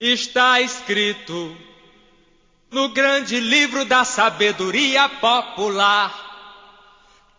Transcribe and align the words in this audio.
Está 0.00 0.60
escrito 0.60 1.56
no 2.70 2.90
grande 2.90 3.40
livro 3.40 3.84
da 3.84 4.04
sabedoria 4.04 5.08
popular 5.08 6.28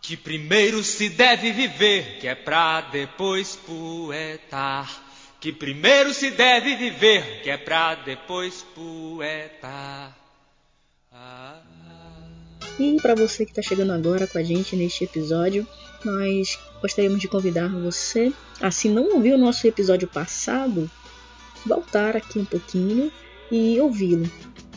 que 0.02 0.14
primeiro 0.14 0.84
se 0.84 1.08
deve 1.08 1.52
viver, 1.52 2.18
que 2.18 2.28
é 2.28 2.34
pra 2.34 2.82
depois 2.82 3.56
poetar. 3.56 4.90
Que 5.40 5.50
primeiro 5.50 6.12
se 6.12 6.30
deve 6.30 6.76
viver, 6.76 7.40
que 7.42 7.48
é 7.48 7.56
pra 7.56 7.94
depois 7.94 8.62
poetar. 8.74 10.14
Ah. 11.10 11.62
E 12.78 12.96
para 13.00 13.14
você 13.14 13.46
que 13.46 13.52
está 13.52 13.62
chegando 13.62 13.92
agora 13.92 14.26
com 14.26 14.36
a 14.36 14.42
gente 14.42 14.76
neste 14.76 15.04
episódio, 15.04 15.66
nós 16.04 16.58
gostaríamos 16.82 17.20
de 17.20 17.28
convidar 17.28 17.68
você, 17.68 18.30
a 18.60 18.70
se 18.70 18.90
não 18.90 19.14
ouviu 19.14 19.36
o 19.36 19.38
nosso 19.38 19.66
episódio 19.66 20.06
passado, 20.06 20.90
voltar 21.66 22.16
aqui 22.16 22.38
um 22.38 22.44
pouquinho 22.44 23.10
e 23.50 23.80
ouvi-lo. 23.80 24.30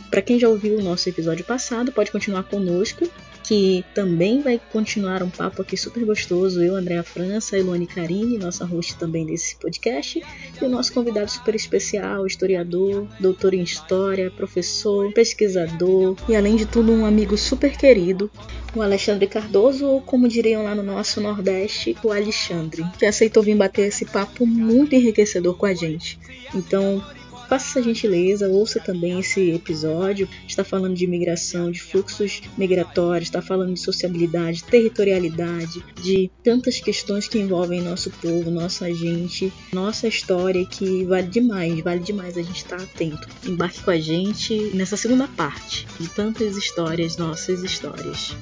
Para 0.10 0.22
quem 0.22 0.40
já 0.40 0.48
ouviu 0.48 0.78
o 0.78 0.84
nosso 0.84 1.10
episódio 1.10 1.44
passado, 1.44 1.91
pode 1.91 2.12
continuar 2.12 2.44
conosco, 2.44 3.10
que 3.44 3.84
também 3.94 4.42
vai 4.42 4.60
continuar 4.72 5.22
um 5.22 5.30
papo 5.30 5.62
aqui 5.62 5.76
super 5.76 6.04
gostoso. 6.06 6.62
Eu, 6.62 6.76
Andréa 6.76 7.04
França, 7.04 7.58
Elone 7.58 7.86
Carine, 7.86 8.38
nossa 8.38 8.66
host 8.66 8.96
também 8.98 9.26
desse 9.26 9.56
podcast, 9.58 10.24
e 10.62 10.66
o 10.66 10.70
nosso 10.70 10.94
convidado 10.94 11.30
super 11.30 11.54
especial, 11.54 12.26
historiador, 12.26 13.08
doutor 13.20 13.54
em 13.54 13.62
história, 13.62 14.32
professor, 14.32 15.12
pesquisador 15.14 16.16
e, 16.28 16.36
além 16.36 16.56
de 16.56 16.66
tudo, 16.66 16.92
um 16.92 17.06
amigo 17.06 17.38
super 17.38 17.78
querido, 17.78 18.32
o 18.76 18.82
Alexandre 18.82 19.28
Cardoso, 19.28 19.86
ou 19.86 20.02
como 20.02 20.28
diriam 20.28 20.64
lá 20.64 20.74
no 20.74 20.84
nosso 20.84 21.22
Nordeste, 21.22 21.96
o 22.04 22.12
Alexandre, 22.12 22.84
que 22.98 23.05
aceitou 23.05 23.44
vir 23.44 23.55
bater 23.55 23.88
esse 23.88 24.05
papo 24.05 24.46
muito 24.46 24.96
enriquecedor 24.96 25.55
com 25.55 25.66
a 25.66 25.74
gente. 25.74 26.18
Então, 26.55 27.04
faça 27.53 27.80
essa 27.80 27.84
gentileza, 27.84 28.49
ouça 28.49 28.80
também 28.80 29.20
esse 29.20 29.52
episódio. 29.52 30.27
Está 30.48 30.63
falando 30.63 30.95
de 30.95 31.05
migração, 31.05 31.70
de 31.70 31.79
fluxos 31.79 32.41
migratórios, 32.57 33.27
está 33.27 33.43
falando 33.43 33.73
de 33.76 33.79
sociabilidade, 33.79 34.63
territorialidade, 34.63 35.84
de 36.01 36.32
tantas 36.43 36.79
questões 36.79 37.27
que 37.27 37.37
envolvem 37.37 37.79
nosso 37.79 38.10
povo, 38.10 38.49
nossa 38.49 38.91
gente, 38.91 39.54
nossa 39.71 40.07
história 40.07 40.65
que 40.65 41.05
vale 41.05 41.27
demais, 41.27 41.79
vale 41.82 41.99
demais 41.99 42.37
a 42.37 42.41
gente 42.41 42.57
estar 42.57 42.82
atento. 42.82 43.27
Embarque 43.45 43.84
com 43.84 43.91
a 43.91 43.99
gente 43.99 44.71
nessa 44.73 44.98
segunda 44.98 45.27
parte 45.27 45.85
de 45.99 46.07
tantas 46.10 46.57
histórias, 46.57 47.17
nossas 47.17 47.62
histórias. 47.62 48.35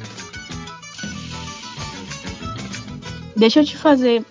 Deixa 3.36 3.60
eu 3.60 3.66
te 3.66 3.76
fazer 3.76 4.24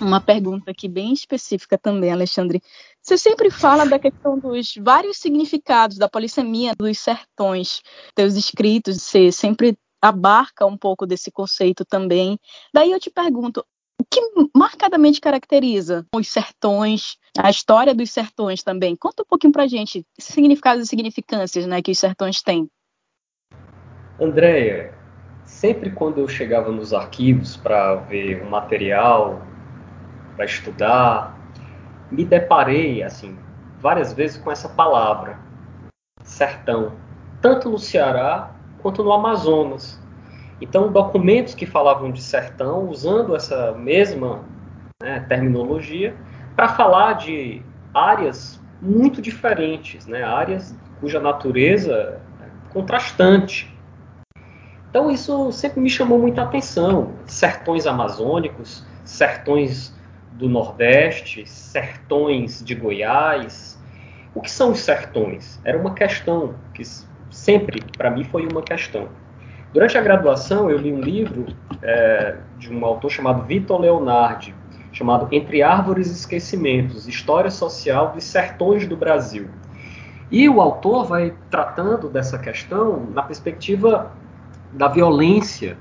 uma 0.00 0.20
pergunta 0.20 0.70
aqui 0.70 0.88
bem 0.88 1.12
específica 1.12 1.78
também, 1.78 2.10
Alexandre. 2.10 2.60
Você 3.06 3.16
sempre 3.16 3.52
fala 3.52 3.86
da 3.86 4.00
questão 4.00 4.36
dos 4.36 4.74
vários 4.82 5.18
significados 5.18 5.96
da 5.96 6.08
polissemia 6.08 6.72
dos 6.76 6.98
sertões, 6.98 7.80
teus 8.16 8.34
escritos, 8.34 9.00
você 9.00 9.30
sempre 9.30 9.78
abarca 10.02 10.66
um 10.66 10.76
pouco 10.76 11.06
desse 11.06 11.30
conceito 11.30 11.84
também. 11.84 12.36
Daí 12.74 12.90
eu 12.90 12.98
te 12.98 13.08
pergunto, 13.08 13.64
o 14.00 14.04
que 14.10 14.20
marcadamente 14.52 15.20
caracteriza 15.20 16.04
os 16.12 16.26
sertões, 16.26 17.16
a 17.38 17.48
história 17.48 17.94
dos 17.94 18.10
sertões 18.10 18.64
também? 18.64 18.96
Conta 18.96 19.22
um 19.22 19.26
pouquinho 19.26 19.52
pra 19.52 19.68
gente 19.68 20.04
significados 20.18 20.82
e 20.82 20.88
significâncias 20.88 21.64
né, 21.64 21.80
que 21.80 21.92
os 21.92 21.98
sertões 22.00 22.42
têm. 22.42 22.68
Andréia, 24.20 24.92
sempre 25.44 25.92
quando 25.92 26.18
eu 26.18 26.26
chegava 26.26 26.72
nos 26.72 26.92
arquivos 26.92 27.56
para 27.56 27.94
ver 27.94 28.42
um 28.42 28.50
material, 28.50 29.46
para 30.34 30.44
estudar, 30.44 31.35
me 32.10 32.24
deparei 32.24 33.02
assim 33.02 33.36
várias 33.80 34.12
vezes 34.12 34.36
com 34.38 34.50
essa 34.50 34.68
palavra, 34.68 35.38
sertão, 36.22 36.92
tanto 37.40 37.70
no 37.70 37.78
Ceará 37.78 38.50
quanto 38.80 39.02
no 39.02 39.12
Amazonas. 39.12 40.00
Então, 40.60 40.90
documentos 40.90 41.54
que 41.54 41.66
falavam 41.66 42.10
de 42.10 42.22
sertão, 42.22 42.88
usando 42.88 43.36
essa 43.36 43.72
mesma 43.72 44.44
né, 45.02 45.20
terminologia, 45.28 46.16
para 46.54 46.68
falar 46.68 47.14
de 47.14 47.62
áreas 47.92 48.60
muito 48.80 49.20
diferentes, 49.20 50.06
né, 50.06 50.22
áreas 50.22 50.74
cuja 51.00 51.20
natureza 51.20 52.20
é 52.40 52.72
contrastante. 52.72 53.74
Então, 54.88 55.10
isso 55.10 55.52
sempre 55.52 55.80
me 55.80 55.90
chamou 55.90 56.18
muita 56.18 56.42
atenção. 56.42 57.12
Sertões 57.26 57.86
amazônicos, 57.86 58.86
sertões 59.04 59.95
do 60.36 60.48
Nordeste, 60.48 61.46
sertões 61.46 62.62
de 62.64 62.74
Goiás. 62.74 63.78
O 64.34 64.40
que 64.40 64.50
são 64.50 64.72
os 64.72 64.80
sertões? 64.80 65.60
Era 65.64 65.78
uma 65.78 65.94
questão 65.94 66.54
que 66.74 66.82
sempre, 67.30 67.82
para 67.96 68.10
mim, 68.10 68.24
foi 68.24 68.46
uma 68.46 68.62
questão. 68.62 69.08
Durante 69.72 69.96
a 69.96 70.00
graduação, 70.00 70.70
eu 70.70 70.78
li 70.78 70.92
um 70.92 71.00
livro 71.00 71.46
é, 71.82 72.36
de 72.58 72.72
um 72.72 72.84
autor 72.84 73.10
chamado 73.10 73.42
Vitor 73.42 73.80
Leonardi, 73.80 74.54
chamado 74.92 75.28
Entre 75.32 75.62
Árvores 75.62 76.08
e 76.08 76.12
Esquecimentos: 76.12 77.08
História 77.08 77.50
Social 77.50 78.12
dos 78.12 78.24
Sertões 78.24 78.86
do 78.86 78.96
Brasil. 78.96 79.48
E 80.30 80.48
o 80.48 80.60
autor 80.60 81.04
vai 81.04 81.34
tratando 81.50 82.08
dessa 82.08 82.38
questão 82.38 83.06
na 83.12 83.22
perspectiva 83.22 84.12
da 84.72 84.88
violência, 84.88 85.78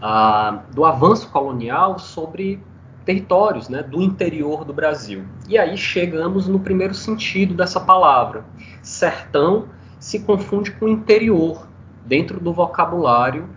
ah, 0.00 0.62
do 0.72 0.84
avanço 0.84 1.30
colonial 1.30 1.98
sobre 1.98 2.62
territórios 3.10 3.68
né, 3.68 3.82
do 3.82 4.00
interior 4.00 4.64
do 4.64 4.72
Brasil. 4.72 5.24
E 5.48 5.58
aí 5.58 5.76
chegamos 5.76 6.46
no 6.46 6.60
primeiro 6.60 6.94
sentido 6.94 7.54
dessa 7.54 7.80
palavra. 7.80 8.44
Sertão 8.82 9.68
se 9.98 10.20
confunde 10.20 10.70
com 10.70 10.86
interior, 10.86 11.66
dentro 12.06 12.38
do 12.38 12.52
vocabulário 12.52 13.48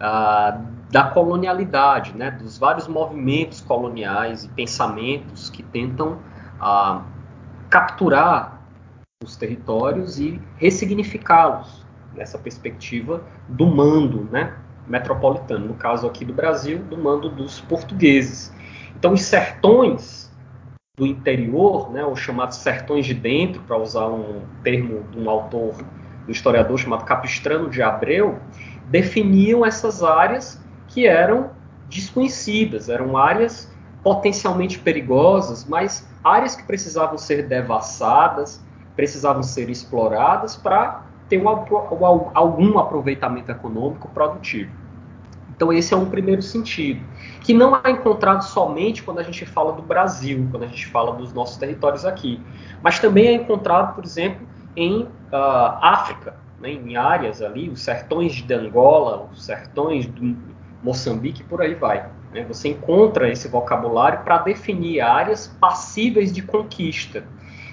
ah, 0.00 0.60
da 0.90 1.04
colonialidade, 1.04 2.12
né, 2.12 2.32
dos 2.32 2.58
vários 2.58 2.88
movimentos 2.88 3.60
coloniais 3.60 4.44
e 4.44 4.48
pensamentos 4.48 5.48
que 5.48 5.62
tentam 5.62 6.18
ah, 6.60 7.02
capturar 7.70 8.60
os 9.22 9.36
territórios 9.36 10.18
e 10.18 10.40
ressignificá-los 10.56 11.86
nessa 12.14 12.36
perspectiva 12.36 13.22
do 13.48 13.66
mando 13.66 14.28
né, 14.30 14.56
metropolitano, 14.88 15.68
no 15.68 15.74
caso 15.74 16.06
aqui 16.06 16.24
do 16.24 16.32
Brasil, 16.32 16.78
do 16.78 16.98
mando 16.98 17.28
dos 17.28 17.60
portugueses. 17.60 18.52
Então, 18.98 19.12
os 19.12 19.22
sertões 19.22 20.28
do 20.96 21.06
interior, 21.06 21.92
né, 21.92 22.04
os 22.04 22.18
chamados 22.18 22.58
sertões 22.58 23.06
de 23.06 23.14
dentro, 23.14 23.62
para 23.62 23.78
usar 23.78 24.08
um 24.08 24.42
termo 24.64 25.04
de 25.12 25.18
um 25.18 25.30
autor, 25.30 25.76
um 26.26 26.30
historiador 26.30 26.76
chamado 26.76 27.04
Capistrano 27.04 27.70
de 27.70 27.80
Abreu, 27.80 28.38
definiam 28.86 29.64
essas 29.64 30.02
áreas 30.02 30.60
que 30.88 31.06
eram 31.06 31.50
desconhecidas, 31.88 32.88
eram 32.88 33.16
áreas 33.16 33.72
potencialmente 34.02 34.78
perigosas, 34.80 35.64
mas 35.64 36.08
áreas 36.24 36.56
que 36.56 36.64
precisavam 36.64 37.16
ser 37.16 37.46
devassadas, 37.46 38.60
precisavam 38.96 39.42
ser 39.44 39.70
exploradas 39.70 40.56
para 40.56 41.02
ter 41.28 41.40
um, 41.40 41.48
algum 42.34 42.78
aproveitamento 42.78 43.52
econômico 43.52 44.08
produtivo. 44.08 44.72
Então 45.58 45.72
esse 45.72 45.92
é 45.92 45.96
um 45.96 46.06
primeiro 46.06 46.40
sentido, 46.40 47.04
que 47.40 47.52
não 47.52 47.74
é 47.82 47.90
encontrado 47.90 48.42
somente 48.42 49.02
quando 49.02 49.18
a 49.18 49.24
gente 49.24 49.44
fala 49.44 49.72
do 49.72 49.82
Brasil, 49.82 50.46
quando 50.52 50.62
a 50.62 50.66
gente 50.68 50.86
fala 50.86 51.16
dos 51.16 51.32
nossos 51.32 51.56
territórios 51.56 52.04
aqui, 52.04 52.40
mas 52.80 53.00
também 53.00 53.26
é 53.26 53.32
encontrado, 53.32 53.92
por 53.96 54.04
exemplo, 54.04 54.46
em 54.76 55.02
uh, 55.02 55.08
África, 55.82 56.36
né, 56.60 56.70
em 56.70 56.96
áreas 56.96 57.42
ali, 57.42 57.68
os 57.68 57.80
sertões 57.80 58.34
de 58.34 58.54
Angola, 58.54 59.28
os 59.32 59.44
sertões 59.44 60.06
do 60.06 60.36
Moçambique, 60.80 61.42
por 61.42 61.60
aí 61.60 61.74
vai. 61.74 62.08
Né? 62.32 62.44
Você 62.44 62.68
encontra 62.68 63.28
esse 63.28 63.48
vocabulário 63.48 64.20
para 64.20 64.38
definir 64.38 65.00
áreas 65.00 65.48
passíveis 65.60 66.32
de 66.32 66.40
conquista. 66.40 67.24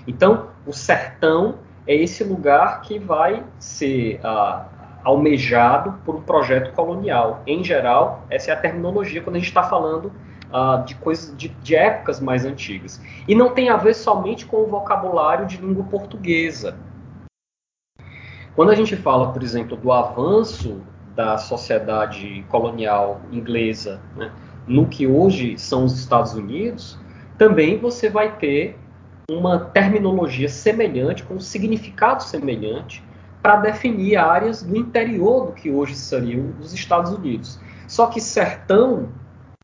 Então, 0.07 0.47
o 0.65 0.73
sertão 0.73 1.59
é 1.85 1.93
esse 1.93 2.23
lugar 2.23 2.81
que 2.81 2.97
vai 2.97 3.43
ser 3.59 4.19
uh, 4.23 4.74
almejado 5.05 5.93
por 6.03 6.15
um 6.15 6.21
projeto 6.21 6.73
colonial. 6.73 7.43
Em 7.45 7.63
geral, 7.63 8.25
essa 8.29 8.49
é 8.49 8.53
a 8.53 8.57
terminologia 8.57 9.21
quando 9.21 9.35
a 9.35 9.39
gente 9.39 9.47
está 9.47 9.63
falando 9.63 10.11
uh, 10.51 10.83
de 10.83 10.95
coisas 10.95 11.37
de, 11.37 11.49
de, 11.49 11.75
épocas 11.75 12.19
mais 12.19 12.43
antigas. 12.43 12.99
E 13.27 13.35
não 13.35 13.51
tem 13.53 13.69
a 13.69 13.77
ver 13.77 13.93
somente 13.93 14.45
com 14.47 14.57
o 14.57 14.67
vocabulário 14.67 15.45
de 15.45 15.57
língua 15.57 15.83
portuguesa. 15.85 16.75
Quando 18.55 18.71
a 18.71 18.75
gente 18.75 18.95
fala, 18.95 19.31
por 19.31 19.43
exemplo, 19.43 19.77
do 19.77 19.91
avanço 19.91 20.81
da 21.15 21.37
sociedade 21.37 22.43
colonial 22.49 23.21
inglesa 23.31 24.01
né, 24.15 24.31
no 24.67 24.87
que 24.87 25.05
hoje 25.05 25.57
são 25.57 25.85
os 25.85 25.97
Estados 25.99 26.33
Unidos, 26.33 26.97
também 27.37 27.77
você 27.77 28.09
vai 28.09 28.37
ter 28.37 28.77
uma 29.29 29.59
terminologia 29.59 30.49
semelhante, 30.49 31.23
com 31.23 31.35
um 31.35 31.39
significado 31.39 32.23
semelhante, 32.23 33.03
para 33.45 33.57
definir 33.57 34.17
áreas 34.17 34.63
do 34.63 34.75
interior 34.75 35.45
do 35.45 35.51
que 35.51 35.69
hoje 35.69 35.93
seriam 35.93 36.55
os 36.59 36.73
Estados 36.73 37.11
Unidos. 37.11 37.59
Só 37.87 38.07
que 38.07 38.19
sertão, 38.19 39.09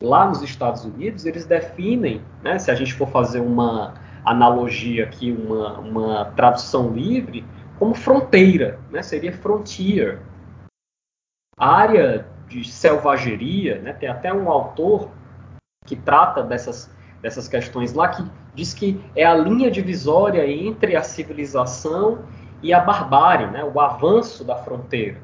lá 0.00 0.24
nos 0.24 0.40
Estados 0.40 0.84
Unidos, 0.84 1.26
eles 1.26 1.46
definem, 1.46 2.22
né, 2.44 2.60
se 2.60 2.70
a 2.70 2.76
gente 2.76 2.94
for 2.94 3.08
fazer 3.08 3.40
uma 3.40 3.94
analogia 4.24 5.02
aqui, 5.02 5.32
uma, 5.32 5.80
uma 5.80 6.24
tradução 6.26 6.92
livre, 6.92 7.44
como 7.76 7.92
fronteira, 7.92 8.78
né? 8.88 9.02
seria 9.02 9.32
frontier. 9.32 10.20
área 11.58 12.24
de 12.46 12.62
selvageria, 12.62 13.80
né? 13.80 13.94
tem 13.94 14.08
até 14.08 14.32
um 14.32 14.48
autor 14.48 15.10
que 15.84 15.96
trata 15.96 16.40
dessas, 16.44 16.88
dessas 17.20 17.48
questões 17.48 17.92
lá, 17.92 18.10
que 18.10 18.24
diz 18.54 18.72
que 18.72 19.04
é 19.16 19.24
a 19.24 19.34
linha 19.34 19.72
divisória 19.72 20.48
entre 20.48 20.94
a 20.94 21.02
civilização 21.02 22.20
e 22.62 22.72
a 22.72 22.80
barbárie, 22.80 23.46
né? 23.48 23.64
o 23.64 23.80
avanço 23.80 24.44
da 24.44 24.56
fronteira. 24.56 25.20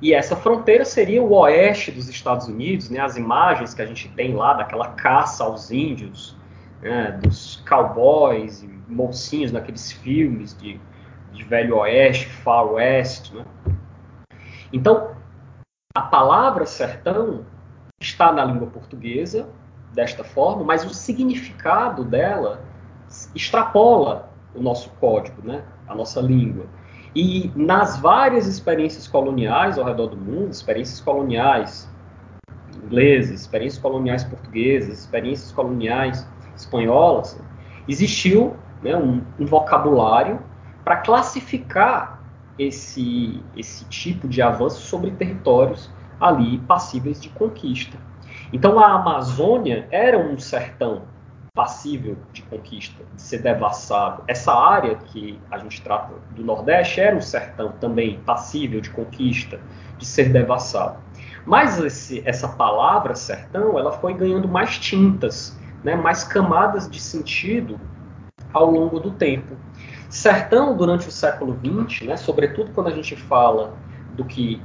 E 0.00 0.14
essa 0.14 0.36
fronteira 0.36 0.84
seria 0.84 1.22
o 1.22 1.32
oeste 1.32 1.90
dos 1.90 2.08
Estados 2.08 2.46
Unidos, 2.46 2.88
né? 2.88 3.00
as 3.00 3.16
imagens 3.16 3.74
que 3.74 3.82
a 3.82 3.86
gente 3.86 4.08
tem 4.10 4.34
lá 4.34 4.54
daquela 4.54 4.88
caça 4.90 5.42
aos 5.42 5.70
índios, 5.70 6.36
né? 6.80 7.18
dos 7.22 7.62
cowboys 7.68 8.62
e 8.62 8.68
mocinhos 8.88 9.50
naqueles 9.50 9.90
filmes 9.90 10.56
de, 10.56 10.80
de 11.32 11.44
Velho 11.44 11.78
Oeste, 11.78 12.26
Far 12.26 12.66
West. 12.66 13.32
Né? 13.32 13.44
Então, 14.72 15.16
a 15.94 16.02
palavra 16.02 16.64
sertão 16.64 17.44
está 18.00 18.30
na 18.30 18.44
língua 18.44 18.68
portuguesa 18.68 19.48
desta 19.92 20.22
forma, 20.22 20.62
mas 20.62 20.84
o 20.84 20.90
significado 20.90 22.04
dela 22.04 22.62
extrapola 23.34 24.30
o 24.54 24.62
nosso 24.62 24.90
código, 25.00 25.42
né? 25.42 25.64
A 25.88 25.94
nossa 25.94 26.20
língua. 26.20 26.66
E 27.14 27.50
nas 27.56 27.98
várias 27.98 28.46
experiências 28.46 29.08
coloniais 29.08 29.78
ao 29.78 29.84
redor 29.84 30.08
do 30.08 30.16
mundo, 30.16 30.50
experiências 30.50 31.00
coloniais 31.00 31.88
inglesas, 32.84 33.40
experiências 33.40 33.80
coloniais 33.80 34.24
portuguesas, 34.24 35.00
experiências 35.00 35.52
coloniais 35.52 36.26
espanholas, 36.56 37.40
existiu 37.88 38.54
né, 38.82 38.96
um, 38.96 39.22
um 39.38 39.46
vocabulário 39.46 40.40
para 40.84 40.96
classificar 40.96 42.22
esse, 42.58 43.42
esse 43.56 43.84
tipo 43.86 44.28
de 44.28 44.42
avanço 44.42 44.80
sobre 44.80 45.10
territórios 45.12 45.90
ali 46.20 46.58
passíveis 46.60 47.20
de 47.20 47.28
conquista. 47.30 47.96
Então 48.52 48.78
a 48.78 48.92
Amazônia 48.92 49.86
era 49.90 50.18
um 50.18 50.38
sertão 50.38 51.02
passível 51.58 52.16
de 52.32 52.42
conquista, 52.42 53.02
de 53.16 53.20
ser 53.20 53.42
devassado. 53.42 54.22
Essa 54.28 54.54
área 54.54 54.94
que 54.94 55.40
a 55.50 55.58
gente 55.58 55.82
trata 55.82 56.14
do 56.30 56.44
Nordeste 56.44 57.00
era 57.00 57.16
um 57.16 57.20
sertão 57.20 57.72
também 57.80 58.20
passível 58.20 58.80
de 58.80 58.90
conquista, 58.90 59.58
de 59.98 60.06
ser 60.06 60.28
devassado. 60.28 60.98
Mas 61.44 61.76
esse, 61.80 62.22
essa 62.24 62.46
palavra 62.46 63.16
sertão, 63.16 63.76
ela 63.76 63.90
foi 63.90 64.14
ganhando 64.14 64.46
mais 64.46 64.78
tintas, 64.78 65.58
né, 65.82 65.96
mais 65.96 66.22
camadas 66.22 66.88
de 66.88 67.00
sentido 67.00 67.80
ao 68.54 68.70
longo 68.70 69.00
do 69.00 69.10
tempo. 69.10 69.56
Sertão, 70.08 70.76
durante 70.76 71.08
o 71.08 71.10
século 71.10 71.58
XX, 71.58 72.06
né, 72.06 72.16
sobretudo 72.16 72.70
quando 72.70 72.86
a 72.86 72.92
gente 72.92 73.16
fala 73.16 73.74
do 74.14 74.24
que 74.24 74.62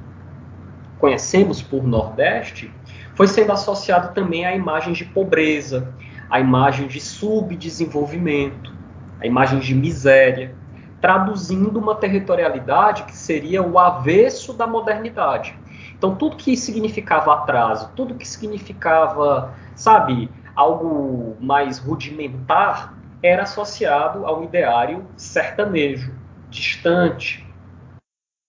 conhecemos 0.99 1.59
por 1.59 1.81
Nordeste, 1.81 2.71
foi 3.15 3.25
sendo 3.25 3.51
associado 3.51 4.13
também 4.13 4.45
a 4.45 4.55
imagens 4.55 4.99
de 4.99 5.05
pobreza, 5.05 5.91
a 6.29 6.39
imagem 6.39 6.87
de 6.87 6.99
subdesenvolvimento, 6.99 8.73
a 9.19 9.27
imagem 9.27 9.59
de 9.59 9.73
miséria, 9.73 10.55
traduzindo 10.99 11.77
uma 11.77 11.95
territorialidade 11.95 13.03
que 13.03 13.15
seria 13.15 13.61
o 13.61 13.77
avesso 13.77 14.53
da 14.53 14.65
modernidade. 14.65 15.53
Então, 15.97 16.15
tudo 16.15 16.37
que 16.37 16.55
significava 16.55 17.33
atraso, 17.33 17.91
tudo 17.95 18.15
que 18.15 18.27
significava, 18.27 19.53
sabe, 19.75 20.29
algo 20.55 21.35
mais 21.39 21.77
rudimentar, 21.77 22.93
era 23.21 23.43
associado 23.43 24.25
ao 24.25 24.43
ideário 24.43 25.05
sertanejo, 25.15 26.13
distante, 26.49 27.45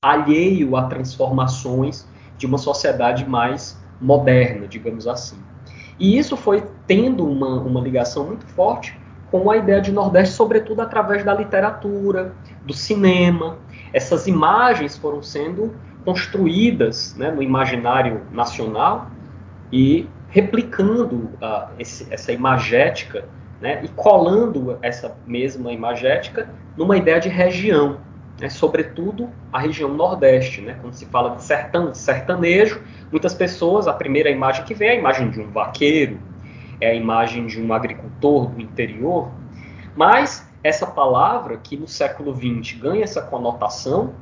alheio 0.04 0.76
a 0.76 0.86
transformações 0.86 2.08
de 2.36 2.46
uma 2.46 2.58
sociedade 2.58 3.28
mais 3.28 3.80
moderna, 4.00 4.66
digamos 4.66 5.06
assim. 5.06 5.38
E 5.98 6.18
isso 6.18 6.36
foi 6.36 6.64
tendo 6.86 7.26
uma, 7.26 7.60
uma 7.60 7.80
ligação 7.80 8.26
muito 8.26 8.46
forte 8.46 8.98
com 9.30 9.50
a 9.50 9.56
ideia 9.56 9.80
de 9.80 9.90
Nordeste, 9.90 10.34
sobretudo 10.34 10.80
através 10.80 11.24
da 11.24 11.34
literatura, 11.34 12.32
do 12.64 12.72
cinema. 12.72 13.58
Essas 13.92 14.26
imagens 14.26 14.96
foram 14.96 15.22
sendo 15.22 15.74
construídas 16.04 17.16
né, 17.16 17.30
no 17.30 17.42
imaginário 17.42 18.22
nacional 18.30 19.10
e 19.72 20.08
replicando 20.28 21.30
uh, 21.40 21.70
esse, 21.78 22.06
essa 22.12 22.32
imagética 22.32 23.24
né, 23.60 23.80
e 23.82 23.88
colando 23.88 24.78
essa 24.82 25.16
mesma 25.26 25.72
imagética 25.72 26.48
numa 26.76 26.96
ideia 26.96 27.20
de 27.20 27.28
região, 27.28 27.98
né, 28.40 28.48
sobretudo 28.48 29.30
a 29.52 29.58
região 29.58 29.92
Nordeste. 29.92 30.60
Né, 30.60 30.76
quando 30.80 30.94
se 30.94 31.06
fala 31.06 31.36
de 31.36 31.42
sertão, 31.42 31.90
de 31.90 31.98
sertanejo, 31.98 32.82
muitas 33.10 33.34
pessoas, 33.34 33.86
a 33.86 33.92
primeira 33.92 34.30
imagem 34.30 34.64
que 34.64 34.74
vem 34.74 34.88
é 34.88 34.92
a 34.92 34.96
imagem 34.96 35.30
de 35.30 35.40
um 35.40 35.50
vaqueiro, 35.50 36.18
é 36.80 36.90
a 36.90 36.94
imagem 36.94 37.46
de 37.46 37.60
um 37.60 37.72
agricultor 37.72 38.48
do 38.48 38.60
interior, 38.60 39.30
mas 39.96 40.48
essa 40.62 40.86
palavra 40.86 41.56
que 41.58 41.76
no 41.76 41.86
século 41.86 42.34
XX 42.34 42.78
ganha 42.78 43.04
essa 43.04 43.22
conotação 43.22 44.14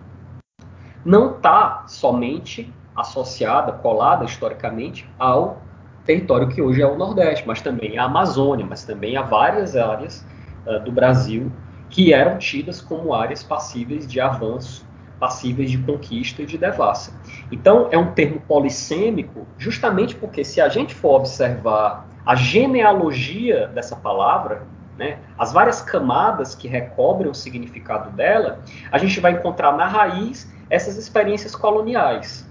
não 1.05 1.37
está 1.37 1.85
somente 1.87 2.73
associada, 2.95 3.73
colada 3.73 4.25
historicamente 4.25 5.09
ao 5.19 5.63
território 6.05 6.49
que 6.49 6.61
hoje 6.61 6.83
é 6.83 6.87
o 6.87 6.97
Nordeste, 6.97 7.47
mas 7.47 7.63
também 7.63 7.97
a 7.97 8.05
Amazônia, 8.05 8.67
mas 8.69 8.85
também 8.85 9.17
a 9.17 9.23
várias 9.23 9.77
áreas 9.77 10.27
uh, 10.67 10.81
do 10.81 10.93
Brasil 10.93 11.51
que 11.93 12.13
eram 12.13 12.39
tidas 12.39 12.81
como 12.81 13.13
áreas 13.13 13.45
passíveis 13.45 14.11
de 14.11 14.19
avanço, 14.19 14.85
passíveis 15.21 15.71
de 15.71 15.77
conquista 15.79 16.43
e 16.43 16.47
de 16.47 16.57
devassa. 16.57 17.13
Então, 17.53 17.89
é 17.93 17.99
um 17.99 18.13
termo 18.13 18.41
polissêmico, 18.41 19.47
justamente 19.59 20.17
porque 20.17 20.43
se 20.43 20.59
a 20.59 20.71
gente 20.71 20.95
for 20.95 21.17
observar 21.17 22.09
a 22.25 22.35
genealogia 22.35 23.69
dessa 23.69 23.95
palavra, 23.95 24.67
né, 24.97 25.19
as 25.39 25.53
várias 25.53 25.83
camadas 25.83 26.55
que 26.55 26.67
recobrem 26.67 27.31
o 27.31 27.35
significado 27.35 28.11
dela, 28.11 28.61
a 28.91 28.97
gente 28.97 29.21
vai 29.21 29.33
encontrar 29.33 29.77
na 29.77 29.87
raiz 29.87 30.51
essas 30.71 30.97
experiências 30.97 31.55
coloniais. 31.55 32.49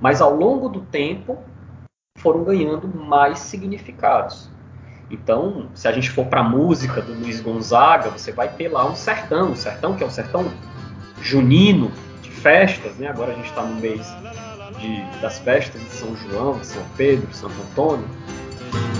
Mas 0.00 0.20
ao 0.20 0.32
longo 0.32 0.68
do 0.68 0.82
tempo 0.82 1.36
foram 2.18 2.44
ganhando 2.44 2.86
mais 2.86 3.40
significados. 3.40 4.48
Então, 5.10 5.68
se 5.74 5.88
a 5.88 5.92
gente 5.92 6.10
for 6.10 6.26
para 6.26 6.40
a 6.40 6.44
música 6.44 7.00
do 7.00 7.14
Luiz 7.14 7.40
Gonzaga, 7.40 8.10
você 8.10 8.30
vai 8.30 8.48
ter 8.48 8.68
lá 8.68 8.86
um 8.86 8.94
sertão, 8.94 9.52
um 9.52 9.56
sertão 9.56 9.94
que 9.94 10.02
é 10.02 10.06
um 10.06 10.10
sertão 10.10 10.50
junino, 11.22 11.90
de 12.22 12.30
festas, 12.30 12.96
né? 12.96 13.08
Agora 13.08 13.32
a 13.32 13.34
gente 13.34 13.48
está 13.48 13.62
no 13.62 13.80
mês 13.80 14.06
de, 14.78 15.20
das 15.20 15.38
festas 15.38 15.80
de 15.80 15.90
São 15.90 16.14
João, 16.16 16.62
São 16.62 16.82
Pedro, 16.96 17.26
Santo 17.32 17.54
Antônio. 17.70 18.04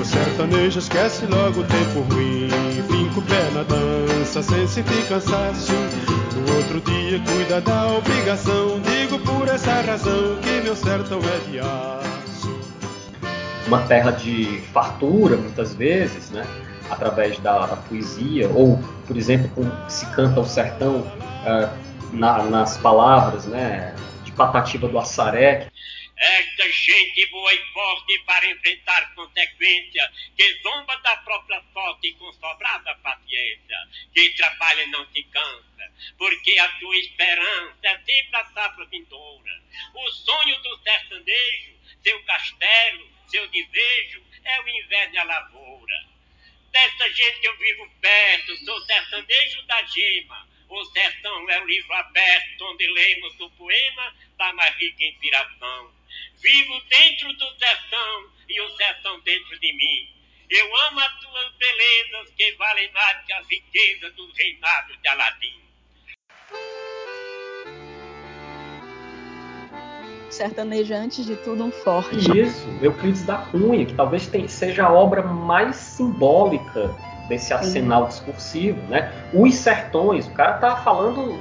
O 0.01 0.05
sertanejo 0.05 0.79
esquece 0.79 1.27
logo 1.27 1.61
o 1.61 1.65
tempo 1.65 2.01
ruim, 2.15 2.49
finca 2.89 3.19
o 3.19 3.23
pé 3.23 3.51
na 3.53 3.63
dança, 3.65 4.43
sem 4.43 4.67
sentir 4.67 5.07
cansaço. 5.09 5.73
No 5.73 6.57
outro 6.57 6.81
dia 6.81 7.21
cuida 7.21 7.61
da 7.61 7.87
obrigação, 7.89 8.81
digo 8.81 9.19
por 9.19 9.47
essa 9.49 9.83
razão 9.83 10.37
que 10.41 10.61
meu 10.63 10.75
sertão 10.75 11.19
é 11.19 11.59
aço. 11.61 11.98
Uma 13.69 13.87
terra 13.87 14.11
de 14.11 14.63
fartura, 14.73 15.37
muitas 15.37 15.75
vezes, 15.75 16.31
né? 16.31 16.43
através 16.89 17.39
da, 17.41 17.67
da 17.67 17.77
poesia, 17.77 18.49
ou, 18.49 18.79
por 19.07 19.15
exemplo, 19.15 19.51
como 19.51 19.91
se 19.91 20.11
canta 20.15 20.41
o 20.41 20.45
sertão 20.47 21.01
uh, 21.01 22.17
na, 22.17 22.45
nas 22.45 22.79
palavras 22.79 23.45
né? 23.45 23.95
de 24.25 24.33
Patativa 24.33 24.89
do 24.89 24.99
Assaré, 24.99 25.69
esta 26.17 26.73
gente 26.73 27.27
boa 27.31 27.53
e 27.53 27.65
forte 27.73 28.19
para 28.27 28.51
enfrentar 28.51 29.15
consequência, 29.15 30.11
que 30.37 30.63
zomba 30.63 30.97
da 31.03 31.17
própria 31.19 31.63
sorte 31.73 32.13
com 32.15 32.33
sobrada 32.33 32.95
paciência, 33.03 33.77
que 34.15 34.31
trabalha 34.31 34.83
e 34.83 34.87
não 34.87 35.07
se 35.13 35.23
cansa, 35.25 35.93
porque 36.17 36.59
a 36.59 36.79
sua 36.79 36.97
esperança 36.97 37.77
é 37.85 37.99
sempre 37.99 38.37
a 38.37 38.45
safra 38.47 38.87
vindoura. 38.87 39.63
O 39.95 40.11
sonho 40.11 40.61
do 40.63 40.79
sertanejo, 40.79 41.75
seu 42.03 42.21
castelo, 42.25 43.18
seu 43.29 43.47
desejo, 43.49 44.23
é 44.45 44.61
o 44.61 44.69
inverno 44.69 45.15
e 45.15 45.19
a 45.19 45.25
lavoura. 45.25 46.09
Dessa 46.71 47.11
gente 47.11 47.45
eu 47.45 47.57
vivo 47.57 47.91
perto, 48.01 48.57
sou 48.65 48.81
sertanejo 48.83 49.63
da 49.63 49.83
gema, 49.85 50.49
o 50.69 50.85
sertão 50.85 51.51
é 51.51 51.61
o 51.61 51.67
livro 51.67 51.93
aberto 51.95 52.63
onde 52.67 52.87
lemos 52.87 53.41
o 53.41 53.51
poema 53.51 54.15
da 54.37 54.53
mais 54.53 54.77
rica 54.77 55.05
inspiração. 55.05 55.95
Vivo 56.41 56.81
dentro 56.83 57.33
do 57.33 57.59
sertão 57.59 58.33
e 58.49 58.61
o 58.61 58.77
sertão 58.77 59.21
dentro 59.21 59.59
de 59.59 59.73
mim. 59.73 60.15
Eu 60.51 60.77
amo 60.77 61.01
as 61.01 61.21
tuas 61.21 61.53
belezas 61.57 62.31
que 62.35 62.53
valem 62.53 62.91
mais 62.93 63.25
que 63.27 63.33
as 63.33 63.47
riquezas 63.49 64.15
do 64.15 64.31
reinado 64.33 64.97
de 64.97 65.09
Aladim. 65.09 65.63
Sertanejo 70.31 70.95
antes 70.95 71.25
de 71.25 71.37
tudo 71.37 71.65
um 71.65 71.71
forte. 71.71 72.39
Isso, 72.39 72.69
Euclides 72.83 73.25
da 73.25 73.39
Cunha, 73.39 73.85
que 73.85 73.95
talvez 73.95 74.31
seja 74.49 74.87
a 74.87 74.93
obra 74.93 75.23
mais 75.23 75.77
simbólica 75.77 76.91
desse 77.29 77.53
arsenal 77.53 78.07
discursivo, 78.07 78.81
né? 78.89 79.13
Os 79.33 79.55
sertões, 79.55 80.27
o 80.27 80.33
cara 80.33 80.55
tá 80.55 80.77
falando 80.77 81.39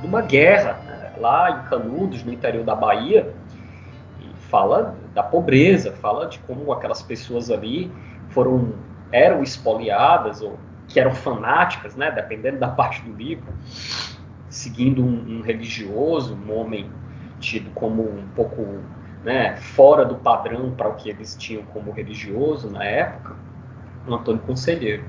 de 0.00 0.06
uma 0.06 0.22
guerra 0.22 0.80
né? 0.86 1.12
lá 1.18 1.50
em 1.50 1.68
Canudos, 1.68 2.22
no 2.22 2.32
interior 2.32 2.64
da 2.64 2.74
Bahia, 2.74 3.32
e 4.20 4.28
fala 4.48 4.96
da 5.14 5.22
pobreza, 5.22 5.92
fala 5.92 6.26
de 6.26 6.38
como 6.40 6.72
aquelas 6.72 7.02
pessoas 7.02 7.50
ali 7.50 7.90
foram 8.30 8.72
eram 9.10 9.42
espoliadas 9.42 10.42
ou 10.42 10.58
que 10.86 11.00
eram 11.00 11.14
fanáticas, 11.14 11.96
né? 11.96 12.10
Dependendo 12.10 12.58
da 12.58 12.68
parte 12.70 13.02
do 13.02 13.12
livro, 13.12 13.52
seguindo 14.48 15.02
um, 15.04 15.38
um 15.38 15.40
religioso, 15.42 16.34
um 16.34 16.56
homem 16.56 16.90
tido 17.38 17.70
como 17.74 18.02
um 18.02 18.28
pouco 18.34 18.64
né, 19.24 19.56
fora 19.56 20.04
do 20.04 20.16
padrão 20.16 20.70
para 20.72 20.88
o 20.88 20.94
que 20.94 21.10
eles 21.10 21.36
tinham 21.36 21.62
como 21.64 21.90
religioso 21.90 22.70
na 22.70 22.84
época, 22.84 23.36
o 24.06 24.14
Antônio 24.14 24.40
Conselheiro. 24.42 25.04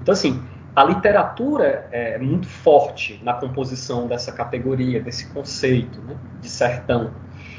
Então, 0.00 0.12
assim, 0.12 0.42
a 0.74 0.84
literatura 0.84 1.88
é 1.90 2.18
muito 2.18 2.46
forte 2.46 3.20
na 3.24 3.34
composição 3.34 4.06
dessa 4.06 4.30
categoria, 4.30 5.00
desse 5.00 5.28
conceito 5.32 6.00
né, 6.02 6.16
de 6.40 6.48
sertão. 6.48 7.10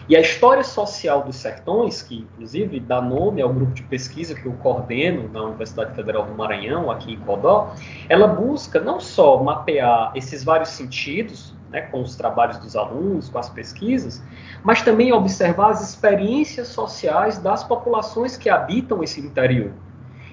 E 0.08 0.16
a 0.16 0.22
história 0.22 0.64
social 0.64 1.22
dos 1.24 1.36
sertões, 1.36 2.02
que 2.02 2.18
inclusive 2.18 2.80
dá 2.80 3.00
nome 3.00 3.44
ao 3.44 3.54
grupo 3.54 3.74
de 3.74 3.84
pesquisa 3.84 4.34
que 4.34 4.46
eu 4.46 4.54
coordeno 4.54 5.30
na 5.32 5.44
Universidade 5.44 5.94
Federal 5.94 6.26
do 6.26 6.34
Maranhão, 6.34 6.90
aqui 6.90 7.14
em 7.14 7.20
Codó, 7.20 7.76
ela 8.08 8.28
busca 8.28 8.80
não 8.80 9.00
só 9.00 9.44
mapear 9.44 10.12
esses 10.16 10.44
vários 10.44 10.70
sentidos, 10.70 11.54
né, 11.72 11.82
com 11.82 12.02
os 12.02 12.16
trabalhos 12.16 12.58
dos 12.58 12.76
alunos, 12.76 13.30
com 13.30 13.40
as 13.40 13.50
pesquisas, 13.50 14.24
mas 14.64 14.82
também 14.82 15.14
observar 15.14 15.70
as 15.70 15.88
experiências 15.88 16.70
sociais 16.70 17.38
das 17.38 17.64
populações 17.64 18.38
que 18.38 18.50
habitam 18.50 19.04
esse 19.04 19.22
interior. 19.22 19.72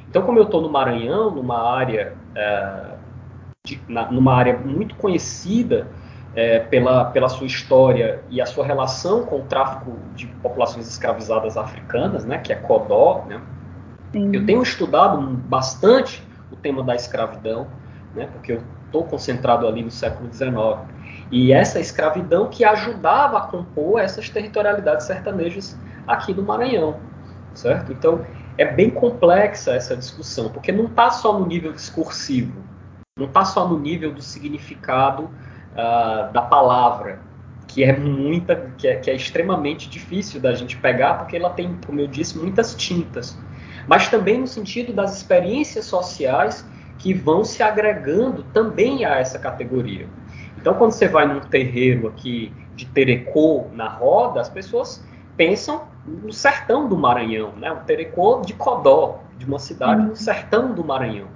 Então, 0.08 0.22
como 0.22 0.38
eu 0.38 0.44
estou 0.44 0.60
no 0.60 0.70
Maranhão, 0.70 1.30
numa 1.30 1.76
área, 1.76 2.14
é, 2.34 2.94
de, 3.64 3.80
na, 3.88 4.10
numa 4.10 4.34
área 4.34 4.56
muito 4.56 4.94
conhecida 4.96 5.88
é, 6.34 6.60
pela, 6.60 7.06
pela 7.06 7.28
sua 7.28 7.46
história 7.46 8.22
e 8.30 8.40
a 8.40 8.46
sua 8.46 8.64
relação 8.64 9.24
com 9.24 9.40
o 9.40 9.42
tráfico 9.42 9.96
de 10.14 10.26
populações 10.26 10.88
escravizadas 10.88 11.56
africanas, 11.56 12.24
né, 12.24 12.38
que 12.38 12.52
é 12.52 12.56
CODó, 12.56 13.24
né, 13.26 13.40
eu 14.32 14.46
tenho 14.46 14.62
estudado 14.62 15.20
bastante 15.20 16.22
o 16.50 16.56
tema 16.56 16.82
da 16.82 16.94
escravidão, 16.94 17.66
né, 18.14 18.28
porque 18.32 18.52
eu 18.52 18.62
estou 18.96 19.04
concentrado 19.04 19.66
ali 19.66 19.82
no 19.82 19.90
século 19.90 20.32
XIX. 20.32 20.56
E 21.30 21.52
essa 21.52 21.78
escravidão 21.78 22.48
que 22.48 22.64
ajudava 22.64 23.38
a 23.38 23.40
compor 23.42 24.00
essas 24.00 24.30
territorialidades 24.30 25.06
sertanejas 25.06 25.76
aqui 26.06 26.32
no 26.32 26.42
Maranhão, 26.42 26.96
certo? 27.52 27.92
Então, 27.92 28.24
é 28.56 28.64
bem 28.64 28.88
complexa 28.88 29.72
essa 29.72 29.96
discussão, 29.96 30.48
porque 30.48 30.72
não 30.72 30.86
está 30.86 31.10
só 31.10 31.38
no 31.38 31.46
nível 31.46 31.72
discursivo, 31.72 32.62
não 33.18 33.26
está 33.26 33.44
só 33.44 33.68
no 33.68 33.78
nível 33.78 34.12
do 34.12 34.22
significado 34.22 35.24
uh, 35.24 36.32
da 36.32 36.42
palavra, 36.42 37.18
que 37.66 37.82
é 37.82 37.94
muita, 37.94 38.70
que 38.78 38.86
é, 38.86 38.96
que 38.96 39.10
é 39.10 39.14
extremamente 39.14 39.90
difícil 39.90 40.40
da 40.40 40.54
gente 40.54 40.76
pegar, 40.76 41.14
porque 41.14 41.36
ela 41.36 41.50
tem, 41.50 41.76
como 41.84 42.00
eu 42.00 42.06
disse, 42.06 42.38
muitas 42.38 42.74
tintas, 42.74 43.36
mas 43.88 44.08
também 44.08 44.38
no 44.38 44.46
sentido 44.46 44.92
das 44.92 45.16
experiências 45.16 45.86
sociais 45.86 46.64
que 47.06 47.14
vão 47.14 47.44
se 47.44 47.62
agregando 47.62 48.42
também 48.52 49.04
a 49.04 49.20
essa 49.20 49.38
categoria. 49.38 50.08
Então, 50.58 50.74
quando 50.74 50.90
você 50.90 51.06
vai 51.06 51.24
num 51.24 51.38
terreiro 51.38 52.08
aqui 52.08 52.52
de 52.74 52.84
Terecô 52.84 53.68
na 53.72 53.88
roda, 53.88 54.40
as 54.40 54.48
pessoas 54.48 55.06
pensam 55.36 55.82
no 56.04 56.32
sertão 56.32 56.88
do 56.88 56.96
Maranhão, 56.98 57.52
né? 57.52 57.70
O 57.70 57.76
Terecô 57.84 58.40
de 58.44 58.54
Codó, 58.54 59.20
de 59.38 59.46
uma 59.46 59.60
cidade 59.60 60.02
no 60.02 60.16
sertão 60.16 60.74
do 60.74 60.82
Maranhão. 60.82 61.28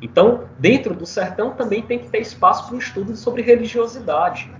Então, 0.00 0.44
dentro 0.58 0.94
do 0.94 1.04
sertão 1.04 1.50
também 1.50 1.82
tem 1.82 1.98
que 1.98 2.08
ter 2.08 2.20
espaço 2.20 2.66
para 2.66 2.76
um 2.76 2.78
estudo 2.78 3.14
sobre 3.14 3.42
religiosidade. 3.42 4.50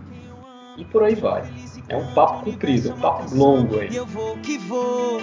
E 0.77 0.85
por 0.85 1.03
aí 1.03 1.15
vai. 1.15 1.51
É 1.89 1.97
um 1.97 2.13
papo 2.13 2.45
comprido, 2.45 2.91
é 2.91 2.93
um 2.93 3.01
papo 3.01 3.35
longo 3.35 3.79
aí. 3.79 3.97
Eu 3.97 4.05
vou 4.05 4.37
que 4.37 4.59
vou. 4.59 5.19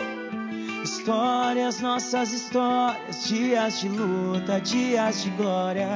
Histórias, 0.85 1.81
nossas 1.81 2.31
histórias, 2.31 3.27
dias 3.27 3.79
de 3.79 3.89
luta, 3.89 4.61
dias 4.61 5.23
de 5.23 5.31
glória. 5.31 5.89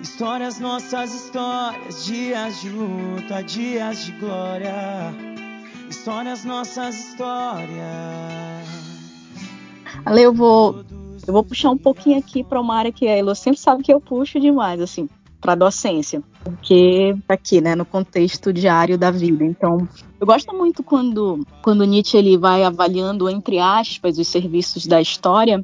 Histórias, 0.00 0.58
nossas 0.58 1.14
histórias, 1.14 2.06
dias 2.06 2.62
de 2.62 2.70
luta, 2.70 3.42
dias 3.42 4.06
de 4.06 4.12
glória. 4.12 5.14
Histórias, 5.90 6.46
nossas 6.46 6.94
histórias. 6.94 8.66
Ale, 10.06 10.22
eu 10.22 10.32
vou, 10.32 10.82
eu 11.26 11.34
vou 11.34 11.44
puxar 11.44 11.68
um 11.68 11.76
pouquinho 11.76 12.18
aqui 12.18 12.42
para 12.42 12.62
uma 12.62 12.76
área 12.76 12.90
que 12.90 13.06
a 13.06 13.14
Elo 13.14 13.34
sempre 13.34 13.60
sabe 13.60 13.82
que 13.82 13.92
eu 13.92 14.00
puxo 14.00 14.40
demais, 14.40 14.80
assim, 14.80 15.10
para 15.44 15.54
docência, 15.54 16.22
porque 16.42 17.14
tá 17.28 17.34
aqui, 17.34 17.60
né, 17.60 17.74
no 17.74 17.84
contexto 17.84 18.50
diário 18.50 18.96
da 18.96 19.10
vida. 19.10 19.44
Então, 19.44 19.86
eu 20.18 20.26
gosto 20.26 20.56
muito 20.56 20.82
quando, 20.82 21.46
quando 21.60 21.84
Nietzsche 21.84 22.16
ele 22.16 22.38
vai 22.38 22.64
avaliando 22.64 23.28
entre 23.28 23.58
aspas 23.58 24.16
os 24.16 24.26
serviços 24.26 24.86
da 24.86 25.02
história 25.02 25.62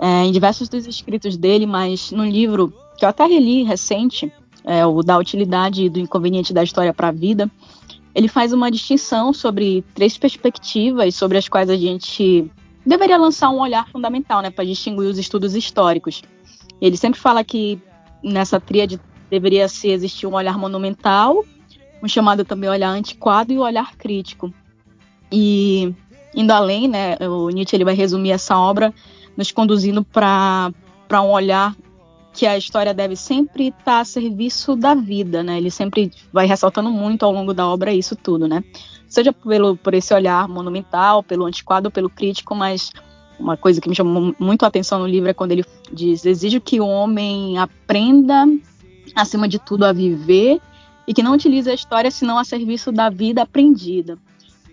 é, 0.00 0.24
em 0.24 0.32
diversos 0.32 0.68
dos 0.68 0.84
escritos 0.84 1.36
dele, 1.36 1.64
mas 1.64 2.10
no 2.10 2.24
livro 2.24 2.74
que 2.98 3.04
eu 3.04 3.08
até 3.08 3.24
reli 3.24 3.62
recente, 3.62 4.32
é, 4.64 4.84
o 4.84 5.00
da 5.00 5.16
utilidade 5.16 5.84
e 5.84 5.88
do 5.88 6.00
inconveniente 6.00 6.52
da 6.52 6.64
história 6.64 6.92
para 6.92 7.06
a 7.06 7.12
vida, 7.12 7.48
ele 8.12 8.26
faz 8.26 8.52
uma 8.52 8.68
distinção 8.68 9.32
sobre 9.32 9.84
três 9.94 10.18
perspectivas 10.18 11.14
sobre 11.14 11.38
as 11.38 11.48
quais 11.48 11.70
a 11.70 11.76
gente 11.76 12.50
deveria 12.84 13.16
lançar 13.16 13.50
um 13.50 13.60
olhar 13.60 13.88
fundamental, 13.90 14.42
né, 14.42 14.50
para 14.50 14.64
distinguir 14.64 15.08
os 15.08 15.18
estudos 15.18 15.54
históricos. 15.54 16.20
Ele 16.80 16.96
sempre 16.96 17.20
fala 17.20 17.44
que 17.44 17.80
nessa 18.22 18.60
tríade 18.60 19.00
deveria 19.30 19.68
se 19.68 19.88
existir 19.88 20.26
um 20.26 20.34
olhar 20.34 20.58
monumental, 20.58 21.44
um 22.02 22.08
chamado 22.08 22.44
também 22.44 22.68
olhar 22.68 22.90
antiquado 22.90 23.52
e 23.52 23.58
o 23.58 23.62
olhar 23.62 23.96
crítico. 23.96 24.52
E 25.30 25.94
indo 26.34 26.52
além, 26.52 26.88
né, 26.88 27.16
o 27.20 27.50
Nietzsche 27.50 27.76
ele 27.76 27.84
vai 27.84 27.94
resumir 27.94 28.30
essa 28.30 28.56
obra 28.56 28.92
nos 29.36 29.50
conduzindo 29.50 30.04
para 30.04 30.72
um 31.12 31.30
olhar 31.30 31.74
que 32.32 32.46
a 32.46 32.56
história 32.56 32.94
deve 32.94 33.16
sempre 33.16 33.68
estar 33.68 33.84
tá 33.84 34.00
a 34.00 34.04
serviço 34.04 34.76
da 34.76 34.94
vida, 34.94 35.42
né? 35.42 35.58
Ele 35.58 35.70
sempre 35.70 36.12
vai 36.32 36.46
ressaltando 36.46 36.90
muito 36.90 37.24
ao 37.24 37.32
longo 37.32 37.52
da 37.52 37.66
obra 37.66 37.92
isso 37.92 38.14
tudo, 38.14 38.46
né? 38.46 38.62
Seja 39.08 39.32
pelo, 39.32 39.76
por 39.76 39.94
esse 39.94 40.14
olhar 40.14 40.46
monumental, 40.46 41.22
pelo 41.22 41.46
antiquado, 41.46 41.90
pelo 41.90 42.08
crítico, 42.08 42.54
mas 42.54 42.92
uma 43.38 43.56
coisa 43.56 43.80
que 43.80 43.88
me 43.88 43.94
chamou 43.94 44.34
muito 44.38 44.64
a 44.64 44.68
atenção 44.68 44.98
no 44.98 45.06
livro 45.06 45.28
é 45.28 45.34
quando 45.34 45.52
ele 45.52 45.64
diz: 45.92 46.24
exige 46.26 46.60
que 46.60 46.80
o 46.80 46.86
homem 46.86 47.58
aprenda, 47.58 48.46
acima 49.14 49.48
de 49.48 49.58
tudo, 49.58 49.84
a 49.84 49.92
viver 49.92 50.60
e 51.06 51.14
que 51.14 51.22
não 51.22 51.32
utilize 51.32 51.70
a 51.70 51.74
história 51.74 52.10
senão 52.10 52.38
a 52.38 52.44
serviço 52.44 52.92
da 52.92 53.08
vida 53.08 53.42
aprendida. 53.42 54.18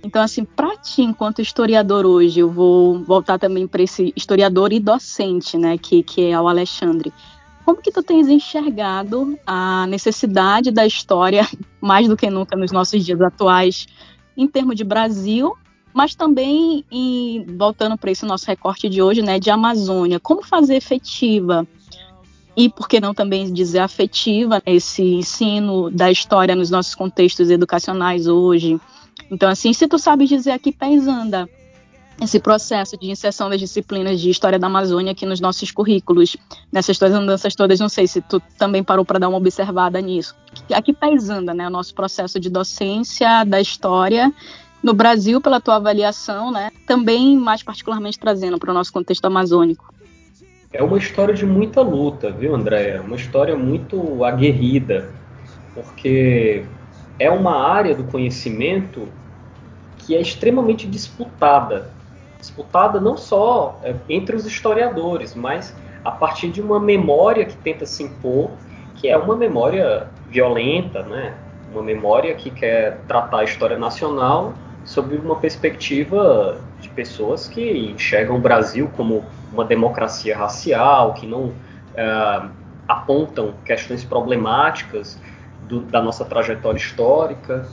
Então, 0.03 0.22
assim, 0.22 0.43
para 0.43 0.77
ti, 0.77 1.01
enquanto 1.01 1.41
historiador 1.41 2.05
hoje, 2.05 2.39
eu 2.39 2.51
vou 2.51 3.03
voltar 3.03 3.39
também 3.39 3.65
para 3.65 3.81
esse 3.81 4.13
historiador 4.15 4.72
e 4.72 4.79
docente, 4.79 5.57
né, 5.57 5.77
que, 5.79 6.03
que 6.03 6.29
é 6.29 6.39
o 6.39 6.48
Alexandre. 6.48 7.12
Como 7.65 7.81
que 7.81 7.91
tu 7.91 8.03
tens 8.03 8.27
enxergado 8.27 9.39
a 9.48 9.88
necessidade 9.88 10.69
da 10.69 10.86
história, 10.86 11.48
mais 11.81 12.07
do 12.07 12.15
que 12.15 12.29
nunca 12.29 12.55
nos 12.55 12.72
nossos 12.72 13.03
dias 13.03 13.19
atuais, 13.19 13.88
em 14.38 14.48
termos 14.48 14.75
de 14.75 14.84
Brasil, 14.84 15.55
mas 15.96 16.14
também 16.14 16.84
em, 16.92 17.46
voltando 17.58 17.98
para 17.98 18.12
esse 18.12 18.25
nosso 18.25 18.46
recorte 18.46 18.90
de 18.90 19.02
hoje, 19.02 19.22
né, 19.22 19.40
de 19.40 19.50
Amazônia, 19.50 20.20
como 20.20 20.44
fazer 20.44 20.75
efetiva 20.75 21.66
e 22.56 22.68
por 22.68 22.90
que 22.90 23.00
não 23.00 23.14
também 23.14 23.52
dizer 23.52 23.80
afetiva 23.80 24.62
esse 24.66 25.02
ensino 25.02 25.90
da 25.90 26.12
história 26.12 26.54
nos 26.54 26.70
nossos 26.70 26.94
contextos 26.94 27.50
educacionais 27.50 28.28
hoje? 28.28 28.78
Então, 29.32 29.50
assim, 29.50 29.72
se 29.72 29.88
tu 29.88 29.98
sabe 29.98 30.25
dizer 30.25 30.52
aqui 30.52 30.70
pés 30.70 31.08
anda, 31.08 31.50
esse 32.22 32.42
processo 32.42 32.98
de 32.98 33.10
inserção 33.10 33.50
das 33.50 33.60
disciplinas 33.60 34.20
de 34.20 34.30
história 34.30 34.60
da 34.60 34.68
Amazônia 34.68 35.14
aqui 35.14 35.25
nos 35.25 35.40
nossos 35.40 35.72
currículos, 35.72 36.36
nessas 36.72 36.98
tuas 36.98 37.14
andanças 37.14 37.56
todas, 37.56 37.80
não 37.80 37.90
sei 37.90 38.06
se 38.06 38.22
tu 38.22 38.42
também 38.58 38.84
parou 38.84 39.06
para 39.06 39.20
dar 39.20 39.30
uma 39.30 39.38
observada 39.38 40.00
nisso. 40.02 40.36
Aqui 40.74 40.94
pés 40.94 41.30
anda, 41.30 41.54
né, 41.54 41.68
o 41.68 41.72
nosso 41.72 41.94
processo 41.96 42.38
de 42.38 42.50
docência 42.50 43.46
da 43.46 43.62
história 43.62 44.34
no 44.86 44.94
Brasil, 44.94 45.42
pela 45.42 45.60
tua 45.60 45.77
avaliação, 45.77 46.51
né, 46.51 46.72
também 46.86 47.36
mais 47.36 47.63
particularmente 47.63 48.20
trazendo 48.20 48.60
para 48.60 48.70
o 48.70 48.74
nosso 48.74 48.94
contexto 48.94 49.25
amazônico. 49.25 49.92
É 50.72 50.84
uma 50.84 51.00
história 51.00 51.34
de 51.34 51.44
muita 51.44 51.82
luta, 51.82 52.30
viu, 52.30 52.54
Andréia? 52.54 53.01
Uma 53.01 53.15
história 53.15 53.56
muito 53.56 54.24
aguerrida, 54.24 55.10
porque 55.74 56.63
é 57.18 57.32
uma 57.32 57.68
área 57.68 57.96
do 57.96 58.04
conhecimento 58.04 59.08
que 59.98 60.15
é 60.15 60.22
extremamente 60.22 60.86
disputada 60.86 61.89
disputada 62.39 63.01
não 63.01 63.18
só 63.18 63.80
é, 63.82 63.96
entre 64.08 64.36
os 64.36 64.46
historiadores, 64.46 65.34
mas 65.34 65.75
a 66.04 66.12
partir 66.12 66.51
de 66.51 66.62
uma 66.62 66.80
memória 66.80 67.44
que 67.44 67.58
tenta 67.58 67.88
se 67.88 68.04
impor, 68.04 68.51
que 68.94 69.08
é 69.08 69.18
uma 69.18 69.36
memória 69.36 70.08
violenta, 70.30 71.01
né? 71.01 71.34
uma 71.72 71.82
memória 71.82 72.36
que 72.36 72.51
quer 72.51 73.00
tratar 73.08 73.39
a 73.39 73.44
história 73.44 73.80
nacional 73.80 74.54
sob 74.86 75.15
uma 75.18 75.36
perspectiva 75.36 76.62
de 76.80 76.89
pessoas 76.89 77.48
que 77.48 77.89
enxergam 77.89 78.38
o 78.38 78.39
Brasil 78.39 78.89
como 78.96 79.25
uma 79.51 79.65
democracia 79.65 80.38
racial, 80.38 81.13
que 81.13 81.25
não, 81.25 81.46
uh, 81.48 82.50
apontam 82.88 83.54
questões 83.65 84.04
problemáticas 84.04 85.20
do, 85.68 85.82
da 85.82 86.01
nossa 86.01 86.24
trajetória 86.24 86.77
histórica, 86.77 87.68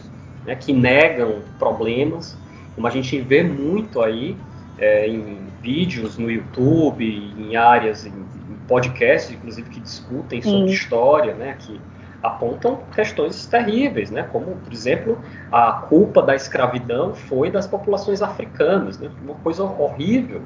né, 0.47 0.57
que 0.57 0.73
negam 0.73 1.41
problemas, 1.59 2.37
como 2.75 2.87
a 2.87 2.91
gente 2.91 3.21
vê 3.21 3.43
muito 3.43 4.01
aí 4.01 4.37
é, 4.79 5.07
em 5.07 5.39
vídeos 5.61 6.17
no 6.17 6.31
YouTube, 6.31 7.05
em 7.05 7.55
áreas, 7.55 8.07
em, 8.07 8.11
em 8.11 8.57
podcasts, 8.67 9.31
inclusive, 9.31 9.69
que 9.69 9.81
discutem 9.81 10.41
sobre 10.41 10.69
Sim. 10.69 10.75
história, 10.75 11.35
né, 11.35 11.57
que 11.59 11.79
apontam 12.23 12.79
questões 12.95 13.47
terríveis, 13.47 14.11
né, 14.11 14.23
como, 14.23 14.57
por 14.57 14.73
exemplo, 14.73 15.19
a 15.51 15.73
culpa 15.73 16.23
da 16.23 16.35
escravidão 16.35 17.15
foi 17.15 17.51
das 17.51 17.67
populações 17.67 18.23
africanas, 18.23 18.99
né, 18.99 19.11
uma 19.23 19.35
coisa 19.37 19.65
horrível, 19.65 20.43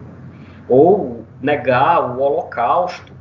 ou 0.69 1.25
negar 1.41 2.17
o 2.17 2.21
Holocausto. 2.21 3.13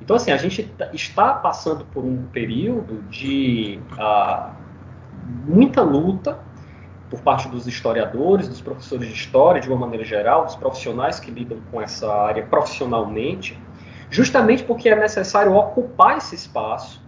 Então, 0.00 0.16
assim, 0.16 0.30
a 0.30 0.36
gente 0.36 0.72
está 0.92 1.34
passando 1.34 1.84
por 1.86 2.04
um 2.04 2.24
período 2.32 3.02
de 3.08 3.78
uh, 3.92 4.50
muita 5.46 5.82
luta 5.82 6.38
por 7.10 7.20
parte 7.20 7.46
dos 7.48 7.66
historiadores, 7.66 8.48
dos 8.48 8.60
professores 8.60 9.06
de 9.06 9.14
história, 9.14 9.60
de 9.60 9.68
uma 9.68 9.76
maneira 9.76 10.04
geral, 10.04 10.46
dos 10.46 10.56
profissionais 10.56 11.20
que 11.20 11.30
lidam 11.30 11.58
com 11.70 11.80
essa 11.80 12.10
área 12.10 12.44
profissionalmente, 12.46 13.60
justamente 14.08 14.64
porque 14.64 14.88
é 14.88 14.96
necessário 14.96 15.54
ocupar 15.54 16.16
esse 16.16 16.34
espaço 16.34 17.01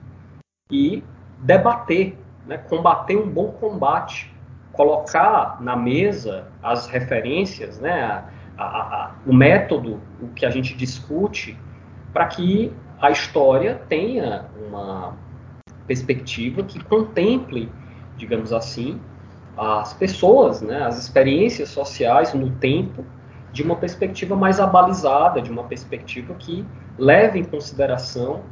e 0.70 1.04
debater, 1.40 2.16
né, 2.46 2.56
combater 2.56 3.16
um 3.16 3.28
bom 3.28 3.48
combate, 3.52 4.34
colocar 4.72 5.60
na 5.60 5.76
mesa 5.76 6.48
as 6.62 6.86
referências, 6.86 7.78
né, 7.78 8.24
a, 8.56 8.64
a, 8.64 8.64
a, 8.64 9.14
o 9.26 9.34
método, 9.34 10.00
o 10.22 10.28
que 10.28 10.46
a 10.46 10.50
gente 10.50 10.74
discute, 10.74 11.58
para 12.14 12.26
que 12.26 12.72
a 12.98 13.10
história 13.10 13.82
tenha 13.88 14.46
uma 14.66 15.14
perspectiva 15.86 16.62
que 16.62 16.82
contemple, 16.82 17.70
digamos 18.16 18.50
assim, 18.50 18.98
as 19.58 19.92
pessoas, 19.92 20.62
né, 20.62 20.82
as 20.82 20.98
experiências 20.98 21.68
sociais 21.68 22.32
no 22.32 22.50
tempo, 22.52 23.04
de 23.52 23.62
uma 23.62 23.76
perspectiva 23.76 24.34
mais 24.34 24.58
abalizada, 24.58 25.42
de 25.42 25.50
uma 25.50 25.64
perspectiva 25.64 26.34
que 26.34 26.64
leve 26.98 27.38
em 27.38 27.44
consideração 27.44 28.42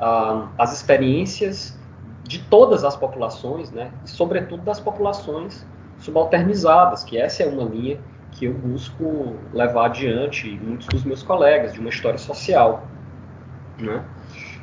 ah, 0.00 0.48
as 0.58 0.72
experiências 0.72 1.78
de 2.24 2.38
todas 2.44 2.84
as 2.84 2.96
populações, 2.96 3.70
né, 3.70 3.90
e 4.04 4.08
sobretudo 4.08 4.62
das 4.62 4.80
populações 4.80 5.66
subalternizadas, 5.98 7.04
que 7.04 7.18
essa 7.18 7.42
é 7.42 7.46
uma 7.46 7.64
linha 7.64 7.98
que 8.32 8.44
eu 8.44 8.54
busco 8.54 9.36
levar 9.52 9.86
adiante, 9.86 10.48
muitos 10.62 10.86
dos 10.88 11.04
meus 11.04 11.22
colegas, 11.22 11.72
de 11.72 11.80
uma 11.80 11.88
história 11.88 12.18
social. 12.18 12.84
Né? 13.78 14.04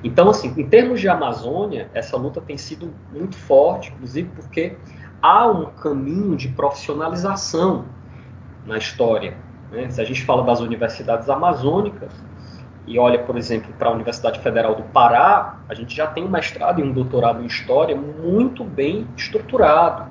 Então, 0.04 0.30
assim, 0.30 0.54
em 0.58 0.68
termos 0.68 1.02
de 1.02 1.10
Amazônia, 1.10 1.90
essa 1.94 2.16
luta 2.16 2.40
tem 2.40 2.58
sido 2.58 2.94
muito 3.12 3.36
forte, 3.36 3.92
inclusive 3.92 4.30
porque 4.36 4.78
há 5.22 5.48
um 5.48 5.66
caminho 5.66 6.36
de 6.36 6.48
profissionalização 6.50 7.86
na 8.66 8.78
história. 8.78 9.36
Né? 9.72 9.90
Se 9.90 10.00
a 10.00 10.06
gente 10.06 10.24
fala 10.24 10.44
das 10.44 10.60
universidades 10.60 11.30
amazônicas 11.30 12.12
e 12.88 12.98
olha, 12.98 13.20
por 13.20 13.38
exemplo, 13.38 13.74
para 13.78 13.90
a 13.90 13.92
Universidade 13.92 14.40
Federal 14.40 14.74
do 14.74 14.84
Pará, 14.84 15.60
a 15.68 15.74
gente 15.74 15.94
já 15.94 16.08
tem 16.08 16.24
um 16.24 16.30
mestrado 16.30 16.80
e 16.80 16.84
um 16.84 16.94
doutorado 16.94 17.44
em 17.44 17.46
história 17.46 17.94
muito 17.94 18.64
bem 18.64 19.06
estruturado. 19.18 20.10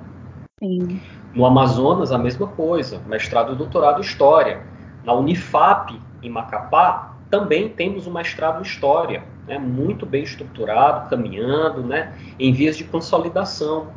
Sim. 0.58 1.00
No 1.32 1.46
Amazonas, 1.46 2.12
a 2.12 2.18
mesma 2.18 2.46
coisa, 2.46 3.00
mestrado 3.06 3.54
e 3.54 3.56
doutorado 3.56 3.98
em 3.98 4.02
história. 4.02 4.62
Na 5.04 5.14
Unifap, 5.14 5.98
em 6.22 6.28
Macapá, 6.28 7.16
também 7.30 7.68
temos 7.70 8.06
um 8.06 8.12
mestrado 8.12 8.58
em 8.58 8.62
história, 8.62 9.24
né? 9.48 9.58
muito 9.58 10.04
bem 10.04 10.22
estruturado, 10.22 11.08
caminhando, 11.08 11.82
né? 11.82 12.14
em 12.38 12.52
vias 12.52 12.76
de 12.76 12.84
consolidação. 12.84 13.88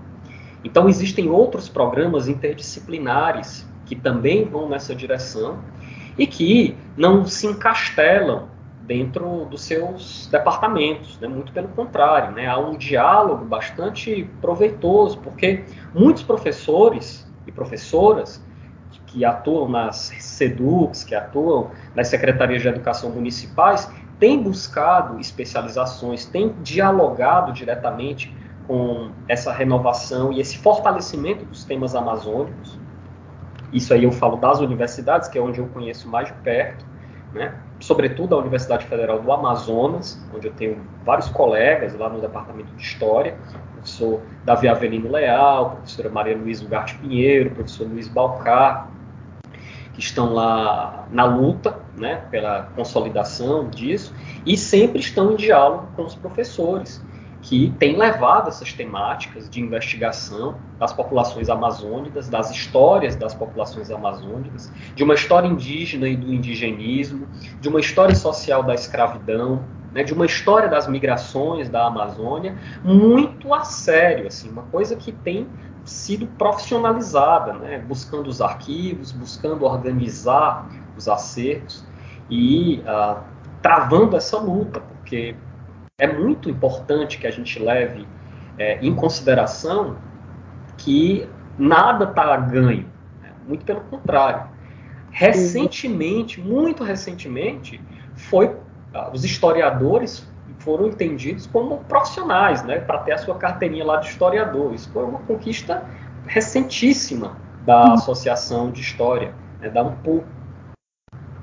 Então, 0.64 0.88
existem 0.88 1.30
outros 1.30 1.68
programas 1.68 2.30
interdisciplinares 2.30 3.68
que 3.86 3.96
também 3.96 4.46
vão 4.46 4.70
nessa 4.70 4.96
direção 4.96 5.58
e 6.18 6.28
que 6.28 6.78
não 6.98 7.26
se 7.26 7.48
encastelam 7.48 8.49
dentro 8.90 9.46
dos 9.46 9.62
seus 9.62 10.28
departamentos, 10.32 11.20
né? 11.20 11.28
muito 11.28 11.54
pelo 11.54 11.68
contrário, 11.68 12.32
né? 12.32 12.48
há 12.48 12.58
um 12.58 12.76
diálogo 12.76 13.46
bastante 13.46 14.28
proveitoso, 14.42 15.20
porque 15.20 15.64
muitos 15.94 16.24
professores 16.24 17.32
e 17.46 17.52
professoras 17.52 18.44
que 19.06 19.24
atuam 19.24 19.70
nas 19.70 20.12
SEDUCs, 20.20 21.04
que 21.04 21.14
atuam 21.14 21.70
nas 21.94 22.08
secretarias 22.08 22.64
de 22.64 22.68
educação 22.68 23.12
municipais, 23.12 23.88
têm 24.18 24.42
buscado 24.42 25.20
especializações, 25.20 26.26
têm 26.26 26.56
dialogado 26.64 27.54
diretamente 27.54 28.36
com 28.66 29.12
essa 29.28 29.54
renovação 29.54 30.34
e 30.34 30.40
esse 30.40 30.58
fortalecimento 30.58 31.46
dos 31.46 31.64
temas 31.64 31.94
amazônicos. 31.94 32.80
Isso 33.72 33.94
aí 33.94 34.04
eu 34.04 34.12
falo 34.12 34.38
das 34.38 34.60
universidades, 34.60 35.28
que 35.28 35.38
é 35.38 35.42
onde 35.42 35.60
eu 35.60 35.68
conheço 35.68 36.10
mais 36.10 36.30
de 36.30 36.34
perto, 36.34 36.84
né? 37.32 37.54
Sobretudo 37.80 38.36
a 38.36 38.38
Universidade 38.38 38.86
Federal 38.86 39.20
do 39.22 39.32
Amazonas, 39.32 40.22
onde 40.36 40.48
eu 40.48 40.54
tenho 40.54 40.78
vários 41.06 41.30
colegas 41.30 41.96
lá 41.96 42.10
no 42.10 42.20
departamento 42.20 42.74
de 42.76 42.82
História, 42.82 43.38
professor 43.74 44.22
Davi 44.44 44.68
Avelino 44.68 45.10
Leal, 45.10 45.72
professora 45.72 46.10
Maria 46.10 46.38
Luiz 46.38 46.62
Ugarte 46.62 46.96
Pinheiro, 46.96 47.52
professor 47.52 47.88
Luiz 47.88 48.08
Balcar, 48.08 48.90
que 49.94 50.00
estão 50.00 50.34
lá 50.34 51.08
na 51.12 51.26
luta 51.26 51.80
né, 51.98 52.24
pela 52.30 52.70
consolidação 52.76 53.70
disso, 53.70 54.14
e 54.46 54.56
sempre 54.58 55.00
estão 55.00 55.34
em 55.34 55.36
diálogo 55.36 55.88
com 55.96 56.04
os 56.04 56.16
professores 56.16 57.04
que 57.42 57.74
tem 57.80 57.98
levado 57.98 58.50
essas 58.50 58.74
temáticas 58.74 59.50
de 59.50 59.62
investigação 59.62 60.56
das 60.78 60.92
populações 60.92 61.50
amazônicas, 61.50 62.28
das 62.28 62.52
histórias 62.52 63.16
das 63.16 63.34
populações 63.34 63.90
amazônicas, 63.90 64.72
de 64.94 65.04
uma 65.04 65.14
história 65.14 65.48
indígena 65.48 66.08
e 66.08 66.18
do 66.18 66.34
indigenismo, 66.34 67.28
de 67.62 67.70
uma 67.70 67.80
história 67.80 68.16
social 68.16 68.62
da 68.62 68.74
escravidão, 68.74 69.64
né, 69.94 70.04
de 70.04 70.14
uma 70.14 70.26
história 70.26 70.68
das 70.68 70.88
migrações 70.88 71.70
da 71.70 71.88
Amazônia, 71.88 72.58
muito 72.84 73.54
a 73.54 73.64
sério, 73.64 74.28
assim, 74.28 74.50
uma 74.50 74.64
coisa 74.64 74.96
que 74.96 75.12
tem 75.12 75.48
sido 75.84 76.28
profissionalizada, 76.38 77.54
né, 77.54 77.80
buscando 77.80 78.28
os 78.28 78.42
arquivos, 78.42 79.12
buscando 79.12 79.66
organizar 79.66 80.70
os 80.96 81.08
acertos 81.08 81.84
e 82.30 82.82
uh, 82.82 83.24
travando 83.62 84.16
essa 84.16 84.38
luta, 84.38 84.80
porque 84.82 85.36
é 86.00 86.08
muito 86.08 86.50
importante 86.50 87.18
que 87.18 87.28
a 87.28 87.32
gente 87.32 87.60
leve 87.60 88.08
é, 88.58 88.80
em 88.82 88.96
consideração 88.96 89.98
que 90.78 91.28
nada 91.58 92.06
está 92.06 92.36
ganho. 92.38 92.88
Né? 93.22 93.32
Muito 93.48 93.66
pelo 93.66 93.82
contrário. 93.82 94.50
Recentemente, 95.12 96.40
muito 96.40 96.84
recentemente, 96.84 97.82
foi 98.16 98.56
ah, 98.94 99.10
os 99.14 99.24
historiadores 99.24 100.28
foram 100.60 100.88
entendidos 100.88 101.48
como 101.48 101.78
profissionais, 101.86 102.64
né, 102.64 102.80
para 102.80 103.00
ter 103.00 103.14
a 103.14 103.18
sua 103.18 103.36
carteirinha 103.36 103.86
lá 103.86 103.98
de 103.98 104.08
historiador. 104.08 104.74
Isso 104.74 104.90
foi 104.92 105.04
uma 105.04 105.20
conquista 105.20 105.86
recentíssima 106.26 107.38
da 107.66 107.94
Associação 107.94 108.72
de 108.72 108.82
História, 108.82 109.34
né, 109.60 109.70
da 109.70 109.84
UNPU. 109.84 110.24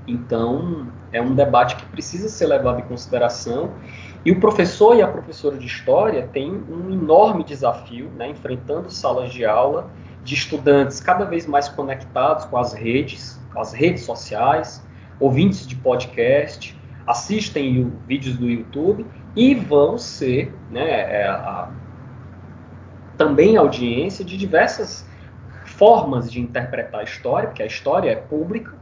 Então, 0.07 0.89
é 1.13 1.21
um 1.21 1.35
debate 1.35 1.77
que 1.77 1.87
precisa 1.87 2.29
ser 2.29 2.47
levado 2.47 2.81
em 2.81 2.85
consideração 2.85 3.73
e 4.27 4.33
o 4.33 4.41
professor 4.41 4.97
e 4.97 5.03
a 5.03 5.07
professora 5.07 5.57
de 5.57 5.67
história 5.67 6.29
têm 6.33 6.51
um 6.51 6.93
enorme 6.93 7.45
desafio, 7.45 8.11
né, 8.17 8.29
enfrentando 8.29 8.91
salas 8.91 9.33
de 9.33 9.45
aula 9.45 9.89
de 10.25 10.35
estudantes 10.35 10.99
cada 10.99 11.25
vez 11.25 11.47
mais 11.47 11.69
conectados 11.69 12.45
com 12.47 12.59
as 12.59 12.73
redes, 12.73 13.41
com 13.53 13.61
as 13.61 13.73
redes 13.73 14.03
sociais, 14.03 14.85
ouvintes 15.21 15.65
de 15.65 15.77
podcast, 15.77 16.77
assistem 17.07 17.93
vídeos 18.09 18.37
do 18.37 18.51
YouTube 18.51 19.07
e 19.37 19.55
vão 19.55 19.97
ser 19.97 20.53
né, 20.73 21.21
é, 21.21 21.29
a, 21.29 21.71
também 23.17 23.57
audiência 23.57 24.25
de 24.25 24.37
diversas 24.37 25.09
formas 25.67 26.29
de 26.29 26.41
interpretar 26.41 27.03
a 27.03 27.05
história, 27.05 27.47
porque 27.47 27.63
a 27.63 27.67
história 27.67 28.11
é 28.11 28.17
pública, 28.17 28.75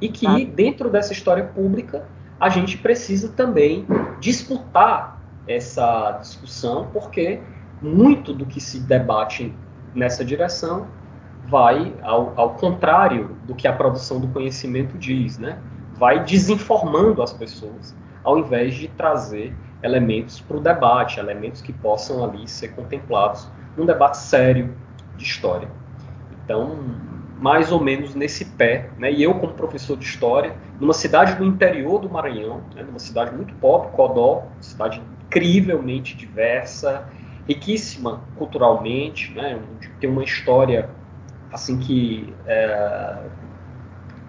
e 0.00 0.08
que 0.08 0.46
dentro 0.46 0.88
dessa 0.88 1.12
história 1.12 1.44
pública 1.44 2.08
a 2.40 2.48
gente 2.48 2.78
precisa 2.78 3.28
também 3.28 3.86
disputar 4.18 5.20
essa 5.46 6.12
discussão, 6.20 6.88
porque 6.92 7.40
muito 7.82 8.32
do 8.32 8.46
que 8.46 8.60
se 8.60 8.80
debate 8.80 9.54
nessa 9.94 10.24
direção 10.24 10.86
vai 11.46 11.94
ao, 12.02 12.32
ao 12.36 12.54
contrário 12.54 13.36
do 13.44 13.54
que 13.54 13.68
a 13.68 13.72
produção 13.72 14.20
do 14.20 14.28
conhecimento 14.28 14.96
diz, 14.96 15.38
né? 15.38 15.58
Vai 15.94 16.24
desinformando 16.24 17.22
as 17.22 17.32
pessoas, 17.32 17.94
ao 18.24 18.38
invés 18.38 18.74
de 18.74 18.88
trazer 18.88 19.54
elementos 19.82 20.40
para 20.40 20.56
o 20.56 20.60
debate, 20.60 21.18
elementos 21.18 21.60
que 21.60 21.72
possam 21.72 22.24
ali 22.24 22.46
ser 22.48 22.68
contemplados 22.68 23.50
num 23.76 23.84
debate 23.84 24.18
sério 24.18 24.74
de 25.16 25.24
história. 25.24 25.68
Então, 26.44 26.78
mais 27.40 27.72
ou 27.72 27.80
menos 27.80 28.14
nesse 28.14 28.44
pé, 28.44 28.90
né? 28.98 29.10
E 29.10 29.22
eu 29.22 29.34
como 29.34 29.54
professor 29.54 29.96
de 29.96 30.04
história, 30.04 30.54
numa 30.78 30.92
cidade 30.92 31.34
do 31.36 31.44
interior 31.44 31.98
do 31.98 32.08
Maranhão, 32.08 32.62
né? 32.74 32.82
numa 32.82 32.98
cidade 32.98 33.34
muito 33.34 33.54
pobre, 33.54 33.90
Codó, 33.92 34.44
cidade 34.60 35.02
incrivelmente 35.26 36.14
diversa, 36.16 37.08
riquíssima 37.48 38.22
culturalmente, 38.36 39.32
né? 39.32 39.58
Tem 39.98 40.10
uma 40.10 40.22
história 40.22 40.90
assim 41.50 41.78
que 41.78 42.32
é, 42.46 43.16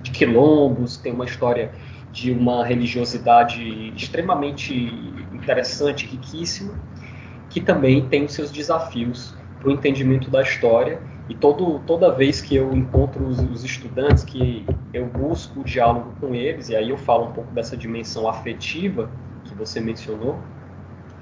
de 0.02 0.12
quilombos, 0.12 0.98
tem 0.98 1.12
uma 1.12 1.26
história 1.26 1.72
de 2.12 2.32
uma 2.32 2.66
religiosidade 2.66 3.94
extremamente 3.96 4.74
interessante, 5.32 6.06
riquíssima, 6.06 6.74
que 7.50 7.62
também 7.62 8.08
tem 8.08 8.26
os 8.26 8.34
seus 8.34 8.52
desafios 8.52 9.36
para 9.60 9.70
o 9.70 9.72
entendimento 9.72 10.30
da 10.30 10.42
história. 10.42 11.00
E 11.32 11.36
todo, 11.36 11.80
toda 11.88 12.12
vez 12.12 12.42
que 12.42 12.58
eu 12.58 12.74
encontro 12.74 13.26
os, 13.26 13.40
os, 13.40 13.64
estudantes, 13.64 14.22
que 14.22 14.66
eu 14.94 15.06
busco 15.06 15.62
o 15.62 15.64
diálogo 15.64 16.12
com 16.20 16.36
eles, 16.36 16.68
e 16.68 16.76
aí 16.76 16.90
eu 16.90 16.98
falo 16.98 17.28
um 17.28 17.32
pouco 17.32 17.50
dessa 17.54 17.78
dimensão 17.78 18.28
afetiva 18.28 19.10
que 19.46 19.56
você 19.56 19.80
mencionou, 19.80 20.38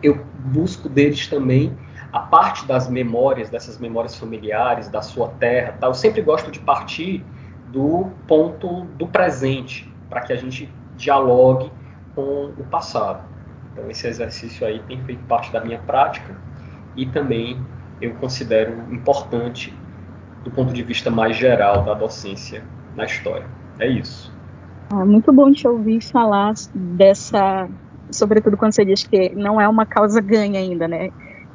eu 0.01 0.25
busco 0.45 0.89
deles 0.89 1.27
também 1.27 1.77
a 2.11 2.21
parte 2.21 2.65
das 2.65 2.89
memórias, 2.89 3.51
dessas 3.51 3.77
memórias 3.77 4.15
familiares, 4.15 4.89
da 4.89 5.03
sua 5.03 5.27
terra. 5.27 5.73
Tá? 5.73 5.85
Eu 5.85 5.93
sempre 5.93 6.23
gosto 6.23 6.49
de 6.49 6.59
partir 6.59 7.23
do 7.67 8.09
ponto 8.27 8.85
do 8.97 9.05
presente, 9.05 9.93
para 10.09 10.21
que 10.21 10.33
a 10.33 10.35
gente 10.35 10.73
dialogue 10.97 11.71
com 12.15 12.45
o 12.57 12.63
passado. 12.71 13.23
Então, 13.71 13.87
esse 13.91 14.07
exercício 14.07 14.65
aí 14.65 14.79
tem 14.87 14.99
feito 15.03 15.23
parte 15.25 15.53
da 15.53 15.63
minha 15.63 15.77
prática 15.77 16.35
e 16.95 17.05
também 17.05 17.63
eu 18.01 18.15
considero 18.15 18.91
importante 18.91 19.71
do 20.49 20.55
ponto 20.55 20.73
de 20.73 20.81
vista 20.81 21.11
mais 21.11 21.37
geral 21.37 21.83
da 21.83 21.93
docência 21.93 22.63
na 22.95 23.05
história. 23.05 23.45
É 23.79 23.87
isso. 23.87 24.33
É 24.91 25.05
muito 25.05 25.31
bom 25.31 25.51
te 25.51 25.67
ouvir 25.67 26.01
falar 26.01 26.53
dessa, 26.73 27.69
sobretudo 28.11 28.57
quando 28.57 28.73
você 28.73 28.83
diz 28.83 29.05
que 29.05 29.29
não 29.35 29.61
é 29.61 29.67
uma 29.67 29.85
causa 29.85 30.19
ganha 30.19 30.59
ainda, 30.59 30.87
né? 30.87 31.11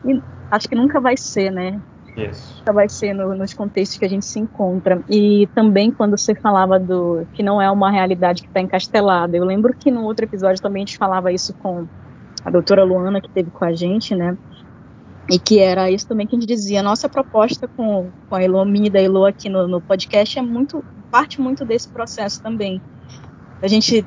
E 0.06 0.22
acho 0.50 0.68
que 0.68 0.76
nunca 0.76 1.00
vai 1.00 1.16
ser, 1.16 1.50
né? 1.50 1.80
Isso. 2.16 2.58
Nunca 2.58 2.72
vai 2.72 2.88
ser 2.88 3.12
no, 3.12 3.34
nos 3.34 3.52
contextos 3.52 3.98
que 3.98 4.04
a 4.04 4.08
gente 4.08 4.24
se 4.24 4.38
encontra. 4.38 5.02
E 5.10 5.48
também 5.52 5.90
quando 5.90 6.16
você 6.16 6.32
falava 6.32 6.78
do 6.78 7.26
que 7.32 7.42
não 7.42 7.60
é 7.60 7.68
uma 7.68 7.90
realidade 7.90 8.42
que 8.42 8.48
está 8.48 8.60
encastelada. 8.60 9.36
Eu 9.36 9.44
lembro 9.44 9.74
que 9.74 9.90
no 9.90 10.04
outro 10.04 10.24
episódio 10.24 10.62
também 10.62 10.84
a 10.84 10.86
gente 10.86 10.96
falava 10.96 11.32
isso 11.32 11.52
com 11.54 11.88
a 12.44 12.50
doutora 12.50 12.84
Luana, 12.84 13.20
que 13.20 13.28
teve 13.28 13.50
com 13.50 13.64
a 13.64 13.72
gente, 13.72 14.14
né? 14.14 14.36
E 15.28 15.38
que 15.38 15.58
era 15.58 15.90
isso 15.90 16.06
também 16.06 16.26
que 16.26 16.36
a 16.36 16.38
gente 16.38 16.48
dizia. 16.48 16.82
Nossa 16.82 17.08
proposta 17.08 17.66
com, 17.66 18.10
com 18.28 18.34
a 18.34 18.42
Elo, 18.42 18.64
mini 18.64 18.90
da 18.90 19.00
Elo 19.00 19.24
aqui 19.24 19.48
no, 19.48 19.66
no 19.66 19.80
podcast 19.80 20.38
é 20.38 20.42
muito, 20.42 20.84
parte 21.10 21.40
muito 21.40 21.64
desse 21.64 21.88
processo 21.88 22.42
também. 22.42 22.80
A 23.62 23.66
gente 23.66 24.04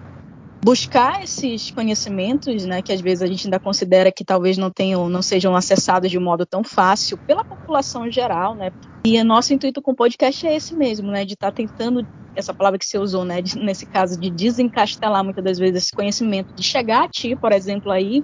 buscar 0.63 1.23
esses 1.23 1.71
conhecimentos, 1.71 2.65
né, 2.65 2.81
que 2.81 2.91
às 2.91 3.01
vezes 3.01 3.21
a 3.21 3.27
gente 3.27 3.47
ainda 3.47 3.59
considera 3.59 4.11
que 4.11 4.25
talvez 4.25 4.57
não 4.57 4.69
tenham, 4.69 5.07
não 5.07 5.21
sejam 5.21 5.55
acessados 5.55 6.11
de 6.11 6.17
um 6.17 6.23
modo 6.23 6.45
tão 6.45 6.63
fácil 6.63 7.17
pela 7.17 7.43
população 7.43 8.07
em 8.07 8.11
geral, 8.11 8.55
né? 8.55 8.71
E 9.05 9.19
o 9.19 9.23
nosso 9.23 9.53
intuito 9.53 9.81
com 9.81 9.91
o 9.91 9.95
podcast 9.95 10.45
é 10.45 10.55
esse 10.55 10.75
mesmo, 10.75 11.09
né, 11.09 11.23
de 11.23 11.33
estar 11.33 11.51
tá 11.51 11.55
tentando 11.55 12.05
essa 12.35 12.53
palavra 12.53 12.77
que 12.77 12.85
você 12.85 12.97
usou, 12.97 13.23
né, 13.23 13.41
de, 13.41 13.57
nesse 13.57 13.85
caso 13.85 14.19
de 14.19 14.29
desencastelar 14.29 15.23
muitas 15.23 15.43
das 15.43 15.57
vezes 15.57 15.83
esse 15.83 15.91
conhecimento, 15.91 16.53
de 16.53 16.63
chegar 16.63 17.05
a 17.05 17.09
ti, 17.09 17.35
por 17.35 17.51
exemplo, 17.51 17.91
aí 17.91 18.23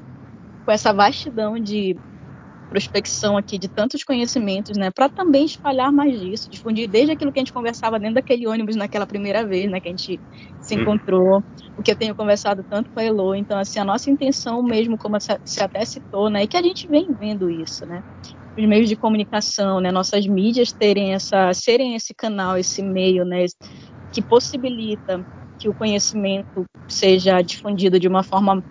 com 0.66 0.72
essa 0.72 0.94
vastidão 0.94 1.60
de 1.60 1.96
prospecção 2.74 3.38
aqui 3.38 3.60
de 3.60 3.68
tantos 3.68 4.04
conhecimentos, 4.04 4.76
né, 4.76 4.90
para 4.90 5.08
também 5.08 5.46
espalhar 5.46 5.92
mais 5.92 6.20
disso, 6.20 6.50
difundir 6.50 6.90
desde 6.90 7.12
aquilo 7.12 7.32
que 7.32 7.38
a 7.38 7.42
gente 7.42 7.54
conversava 7.54 8.00
dentro 8.00 8.16
daquele 8.16 8.48
ônibus 8.48 8.76
naquela 8.76 9.06
primeira 9.06 9.46
vez, 9.46 9.70
né, 9.70 9.80
que 9.80 9.90
a 9.90 9.92
gente 9.92 10.20
se 10.60 10.74
encontrou, 10.74 11.44
o 11.78 11.84
que 11.84 11.92
eu 11.92 11.96
tenho 11.96 12.16
conversado 12.16 12.64
tanto 12.68 12.90
com 12.92 13.00
a 13.00 13.04
Elo, 13.04 13.36
então 13.36 13.60
assim, 13.60 13.80
a 13.80 13.86
nossa 13.86 14.10
intenção 14.10 14.64
mesmo, 14.64 14.98
como 14.98 15.20
você 15.20 15.62
até 15.62 15.86
citou, 15.86 16.32
né, 16.32 16.44
é 16.44 16.48
que 16.48 16.58
a 16.58 16.64
gente 16.64 16.88
vem 16.88 17.06
vendo 17.20 17.48
isso, 17.48 17.86
né, 17.86 18.02
os 18.58 18.68
meios 18.68 18.90
de 18.90 18.96
comunicação, 18.96 19.80
né, 19.80 19.92
nossas 19.92 20.26
mídias 20.26 20.74
terem 20.74 21.14
essa, 21.14 21.54
serem 21.54 21.94
esse 21.94 22.12
canal, 22.16 22.58
esse 22.58 22.82
meio, 22.82 23.24
né, 23.24 23.46
que 24.12 24.24
possibilita 24.24 25.24
que 25.60 25.70
o 25.70 25.76
conhecimento 25.76 26.66
seja 26.90 27.40
difundido 27.44 28.00
de 28.00 28.08
uma 28.08 28.24
forma 28.24 28.64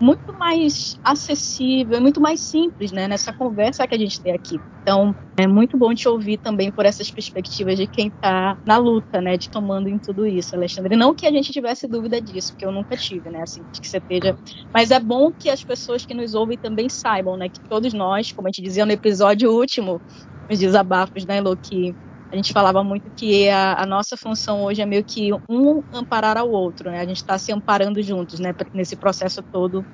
muito 0.00 0.32
mais 0.38 0.94
acessível, 1.04 2.00
muito 2.00 2.20
mais 2.20 2.40
simples, 2.48 2.92
né, 2.92 3.06
nessa 3.08 3.32
conversa 3.34 3.86
que 3.86 3.94
a 3.94 3.98
gente 3.98 4.20
tem 4.22 4.32
aqui. 4.32 4.60
Então, 4.82 5.14
é 5.38 5.46
muito 5.46 5.76
bom 5.78 5.94
te 5.94 6.08
ouvir 6.08 6.38
também 6.38 6.72
por 6.72 6.86
essas 6.86 7.10
perspectivas 7.10 7.76
de 7.76 7.86
quem 7.86 8.08
está 8.08 8.58
na 8.66 8.78
luta, 8.78 9.20
né, 9.20 9.36
de 9.36 9.50
tomando 9.50 9.88
em 9.88 9.98
tudo 9.98 10.26
isso, 10.26 10.56
Alexandre. 10.56 10.96
Não 10.96 11.14
que 11.14 11.26
a 11.26 11.30
gente 11.32 11.52
tivesse 11.52 11.86
dúvida 11.86 12.20
disso, 12.20 12.52
porque 12.52 12.64
eu 12.66 12.72
nunca 12.72 12.96
tive, 12.96 13.30
né, 13.30 13.42
assim, 13.42 13.62
que 13.72 13.86
você 13.88 13.98
esteja. 13.98 14.36
Mas 14.74 14.90
é 14.90 14.98
bom 15.00 15.30
que 15.38 15.50
as 15.50 15.62
pessoas 15.64 16.04
que 16.06 16.14
nos 16.14 16.34
ouvem 16.34 16.58
também 16.58 16.88
saibam, 16.88 17.36
né, 17.36 17.48
que 17.50 17.60
todos 17.68 17.92
nós, 17.92 18.32
como 18.32 18.48
a 18.48 18.50
gente 18.50 18.62
dizia 18.62 18.86
no 18.86 18.92
episódio 18.92 19.50
último, 19.52 20.02
os 20.50 20.58
desabafos, 20.58 21.24
né, 21.26 21.36
Elo, 21.38 21.56
que 21.62 21.94
a 22.32 22.36
gente 22.36 22.52
falava 22.52 22.84
muito 22.84 23.10
que 23.16 23.48
a, 23.48 23.82
a, 23.82 23.86
nossa 23.86 24.16
função 24.16 24.62
hoje 24.62 24.80
é 24.80 24.86
meio 24.86 25.04
que 25.04 25.30
um 25.48 25.82
amparar 25.92 26.36
ao 26.38 26.48
outro, 26.48 26.90
né? 26.90 27.00
A 27.00 27.04
gente 27.04 27.16
está 27.16 27.36
se 27.36 27.52
amparando 27.52 28.00
juntos, 28.02 28.38
né? 28.38 28.54
Nesse 28.72 28.96
processo 28.96 29.42
todo 29.50 29.84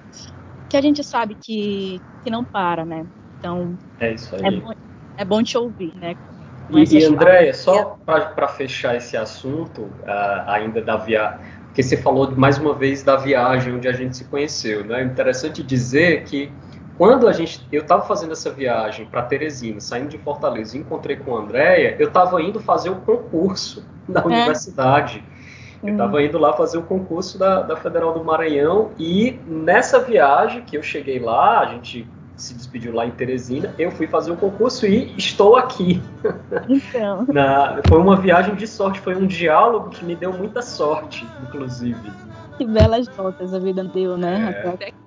que 0.69 0.77
a 0.77 0.83
gente 0.83 1.03
sabe 1.03 1.35
que, 1.35 2.03
que 2.23 2.31
não 2.31 2.45
para, 2.45 2.85
né? 2.85 3.07
Então 3.39 3.77
é 3.99 4.13
isso 4.13 4.35
aí. 4.35 4.43
É 4.45 4.51
bom, 4.51 4.71
é 5.17 5.25
bom 5.25 5.43
te 5.43 5.57
ouvir, 5.57 5.95
né? 5.97 6.15
E, 6.69 6.99
e 6.99 7.05
Andréia, 7.05 7.55
só 7.55 7.97
para 8.05 8.49
fechar 8.49 8.97
esse 8.97 9.17
assunto 9.17 9.83
uh, 9.83 10.49
ainda 10.49 10.83
da 10.83 10.97
viagem, 10.97 11.39
porque 11.67 11.83
você 11.83 11.97
falou 11.97 12.35
mais 12.37 12.59
uma 12.59 12.75
vez 12.75 13.03
da 13.03 13.17
viagem 13.17 13.75
onde 13.75 13.87
a 13.87 13.93
gente 13.93 14.17
se 14.17 14.25
conheceu, 14.25 14.85
né? 14.85 15.01
É 15.01 15.05
interessante 15.05 15.63
dizer 15.63 16.25
que 16.25 16.51
quando 16.97 17.29
a 17.29 17.33
gente, 17.33 17.67
eu 17.71 17.83
estava 17.83 18.03
fazendo 18.03 18.33
essa 18.33 18.51
viagem 18.51 19.07
para 19.07 19.23
Teresina, 19.23 19.81
saindo 19.81 20.09
de 20.09 20.19
Fortaleza, 20.19 20.77
e 20.77 20.81
encontrei 20.81 21.17
com 21.17 21.37
a 21.37 21.41
Andréia, 21.41 21.97
eu 21.99 22.09
estava 22.09 22.41
indo 22.43 22.59
fazer 22.61 22.91
o 22.91 22.97
concurso 22.97 23.85
da 24.09 24.21
é. 24.21 24.25
universidade. 24.25 25.23
Eu 25.83 25.93
estava 25.93 26.23
indo 26.23 26.39
lá 26.39 26.55
fazer 26.55 26.79
o 26.79 26.83
concurso 26.83 27.39
da, 27.39 27.61
da 27.63 27.77
Federal 27.77 28.15
do 28.15 28.25
Maranhão 28.25 28.91
e 28.99 29.39
nessa 29.47 30.01
viagem 30.01 30.63
que 30.63 30.77
eu 30.77 30.83
cheguei 30.83 31.19
lá, 31.19 31.61
a 31.61 31.67
gente 31.67 32.09
se 32.35 32.55
despediu 32.55 32.95
lá 32.95 33.07
em 33.07 33.11
Teresina, 33.11 33.75
eu 33.79 33.91
fui 33.91 34.07
fazer 34.07 34.31
o 34.31 34.37
concurso 34.37 34.87
e 34.87 35.15
estou 35.17 35.57
aqui. 35.57 36.03
Então. 36.69 37.25
Na, 37.33 37.81
foi 37.89 37.99
uma 37.99 38.17
viagem 38.17 38.55
de 38.55 38.67
sorte, 38.67 39.01
foi 39.01 39.15
um 39.15 39.27
diálogo 39.27 39.91
que 39.91 40.05
me 40.05 40.15
deu 40.15 40.33
muita 40.33 40.61
sorte, 40.63 41.27
inclusive. 41.43 42.11
Que 42.57 42.67
belas 42.67 43.09
notas 43.17 43.55
a 43.55 43.59
vida 43.59 43.85
deu, 43.85 44.17
né? 44.17 44.63
É. 44.81 45.06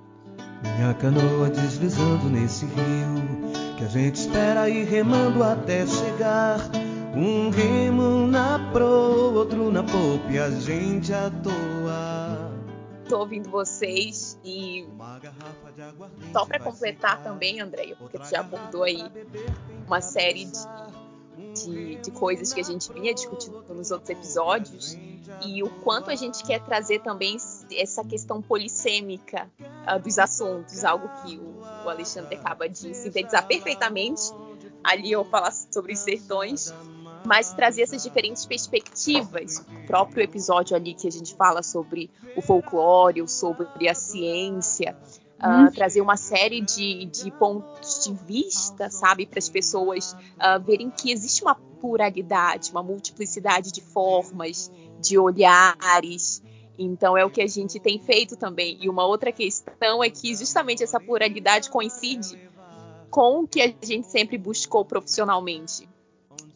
Minha 0.63 0.93
canoa 0.93 1.49
deslizando 1.49 2.29
nesse 2.29 2.65
rio 2.65 3.75
que 3.77 3.83
a 3.85 3.87
gente 3.87 4.15
espera 4.15 4.69
ir 4.69 4.85
remando 4.85 5.43
até 5.43 5.85
chegar. 5.85 6.59
Um 7.15 7.49
remo 7.49 8.27
na 8.27 8.59
proa, 8.71 9.39
outro 9.39 9.71
na 9.71 9.83
popa 9.83 10.31
e 10.31 10.37
a 10.37 10.49
gente 10.51 11.13
à 11.13 11.29
toa. 11.29 12.51
Tô 13.07 13.19
ouvindo 13.19 13.49
vocês 13.49 14.37
e 14.43 14.87
só 16.31 16.45
para 16.45 16.59
completar 16.59 17.23
também, 17.23 17.59
Andréia, 17.59 17.95
porque 17.95 18.19
tu 18.19 18.29
já 18.29 18.41
abordou 18.41 18.83
aí 18.83 19.03
uma 19.87 20.01
série 20.01 20.45
de 20.45 20.59
de, 21.53 21.95
de 21.95 22.11
coisas 22.11 22.53
que 22.53 22.59
a 22.59 22.63
gente 22.63 22.91
vinha 22.93 23.13
discutindo 23.13 23.63
nos 23.69 23.91
outros 23.91 24.09
episódios 24.09 24.97
e 25.45 25.63
o 25.63 25.69
quanto 25.81 26.09
a 26.09 26.15
gente 26.15 26.43
quer 26.43 26.59
trazer 26.61 26.99
também 26.99 27.37
essa 27.77 28.03
questão 28.03 28.41
polissêmica 28.41 29.49
uh, 29.59 29.99
dos 29.99 30.17
assuntos, 30.17 30.83
algo 30.83 31.09
que 31.23 31.37
o, 31.37 31.85
o, 31.85 31.89
Alexandre 31.89 32.35
acaba 32.35 32.67
de 32.67 32.93
sintetizar 32.93 33.45
perfeitamente 33.47 34.21
ali 34.83 35.11
eu 35.11 35.25
falar 35.25 35.51
sobre 35.51 35.93
os 35.93 35.99
sertões, 35.99 36.73
mas 37.25 37.53
trazer 37.53 37.83
essas 37.83 38.01
diferentes 38.01 38.45
perspectivas. 38.45 39.59
O 39.59 39.87
próprio 39.87 40.23
episódio 40.23 40.75
ali 40.75 40.93
que 40.93 41.07
a 41.07 41.11
gente 41.11 41.35
fala 41.35 41.61
sobre 41.61 42.09
o 42.35 42.41
folclore, 42.41 43.27
sobre 43.27 43.89
a 43.89 43.93
ciência, 43.93 44.97
Uh, 45.39 45.71
trazer 45.73 46.01
uma 46.01 46.17
série 46.17 46.59
de, 46.59 47.05
de, 47.05 47.31
pontos 47.31 48.03
de 48.03 48.13
vista, 48.13 48.89
sabe, 48.89 49.25
para 49.25 49.39
as 49.39 49.47
pessoas 49.47 50.11
uh, 50.11 50.61
verem 50.61 50.89
que 50.89 51.13
existe 51.13 51.41
uma 51.41 51.55
pluralidade, 51.55 52.71
uma 52.71 52.83
multiplicidade 52.83 53.71
de 53.71 53.79
formas, 53.81 54.69
de 54.99 55.17
olhares. 55.17 56.43
Então 56.81 57.17
é 57.17 57.25
o 57.25 57.29
que 57.29 57.41
a 57.41 57.47
gente 57.47 57.77
tem 57.77 57.99
feito 57.99 58.37
também. 58.37 58.77
E 58.79 58.89
uma 58.89 59.05
outra 59.05 59.33
questão 59.33 60.01
é 60.01 60.09
que 60.09 60.33
justamente 60.33 60.81
essa 60.81 60.97
pluralidade 60.97 61.69
coincide 61.69 62.39
com 63.09 63.43
o 63.43 63.47
que 63.47 63.61
a 63.61 63.67
gente 63.67 64.07
sempre 64.07 64.37
buscou 64.37 64.85
profissionalmente. 64.85 65.89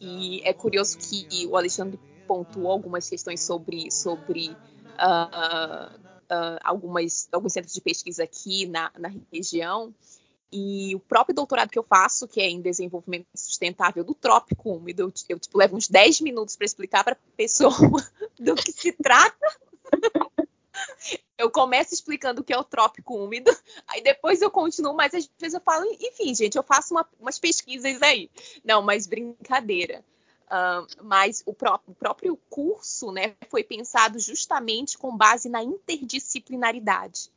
E 0.00 0.40
é 0.42 0.54
curioso 0.54 0.96
que 0.96 1.46
o 1.46 1.56
Alexandre 1.56 2.00
pontuou 2.26 2.72
algumas 2.72 3.08
questões 3.08 3.42
sobre, 3.42 3.90
sobre 3.90 4.48
uh, 4.48 5.94
uh, 5.94 6.58
algumas, 6.64 7.28
alguns 7.30 7.52
centros 7.52 7.74
de 7.74 7.82
pesquisa 7.82 8.24
aqui 8.24 8.64
na, 8.66 8.90
na 8.98 9.10
região. 9.30 9.92
E 10.50 10.94
o 10.94 11.00
próprio 11.00 11.34
doutorado 11.34 11.68
que 11.68 11.78
eu 11.78 11.82
faço, 11.82 12.28
que 12.28 12.40
é 12.40 12.48
em 12.48 12.62
desenvolvimento 12.62 13.26
sustentável 13.34 14.04
do 14.04 14.14
trópico 14.14 14.70
úmido, 14.70 15.02
eu, 15.02 15.12
eu 15.28 15.38
tipo, 15.38 15.58
levo 15.58 15.76
uns 15.76 15.88
10 15.88 16.20
minutos 16.20 16.56
para 16.56 16.64
explicar 16.64 17.04
para 17.04 17.14
a 17.14 17.36
pessoa 17.36 17.74
do 18.38 18.54
que 18.54 18.72
se 18.72 18.92
trata. 18.92 19.63
eu 21.38 21.50
começo 21.50 21.94
explicando 21.94 22.40
o 22.40 22.44
que 22.44 22.52
é 22.52 22.58
o 22.58 22.64
trópico 22.64 23.16
úmido, 23.16 23.50
aí 23.86 24.02
depois 24.02 24.40
eu 24.40 24.50
continuo, 24.50 24.94
mas 24.94 25.14
às 25.14 25.30
vezes 25.38 25.54
eu 25.54 25.60
falo, 25.60 25.84
enfim, 26.00 26.34
gente, 26.34 26.56
eu 26.56 26.62
faço 26.62 26.94
uma, 26.94 27.06
umas 27.20 27.38
pesquisas 27.38 28.00
aí. 28.02 28.30
Não, 28.64 28.82
mas 28.82 29.06
brincadeira. 29.06 30.04
Uh, 30.44 30.86
mas 31.02 31.42
o, 31.46 31.54
pró 31.54 31.80
o, 31.86 31.94
próprio 31.94 32.36
curso 32.50 33.10
né, 33.10 33.34
foi 33.48 33.64
pensado 33.64 34.18
justamente 34.18 34.96
com 34.96 35.16
base 35.16 35.48
na 35.48 35.62
interdisciplinaridade. 35.62 37.30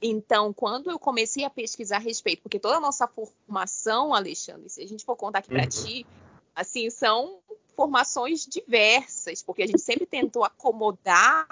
Então, 0.00 0.52
quando 0.52 0.90
eu 0.90 0.98
comecei 0.98 1.44
a 1.44 1.50
pesquisar 1.50 1.96
a 1.96 2.00
respeito, 2.00 2.42
porque 2.42 2.58
toda 2.58 2.76
a 2.76 2.80
nossa 2.80 3.08
formação, 3.08 4.12
Alexandre, 4.12 4.68
se 4.68 4.82
a 4.82 4.86
gente 4.86 5.04
for 5.04 5.16
contar 5.16 5.38
aqui 5.38 5.48
para 5.48 5.62
uhum. 5.62 5.68
ti, 5.68 6.06
assim, 6.54 6.90
são 6.90 7.38
formações 7.74 8.46
diversas, 8.46 9.42
porque 9.42 9.62
a 9.62 9.66
gente 9.66 9.80
sempre 9.80 10.06
tentou 10.06 10.44
acomodar 10.44 11.48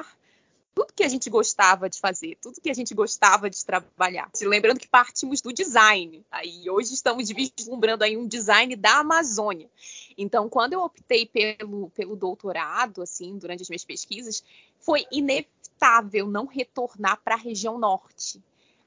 tudo 0.75 0.93
que 0.95 1.05
a 1.05 1.09
gente 1.09 1.29
gostava 1.29 1.89
de 1.89 1.99
fazer, 1.99 2.37
tudo 2.41 2.61
que 2.61 2.71
a 2.71 2.75
gente 2.75 2.95
gostava 2.95 3.49
de 3.51 3.65
trabalhar. 3.65 4.31
Lembrando 4.43 4.81
que 4.81 4.89
partimos 4.89 5.41
do 5.41 5.53
design. 5.53 6.25
Aí 6.31 6.69
hoje 6.69 6.95
estamos 6.95 7.29
vislumbrando 7.29 8.05
aí 8.05 8.17
um 8.17 8.27
design 8.27 8.75
da 8.77 8.99
Amazônia. 8.99 9.69
Então, 10.17 10.49
quando 10.49 10.73
eu 10.75 10.81
optei 10.81 11.27
pelo, 11.27 11.91
pelo 11.91 12.17
doutorado, 12.17 13.03
assim, 13.03 13.37
durante 13.39 13.63
as 13.63 13.69
minhas 13.69 13.85
pesquisas, 13.85 14.43
foi 14.81 15.07
inevitável 15.11 16.27
não 16.27 16.47
retornar 16.47 17.21
para 17.23 17.35
a 17.35 17.39
região 17.39 17.79
norte. 17.79 18.41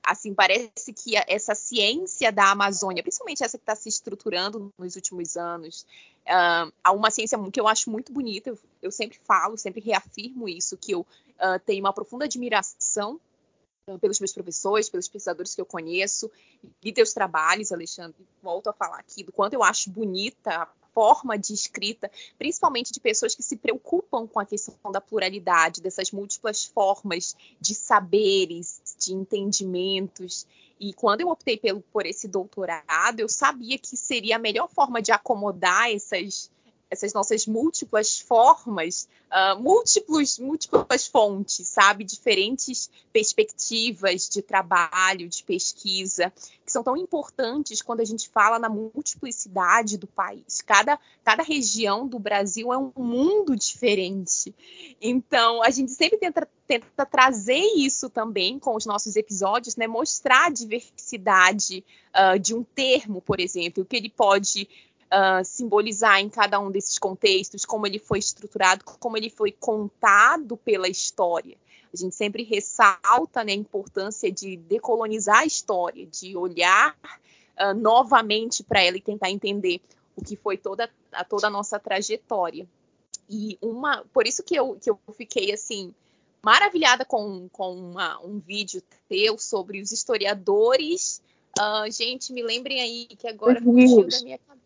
Assim, 0.05 0.33
parece 0.33 0.93
que 0.93 1.15
essa 1.27 1.55
ciência 1.55 2.31
da 2.31 2.51
Amazônia, 2.51 3.01
principalmente 3.01 3.43
essa 3.43 3.57
que 3.57 3.63
está 3.63 3.75
se 3.75 3.89
estruturando 3.89 4.71
nos 4.77 4.95
últimos 4.95 5.35
anos, 5.35 5.85
uh, 6.27 6.71
há 6.83 6.91
uma 6.91 7.09
ciência 7.09 7.39
que 7.51 7.59
eu 7.59 7.67
acho 7.67 7.89
muito 7.89 8.13
bonita, 8.13 8.49
eu, 8.49 8.59
eu 8.83 8.91
sempre 8.91 9.19
falo, 9.25 9.57
sempre 9.57 9.81
reafirmo 9.81 10.47
isso, 10.47 10.77
que 10.77 10.91
eu 10.91 11.01
uh, 11.01 11.59
tenho 11.65 11.83
uma 11.83 11.91
profunda 11.91 12.25
admiração 12.25 13.19
pelos 13.99 14.19
meus 14.19 14.33
professores, 14.33 14.89
pelos 14.89 15.07
pesquisadores 15.07 15.53
que 15.53 15.61
eu 15.61 15.65
conheço, 15.65 16.29
e 16.83 16.91
teus 16.91 17.13
trabalhos, 17.13 17.71
Alexandre, 17.71 18.15
volto 18.41 18.67
a 18.67 18.73
falar 18.73 18.99
aqui 18.99 19.23
do 19.23 19.31
quanto 19.31 19.53
eu 19.53 19.63
acho 19.63 19.91
bonita 19.91 20.51
a 20.51 20.67
forma 20.93 21.37
de 21.37 21.53
escrita, 21.53 22.09
principalmente 22.37 22.91
de 22.91 22.99
pessoas 22.99 23.35
que 23.35 23.43
se 23.43 23.57
preocupam 23.57 24.25
com 24.25 24.39
a 24.39 24.45
questão 24.45 24.91
da 24.91 25.01
pluralidade, 25.01 25.81
dessas 25.81 26.09
múltiplas 26.09 26.65
formas 26.65 27.35
de 27.59 27.75
saberes, 27.75 28.81
de 28.97 29.13
entendimentos. 29.13 30.45
E 30.79 30.93
quando 30.93 31.21
eu 31.21 31.29
optei 31.29 31.57
pelo, 31.57 31.81
por 31.93 32.05
esse 32.05 32.27
doutorado, 32.27 33.19
eu 33.19 33.29
sabia 33.29 33.77
que 33.77 33.95
seria 33.95 34.35
a 34.35 34.39
melhor 34.39 34.69
forma 34.69 35.01
de 35.01 35.11
acomodar 35.11 35.91
essas 35.91 36.51
essas 36.89 37.13
nossas 37.13 37.45
múltiplas 37.47 38.19
formas, 38.19 39.07
uh, 39.31 39.59
múltiplos, 39.61 40.37
múltiplas 40.37 41.07
fontes, 41.07 41.67
sabe? 41.67 42.03
Diferentes 42.03 42.89
perspectivas 43.11 44.29
de 44.29 44.41
trabalho, 44.41 45.27
de 45.27 45.43
pesquisa, 45.43 46.31
que 46.65 46.71
são 46.71 46.83
tão 46.83 46.95
importantes 46.95 47.81
quando 47.81 48.01
a 48.01 48.05
gente 48.05 48.29
fala 48.29 48.59
na 48.59 48.69
multiplicidade 48.69 49.97
do 49.97 50.07
país. 50.07 50.61
Cada, 50.61 50.99
cada 51.23 51.43
região 51.43 52.07
do 52.07 52.19
Brasil 52.19 52.71
é 52.71 52.77
um 52.77 52.91
mundo 52.95 53.55
diferente. 53.55 54.53
Então, 55.01 55.63
a 55.63 55.69
gente 55.69 55.91
sempre 55.91 56.17
tenta, 56.17 56.47
tenta 56.67 57.05
trazer 57.05 57.63
isso 57.75 58.09
também 58.09 58.59
com 58.59 58.75
os 58.75 58.85
nossos 58.85 59.15
episódios, 59.15 59.75
né? 59.75 59.87
Mostrar 59.87 60.47
a 60.47 60.49
diversidade 60.51 61.83
uh, 62.13 62.39
de 62.39 62.53
um 62.53 62.63
termo, 62.63 63.21
por 63.21 63.39
exemplo, 63.39 63.83
o 63.83 63.85
que 63.85 63.95
ele 63.95 64.09
pode 64.09 64.67
uh, 65.11 65.43
simbolizar 65.43 66.19
em 66.19 66.29
cada 66.29 66.59
um 66.59 66.71
desses 66.71 66.97
contextos, 66.97 67.65
como 67.65 67.85
ele 67.85 67.99
foi 67.99 68.19
estruturado, 68.19 68.83
como 68.83 69.17
ele 69.17 69.29
foi 69.29 69.51
contado 69.51 70.57
pela 70.57 70.87
história. 70.87 71.57
A 71.93 71.97
gente 71.97 72.15
sempre 72.15 72.43
ressalta 72.43 73.43
né, 73.43 73.53
a 73.53 73.55
importância 73.55 74.31
de 74.31 74.57
decolonizar 74.57 75.39
a 75.39 75.45
história, 75.45 76.05
de 76.05 76.35
olhar 76.35 76.95
uh, 77.59 77.73
novamente 77.73 78.63
para 78.63 78.83
ela 78.83 78.97
e 78.97 79.01
tentar 79.01 79.29
entender 79.29 79.81
o 80.15 80.23
que 80.23 80.35
foi 80.35 80.57
toda 80.57 80.89
a, 81.11 81.23
toda 81.23 81.47
a 81.47 81.49
nossa 81.49 81.79
trajetória. 81.79 82.67
E 83.29 83.57
uma, 83.61 84.03
por 84.13 84.27
isso 84.27 84.43
que 84.43 84.55
eu, 84.55 84.75
que 84.75 84.89
eu 84.89 84.99
fiquei 85.17 85.53
assim 85.53 85.93
maravilhada 86.43 87.03
com, 87.03 87.49
com 87.49 87.73
uma, 87.73 88.19
um 88.23 88.39
vídeo 88.39 88.83
teu 89.09 89.37
sobre 89.37 89.81
os 89.81 89.91
historiadores. 89.91 91.21
Uh, 91.57 91.89
gente, 91.89 92.31
me 92.31 92.43
lembrem 92.43 92.81
aí 92.81 93.07
que 93.17 93.27
agora 93.27 93.59
fugiu 93.61 94.07
da 94.07 94.21
minha 94.21 94.37
cabeça. 94.37 94.64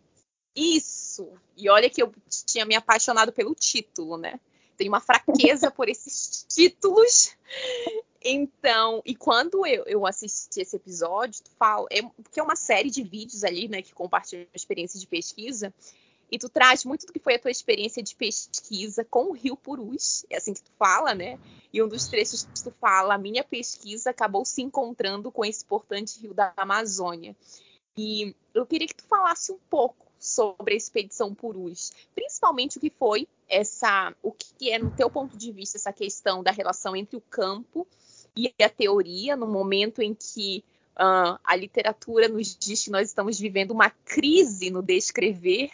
Isso! 0.60 1.32
E 1.56 1.69
olha 1.69 1.89
que 1.89 2.04
eu 2.04 2.13
tinha 2.45 2.65
me 2.65 2.76
apaixonado 2.76 3.32
pelo 3.32 3.56
título, 3.56 4.17
né? 4.17 4.39
Tenho 4.76 4.91
uma 4.91 5.00
fraqueza 5.00 5.72
por 5.72 5.88
esses 5.88 6.45
títulos. 6.50 7.36
Então, 8.22 9.02
e 9.06 9.15
quando 9.15 9.65
eu, 9.65 9.86
eu 9.86 10.06
assisti 10.06 10.60
esse 10.60 10.76
episódio, 10.76 11.41
tu 11.41 11.52
fala, 11.58 11.88
é, 11.89 12.02
porque 12.02 12.39
é 12.39 12.43
uma 12.43 12.58
série 12.58 12.89
de 12.89 13.02
vídeos 13.02 13.45
ali, 13.45 13.69
né, 13.69 13.82
que 13.82 13.93
compartilham 13.93 14.45
a 14.54 14.58
experiência 14.58 15.00
de 15.00 15.08
pesquisa, 15.08 15.74
e 16.30 16.38
tu 16.38 16.50
traz 16.50 16.84
muito 16.84 17.06
do 17.06 17.13
que 17.13 17.19
foi 17.19 17.36
a 17.36 17.39
tua 17.39 17.50
experiência 17.50 18.04
de 18.04 18.13
pesquisa 18.13 19.06
com 19.06 19.30
o 19.30 19.32
Rio 19.32 19.56
Purus, 19.56 20.26
é 20.30 20.36
assim 20.36 20.54
que 20.54 20.62
tu 20.62 20.72
fala, 20.78 21.15
né? 21.15 21.39
E 21.72 21.82
um 21.82 21.88
dos 21.88 22.08
trechos 22.08 22.43
que 22.43 22.62
tu 22.62 22.72
fala, 22.80 23.15
a 23.15 23.17
minha 23.17 23.43
pesquisa 23.43 24.10
acabou 24.10 24.43
se 24.43 24.62
encontrando 24.62 25.32
com 25.32 25.45
esse 25.45 25.63
importante 25.63 26.19
rio 26.19 26.34
da 26.34 26.54
Amazônia. 26.58 27.36
E 27.98 28.36
eu 28.54 28.65
queria 28.65 28.88
que 28.88 28.95
tu 28.95 29.06
falasse 29.06 29.52
um 29.52 29.60
pouco 29.69 30.09
sobre 30.19 30.73
a 30.73 30.77
expedição 30.77 31.34
Purus, 31.34 31.91
principalmente 32.13 32.77
o 32.77 32.82
que 32.82 32.89
foi 32.89 33.27
essa, 33.47 34.13
o 34.21 34.32
que 34.32 34.69
é 34.71 34.77
no 34.77 34.91
teu 34.91 35.10
ponto 35.10 35.38
de 35.38 35.51
vista 35.51 35.77
essa 35.77 35.93
questão 35.93 36.43
da 36.43 36.51
relação 36.51 36.95
entre 36.95 37.15
o 37.15 37.21
campo 37.21 37.88
e 38.36 38.53
a 38.62 38.69
teoria, 38.69 39.36
no 39.36 39.47
momento 39.47 40.01
em 40.01 40.13
que 40.13 40.63
uh, 40.95 41.39
a 41.43 41.55
literatura 41.55 42.27
nos 42.27 42.55
diz 42.55 42.84
que 42.84 42.91
nós 42.91 43.08
estamos 43.08 43.39
vivendo 43.39 43.71
uma 43.71 43.89
crise 43.89 44.69
no 44.69 44.82
descrever. 44.82 45.71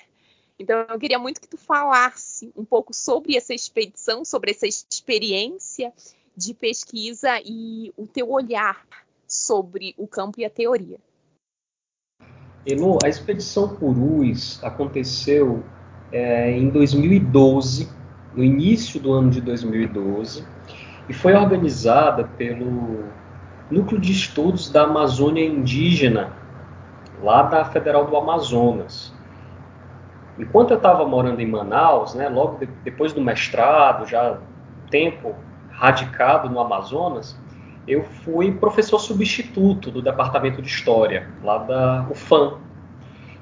Então, 0.58 0.86
eu 0.90 1.00
queria 1.00 1.20
muito 1.20 1.42
que 1.42 1.48
tu 1.48 1.58
falasse 1.58 2.52
um 2.56 2.64
pouco 2.64 2.94
sobre 2.94 3.36
essa 3.36 3.54
expedição, 3.54 4.24
sobre 4.24 4.52
essa 4.52 4.66
experiência 4.66 5.92
de 6.36 6.54
pesquisa 6.54 7.42
e 7.44 7.94
o 7.98 8.08
teu 8.08 8.32
olhar 8.32 8.86
sobre 9.28 9.94
o 9.98 10.08
campo 10.08 10.40
e 10.40 10.46
a 10.46 10.50
teoria. 10.50 10.98
Elo, 12.68 12.98
a 13.04 13.08
expedição 13.08 13.70
Purus 13.70 14.60
aconteceu 14.64 15.64
é, 16.12 16.52
em 16.52 16.70
2012, 16.70 17.90
no 18.34 18.44
início 18.44 19.00
do 19.00 19.14
ano 19.14 19.30
de 19.30 19.40
2012, 19.40 20.46
e 21.08 21.14
foi 21.14 21.34
organizada 21.36 22.24
pelo 22.38 23.06
Núcleo 23.70 24.00
de 24.00 24.12
Estudos 24.12 24.70
da 24.70 24.84
Amazônia 24.84 25.46
Indígena, 25.46 26.34
lá 27.22 27.44
da 27.44 27.66
Federal 27.66 28.06
do 28.06 28.18
Amazonas. 28.18 29.14
Enquanto 30.38 30.72
eu 30.72 30.78
estava 30.78 31.06
morando 31.08 31.40
em 31.40 31.48
Manaus, 31.48 32.14
né, 32.16 32.28
logo 32.28 32.58
de, 32.58 32.66
depois 32.84 33.14
do 33.14 33.22
mestrado, 33.22 34.08
já 34.08 34.40
tempo 34.90 35.36
radicado 35.70 36.50
no 36.50 36.60
Amazonas, 36.60 37.38
eu 37.88 38.04
fui 38.04 38.52
professor 38.52 39.00
substituto 39.00 39.92
do 39.92 40.02
Departamento 40.02 40.62
de 40.62 40.68
História, 40.68 41.30
lá 41.44 41.60
da 41.60 42.08
UFAM. 42.10 42.58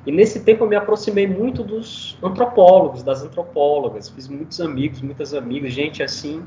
E 0.06 0.12
nesse 0.12 0.44
tempo 0.44 0.66
eu 0.66 0.70
me 0.70 0.76
aproximei 0.76 1.26
muito 1.26 1.64
dos 1.64 2.18
antropólogos, 2.22 3.04
das 3.04 3.24
antropólogas, 3.24 4.10
fiz 4.10 4.28
muitos 4.28 4.60
amigos, 4.60 5.02
muitas 5.02 5.34
amigas, 5.34 5.72
gente 5.72 6.04
assim 6.04 6.44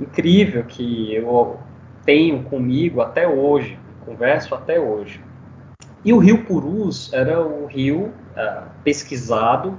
incrível 0.00 0.64
que 0.64 1.14
eu 1.14 1.58
tenho 2.04 2.42
comigo 2.44 3.00
até 3.00 3.28
hoje, 3.28 3.78
converso 4.04 4.54
até 4.54 4.80
hoje. 4.80 5.22
E 6.04 6.12
o 6.12 6.18
Rio 6.18 6.44
Purus 6.44 7.12
era 7.12 7.40
o 7.40 7.66
rio 7.66 8.06
uh, 8.06 8.68
pesquisado 8.82 9.78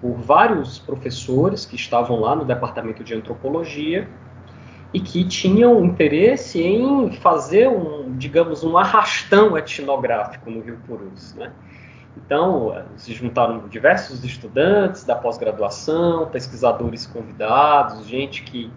por 0.00 0.14
vários 0.14 0.80
professores 0.80 1.64
que 1.64 1.76
estavam 1.76 2.18
lá 2.18 2.34
no 2.34 2.44
departamento 2.44 3.04
de 3.04 3.14
antropologia 3.14 4.08
e 4.92 5.00
que 5.00 5.24
tinham 5.24 5.84
interesse 5.84 6.62
em 6.62 7.12
fazer 7.12 7.68
um, 7.68 8.16
digamos, 8.16 8.62
um 8.62 8.76
arrastão 8.76 9.56
etnográfico 9.56 10.50
no 10.50 10.60
Rio 10.60 10.78
Purus, 10.86 11.34
né? 11.34 11.52
Então, 12.16 12.84
se 12.96 13.14
juntaram 13.14 13.68
diversos 13.68 14.22
estudantes 14.22 15.02
da 15.04 15.14
pós-graduação, 15.16 16.26
pesquisadores 16.26 17.06
convidados, 17.06 18.06
gente 18.06 18.42
que 18.42 18.70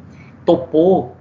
topou 0.45 1.15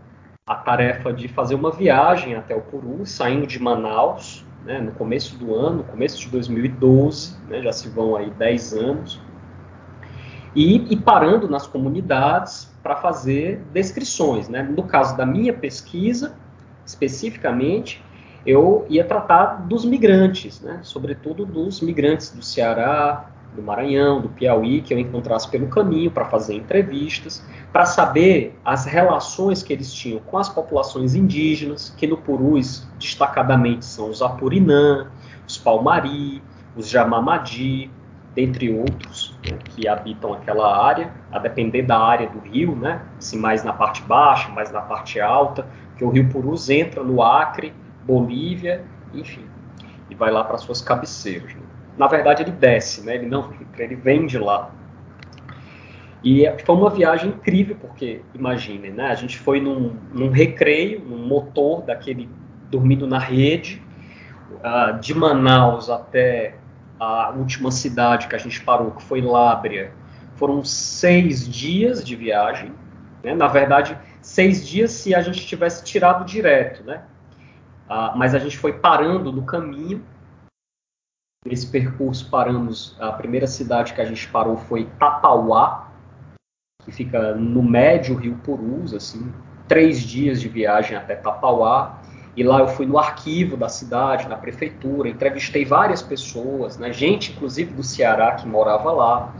a 0.47 0.55
tarefa 0.55 1.13
de 1.13 1.27
fazer 1.27 1.55
uma 1.55 1.73
viagem 1.73 2.37
até 2.37 2.55
o 2.55 2.61
Purus, 2.61 3.11
saindo 3.11 3.47
de 3.47 3.61
Manaus, 3.61 4.45
né, 4.65 4.79
no 4.79 4.93
começo 4.93 5.37
do 5.37 5.55
ano, 5.55 5.83
começo 5.85 6.21
de 6.21 6.29
2012, 6.29 7.37
né, 7.49 7.63
já 7.63 7.73
se 7.73 7.89
vão 7.89 8.15
aí 8.15 8.31
10 8.31 8.75
anos, 8.75 9.21
e, 10.55 10.93
e 10.93 10.97
parando 10.97 11.49
nas 11.49 11.67
comunidades 11.67 12.74
para 12.85 12.97
fazer 12.97 13.63
descrições. 13.73 14.47
Né? 14.47 14.63
No 14.63 14.83
caso 14.83 15.17
da 15.17 15.25
minha 15.25 15.55
pesquisa, 15.55 16.37
especificamente, 16.85 18.05
eu 18.47 18.85
ia 18.91 19.03
tratar 19.03 19.67
dos 19.67 19.87
migrantes, 19.87 20.61
né? 20.61 20.81
sobretudo 20.83 21.47
dos 21.47 21.81
migrantes 21.81 22.31
do 22.31 22.43
Ceará, 22.43 23.31
do 23.57 23.63
Maranhão, 23.63 24.21
do 24.21 24.29
Piauí, 24.29 24.83
que 24.83 24.93
eu 24.93 24.99
encontrasse 24.99 25.49
pelo 25.49 25.69
caminho 25.69 26.11
para 26.11 26.27
fazer 26.27 26.55
entrevistas, 26.55 27.43
para 27.73 27.87
saber 27.87 28.59
as 28.63 28.85
relações 28.85 29.63
que 29.63 29.73
eles 29.73 29.91
tinham 29.95 30.21
com 30.21 30.37
as 30.37 30.51
populações 30.51 31.15
indígenas, 31.15 31.95
que 31.97 32.07
no 32.07 32.19
Purus, 32.19 32.87
destacadamente, 32.99 33.87
são 33.87 34.11
os 34.11 34.21
Apurinã, 34.21 35.11
os 35.49 35.57
Palmari, 35.57 36.43
os 36.77 36.89
Jamamadi, 36.91 37.91
dentre 38.35 38.77
outros, 38.77 39.24
que 39.65 39.87
habitam 39.87 40.33
aquela 40.33 40.85
área, 40.85 41.13
a 41.31 41.39
depender 41.39 41.83
da 41.83 41.99
área 41.99 42.29
do 42.29 42.39
rio, 42.39 42.75
né, 42.75 43.03
se 43.19 43.37
mais 43.37 43.63
na 43.63 43.73
parte 43.73 44.03
baixa, 44.03 44.49
mais 44.51 44.71
na 44.73 44.81
parte 44.81 45.21
alta, 45.21 45.67
que 45.97 46.05
o 46.05 46.11
rio 46.11 46.29
Purus 46.29 46.71
entra 46.71 47.03
no 47.03 47.23
Acre, 47.23 47.73
Bolívia, 48.05 48.85
enfim, 49.13 49.45
e 50.09 50.15
vai 50.15 50.31
lá 50.31 50.43
para 50.45 50.59
suas 50.59 50.81
cabeceiras. 50.81 51.55
Né 51.55 51.75
na 51.97 52.07
verdade 52.07 52.43
ele 52.43 52.51
desce, 52.51 53.05
né? 53.05 53.15
Ele 53.15 53.27
não 53.27 53.53
ele 53.79 53.95
vem 53.95 54.27
de 54.27 54.39
lá. 54.39 54.71
E 56.23 56.51
foi 56.65 56.75
uma 56.75 56.89
viagem 56.89 57.31
incrível, 57.31 57.77
porque, 57.79 58.23
imaginem, 58.35 58.91
né? 58.91 59.09
A 59.09 59.15
gente 59.15 59.39
foi 59.39 59.61
num, 59.61 59.95
num 60.13 60.31
recreio, 60.31 61.01
num 61.01 61.27
motor 61.27 61.83
daquele 61.83 62.29
dormindo 62.71 63.07
na 63.07 63.19
rede, 63.19 63.83
uh, 64.55 64.99
de 64.99 65.15
Manaus 65.15 65.91
até 65.91 66.55
a 66.99 67.31
última 67.31 67.71
cidade 67.71 68.29
que 68.29 68.35
a 68.35 68.39
gente 68.39 68.63
parou, 68.63 68.93
que 68.93 69.03
foi 69.03 69.21
Lábrea. 69.21 69.93
Foram 70.37 70.65
seis 70.65 71.49
dias 71.49 72.05
de 72.05 72.17
viagem, 72.17 72.73
né? 73.23 73.35
Na 73.35 73.47
verdade, 73.47 73.99
seis 74.21 74.67
dias 74.67 74.91
se 74.91 75.15
a 75.15 75.23
gente 75.23 75.47
tivesse 75.47 75.85
tirado 75.85 76.25
direto, 76.25 76.83
né? 76.85 77.05
Uh, 77.89 78.17
mas 78.17 78.35
a 78.35 78.39
gente 78.39 78.57
foi 78.57 78.73
parando 78.73 79.31
no 79.31 79.45
caminho 79.45 80.03
Nesse 81.47 81.67
percurso 81.67 82.31
paramos, 82.31 82.97
a 82.99 83.13
primeira 83.13 83.47
cidade 83.47 83.93
que 83.93 84.01
a 84.01 84.05
gente 84.07 84.27
parou 84.29 84.57
foi 84.57 84.87
Tapauá, 84.99 85.93
que 86.83 86.91
fica 86.91 87.35
no 87.35 87.63
médio 87.63 88.17
Rio 88.17 88.37
Purus, 88.37 88.95
assim, 88.95 89.31
três 89.69 90.01
dias 90.01 90.41
de 90.41 90.49
viagem 90.49 90.97
até 90.97 91.15
Tapauá. 91.15 92.01
E 92.37 92.43
lá 92.43 92.59
eu 92.61 92.69
fui 92.69 92.85
no 92.85 92.99
arquivo 92.99 93.57
da 93.57 93.69
cidade, 93.69 94.29
na 94.29 94.37
prefeitura, 94.37 95.09
entrevistei 95.09 95.65
várias 95.65 96.03
pessoas, 96.03 96.77
né, 96.77 96.93
gente 96.93 97.33
inclusive 97.33 97.73
do 97.73 97.83
Ceará 97.83 98.33
que 98.33 98.47
morava 98.47 98.91
lá. 98.91 99.35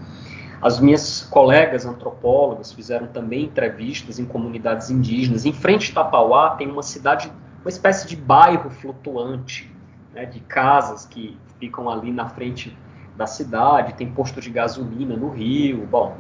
As 0.63 0.81
minhas 0.81 1.23
colegas 1.23 1.85
antropólogas 1.85 2.73
fizeram 2.73 3.09
também 3.09 3.45
entrevistas 3.45 4.19
em 4.19 4.25
comunidades 4.25 4.91
indígenas. 4.91 5.45
Em 5.45 5.53
frente 5.53 5.91
a 5.91 6.03
Tapauá 6.03 6.51
tem 6.51 6.71
uma 6.71 6.83
cidade, 6.83 7.31
uma 7.63 7.69
espécie 7.69 8.07
de 8.07 8.17
bairro 8.17 8.71
flutuante, 8.71 9.71
né, 10.15 10.25
de 10.25 10.41
casas 10.41 11.05
que 11.05 11.37
ficam 11.59 11.91
ali 11.91 12.13
na 12.13 12.29
frente 12.29 12.77
da 13.17 13.27
cidade, 13.27 13.95
tem 13.95 14.11
posto 14.11 14.41
de 14.41 14.51
gasolina 14.51 15.17
no 15.17 15.31
rio, 15.31 15.87
bom, 15.87 16.17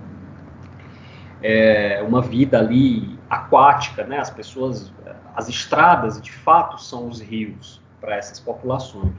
é 1.47 2.03
uma 2.03 2.23
vida 2.23 2.59
ali 2.59 3.19
aquática, 3.29 4.03
né? 4.05 4.19
As 4.19 4.31
pessoas, 4.31 4.91
as 5.37 5.47
estradas, 5.47 6.19
de 6.19 6.33
fato, 6.33 6.81
são 6.81 7.07
os 7.07 7.21
rios 7.21 7.83
para 8.01 8.17
essas 8.17 8.41
populações. 8.41 9.13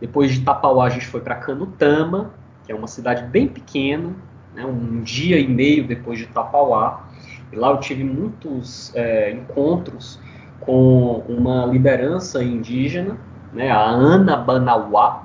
Depois 0.00 0.32
de 0.32 0.40
Tapauá, 0.40 0.86
a 0.86 0.88
gente 0.88 1.06
foi 1.06 1.20
para 1.20 1.34
Canutama, 1.34 2.32
que 2.64 2.72
é 2.72 2.74
uma 2.74 2.86
cidade 2.86 3.24
bem 3.24 3.46
pequena, 3.46 4.14
né? 4.54 4.64
um 4.64 5.02
dia 5.02 5.38
e 5.38 5.46
meio 5.46 5.86
depois 5.86 6.18
de 6.18 6.26
Tapauá. 6.26 7.06
E 7.52 7.56
lá 7.56 7.72
eu 7.72 7.78
tive 7.78 8.04
muitos 8.04 8.94
é, 8.94 9.30
encontros 9.30 10.18
com 10.60 11.24
uma 11.28 11.66
liderança 11.66 12.42
indígena 12.42 13.18
né, 13.52 13.70
a 13.70 13.84
Ana 13.84 14.36
Banauá, 14.36 15.24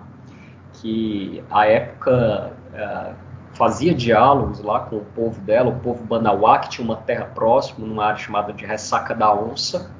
que 0.73 1.41
à 1.49 1.65
época 1.65 2.53
é, 2.73 3.13
fazia 3.53 3.93
diálogos 3.93 4.61
lá 4.61 4.81
com 4.81 4.97
o 4.97 5.05
povo 5.05 5.39
dela, 5.41 5.69
o 5.69 5.79
povo 5.79 6.03
Banauá, 6.03 6.59
que 6.59 6.69
tinha 6.69 6.85
uma 6.85 6.97
terra 6.97 7.25
próxima, 7.25 7.87
numa 7.87 8.05
área 8.05 8.17
chamada 8.17 8.51
de 8.51 8.65
Ressaca 8.65 9.13
da 9.13 9.33
Onça. 9.33 9.91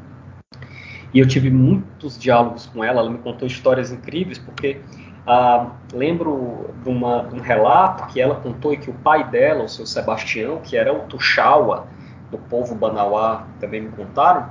E 1.13 1.19
eu 1.19 1.27
tive 1.27 1.51
muitos 1.51 2.17
diálogos 2.17 2.65
com 2.65 2.83
ela, 2.83 3.01
ela 3.01 3.09
me 3.09 3.19
contou 3.19 3.47
histórias 3.47 3.91
incríveis, 3.91 4.39
porque 4.39 4.81
ah, 5.27 5.67
lembro 5.93 6.73
de, 6.83 6.89
uma, 6.89 7.23
de, 7.23 7.35
um 7.35 7.39
relato 7.39 8.07
que 8.07 8.19
ela 8.19 8.35
contou 8.35 8.75
que 8.77 8.89
o 8.89 8.93
pai 8.93 9.29
dela, 9.29 9.63
o 9.63 9.69
seu 9.69 9.85
Sebastião, 9.85 10.59
que 10.61 10.75
era 10.75 10.91
o 10.91 11.01
Tuxaua, 11.01 11.87
do 12.31 12.37
povo 12.37 12.73
Banauá, 12.73 13.45
também 13.59 13.81
me 13.81 13.89
contaram, 13.89 14.49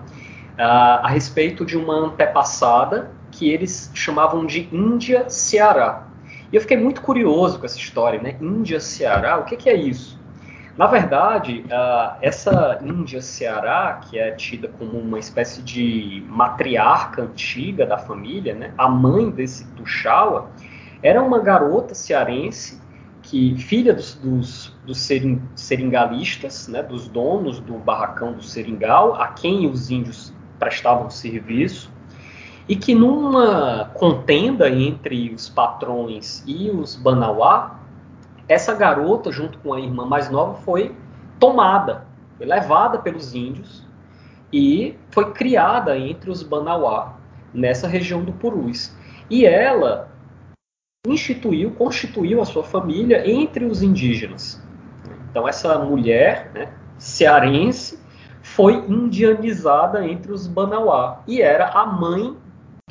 ah, 0.56 1.00
a 1.02 1.08
respeito 1.08 1.66
de 1.66 1.76
uma 1.76 1.94
antepassada 1.94 3.10
que 3.32 3.50
eles 3.50 3.90
chamavam 3.92 4.46
de 4.46 4.68
Índia 4.72 5.28
Ceará. 5.28 6.06
E 6.52 6.56
eu 6.56 6.60
fiquei 6.60 6.76
muito 6.76 7.00
curioso 7.00 7.58
com 7.58 7.64
essa 7.64 7.78
história, 7.78 8.20
né? 8.20 8.36
Índia 8.38 8.78
Ceará, 8.78 9.38
o 9.38 9.44
que, 9.44 9.56
que 9.56 9.70
é 9.70 9.74
isso? 9.74 10.20
Na 10.76 10.86
verdade, 10.86 11.64
uh, 11.66 12.16
essa 12.22 12.78
Índia 12.82 13.20
Ceará, 13.20 14.00
que 14.02 14.18
é 14.18 14.30
tida 14.32 14.68
como 14.78 14.98
uma 14.98 15.18
espécie 15.18 15.60
de 15.62 16.24
matriarca 16.28 17.22
antiga 17.22 17.84
da 17.84 17.98
família, 17.98 18.54
né? 18.54 18.72
a 18.78 18.88
mãe 18.88 19.30
desse 19.30 19.66
Tuxaua, 19.72 20.50
era 21.02 21.22
uma 21.22 21.40
garota 21.40 21.94
cearense 21.94 22.80
que 23.22 23.54
filha 23.56 23.92
dos, 23.92 24.14
dos, 24.14 24.74
dos 24.86 24.98
seringalistas, 25.54 26.68
né? 26.68 26.82
dos 26.82 27.06
donos 27.06 27.60
do 27.60 27.74
barracão 27.74 28.32
do 28.32 28.42
seringal, 28.42 29.14
a 29.20 29.28
quem 29.28 29.66
os 29.66 29.90
índios 29.90 30.32
prestavam 30.58 31.10
serviço, 31.10 31.91
e 32.68 32.76
que 32.76 32.94
numa 32.94 33.90
contenda 33.94 34.70
entre 34.70 35.32
os 35.34 35.48
patrões 35.48 36.42
e 36.46 36.70
os 36.70 36.94
Banauá, 36.94 37.78
essa 38.48 38.74
garota, 38.74 39.32
junto 39.32 39.58
com 39.58 39.72
a 39.72 39.80
irmã 39.80 40.06
mais 40.06 40.30
nova, 40.30 40.54
foi 40.54 40.94
tomada, 41.38 42.06
foi 42.36 42.46
levada 42.46 42.98
pelos 42.98 43.34
índios 43.34 43.86
e 44.52 44.96
foi 45.10 45.32
criada 45.32 45.98
entre 45.98 46.30
os 46.30 46.42
Banauá, 46.42 47.14
nessa 47.52 47.88
região 47.88 48.22
do 48.22 48.32
Purus. 48.32 48.94
E 49.28 49.44
ela 49.44 50.10
instituiu, 51.06 51.72
constituiu 51.72 52.40
a 52.40 52.44
sua 52.44 52.62
família 52.62 53.28
entre 53.28 53.64
os 53.64 53.82
indígenas. 53.82 54.62
Então 55.30 55.48
essa 55.48 55.78
mulher, 55.78 56.50
né, 56.54 56.72
cearense, 56.98 57.98
foi 58.42 58.74
indianizada 58.88 60.06
entre 60.06 60.32
os 60.32 60.46
Banauá 60.46 61.22
e 61.26 61.40
era 61.40 61.70
a 61.70 61.86
mãe 61.86 62.36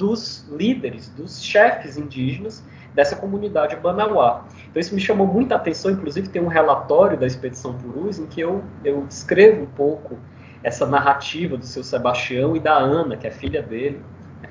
dos 0.01 0.43
líderes, 0.49 1.09
dos 1.09 1.43
chefes 1.43 1.95
indígenas 1.95 2.63
dessa 2.91 3.15
comunidade 3.15 3.75
Banauá. 3.75 4.45
Então 4.67 4.81
isso 4.81 4.95
me 4.95 4.99
chamou 4.99 5.27
muita 5.27 5.55
atenção, 5.55 5.91
inclusive 5.91 6.27
tem 6.27 6.41
um 6.41 6.47
relatório 6.47 7.15
da 7.15 7.27
Expedição 7.27 7.75
Purus 7.75 8.17
em 8.17 8.25
que 8.25 8.41
eu, 8.41 8.63
eu 8.83 9.05
descrevo 9.05 9.61
um 9.61 9.67
pouco 9.67 10.17
essa 10.63 10.87
narrativa 10.87 11.55
do 11.55 11.65
seu 11.67 11.83
Sebastião 11.83 12.55
e 12.55 12.59
da 12.59 12.73
Ana, 12.73 13.15
que 13.15 13.27
é 13.27 13.31
filha 13.31 13.61
dele. 13.61 14.01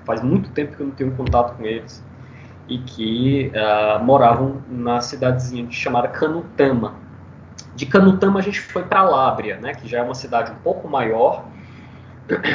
Faz 0.05 0.23
muito 0.23 0.51
tempo 0.51 0.77
que 0.77 0.83
eu 0.83 0.87
não 0.87 0.95
tenho 0.95 1.11
contato 1.17 1.57
com 1.57 1.65
eles. 1.65 2.03
E 2.69 2.79
que 2.79 3.51
uh, 3.53 4.05
moravam 4.05 4.63
na 4.69 5.01
cidadezinha 5.01 5.69
chamada 5.69 6.07
Canutama. 6.07 6.95
De 7.75 7.87
Canutama 7.87 8.39
a 8.39 8.43
gente 8.43 8.61
foi 8.61 8.85
para 8.85 9.03
Lábria, 9.03 9.57
né, 9.57 9.75
que 9.75 9.89
já 9.89 9.99
é 9.99 10.03
uma 10.03 10.15
cidade 10.15 10.53
um 10.53 10.63
pouco 10.63 10.89
maior, 10.89 11.45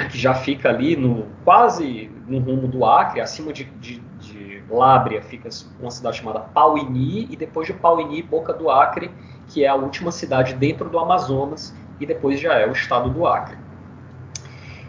que 0.09 0.17
já 0.17 0.33
fica 0.33 0.69
ali 0.69 0.95
no 0.95 1.27
quase 1.43 2.09
no 2.27 2.39
rumo 2.39 2.67
do 2.67 2.85
Acre, 2.85 3.21
acima 3.21 3.51
de, 3.51 3.65
de, 3.65 3.99
de 4.19 4.63
Lábrea 4.69 5.21
fica 5.21 5.49
uma 5.79 5.91
cidade 5.91 6.17
chamada 6.17 6.39
Pauini, 6.39 7.27
e 7.29 7.35
depois 7.35 7.67
de 7.67 7.73
Pauini, 7.73 8.21
Boca 8.21 8.53
do 8.53 8.69
Acre, 8.69 9.11
que 9.47 9.63
é 9.63 9.67
a 9.67 9.75
última 9.75 10.11
cidade 10.11 10.53
dentro 10.55 10.89
do 10.89 10.97
Amazonas, 10.97 11.75
e 11.99 12.05
depois 12.05 12.39
já 12.39 12.55
é 12.55 12.67
o 12.67 12.71
estado 12.71 13.09
do 13.09 13.25
Acre. 13.27 13.57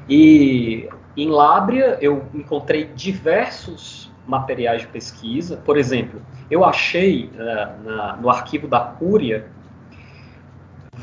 E 0.09 0.89
em 1.17 1.29
Lábrea 1.29 1.99
eu 2.01 2.25
encontrei 2.35 2.85
diversos 2.95 4.13
materiais 4.27 4.83
de 4.83 4.89
pesquisa, 4.89 5.57
por 5.59 5.77
exemplo, 5.77 6.21
eu 6.51 6.65
achei 6.65 7.31
uh, 7.35 7.85
na, 7.85 8.17
no 8.17 8.29
arquivo 8.29 8.67
da 8.67 8.81
Cúria 8.81 9.47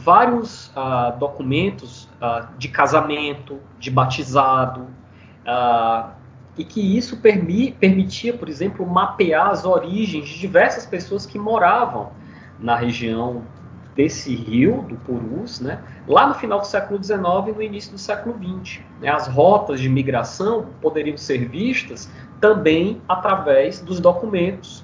vários 0.03 0.67
uh, 0.69 1.17
documentos 1.17 2.09
uh, 2.21 2.47
de 2.57 2.67
casamento, 2.67 3.59
de 3.79 3.89
batizado, 3.89 4.87
uh, 5.47 6.11
e 6.57 6.63
que 6.63 6.97
isso 6.97 7.17
permi 7.17 7.71
permitia, 7.71 8.33
por 8.33 8.49
exemplo, 8.49 8.85
mapear 8.85 9.49
as 9.49 9.65
origens 9.65 10.27
de 10.27 10.39
diversas 10.39 10.85
pessoas 10.85 11.25
que 11.25 11.39
moravam 11.39 12.11
na 12.59 12.75
região 12.75 13.43
desse 13.95 14.35
rio, 14.35 14.83
do 14.89 14.95
Purus, 14.95 15.59
né, 15.59 15.79
lá 16.07 16.27
no 16.27 16.33
final 16.33 16.59
do 16.59 16.65
século 16.65 17.01
XIX 17.03 17.19
e 17.47 17.51
no 17.51 17.61
início 17.61 17.91
do 17.91 17.97
século 17.97 18.35
XX. 18.35 18.81
Né, 18.99 19.09
as 19.09 19.27
rotas 19.27 19.79
de 19.79 19.89
migração 19.89 20.67
poderiam 20.81 21.17
ser 21.17 21.47
vistas 21.47 22.11
também 22.41 23.01
através 23.07 23.79
dos 23.79 23.99
documentos, 23.99 24.83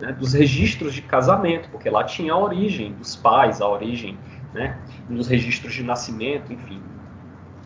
né, 0.00 0.12
dos 0.12 0.32
registros 0.32 0.94
de 0.94 1.02
casamento, 1.02 1.68
porque 1.70 1.88
lá 1.88 2.04
tinha 2.04 2.32
a 2.32 2.38
origem 2.38 2.92
dos 2.92 3.16
pais, 3.16 3.60
a 3.60 3.68
origem 3.68 4.18
né, 4.52 4.78
nos 5.08 5.28
registros 5.28 5.74
de 5.74 5.82
nascimento, 5.82 6.52
enfim. 6.52 6.82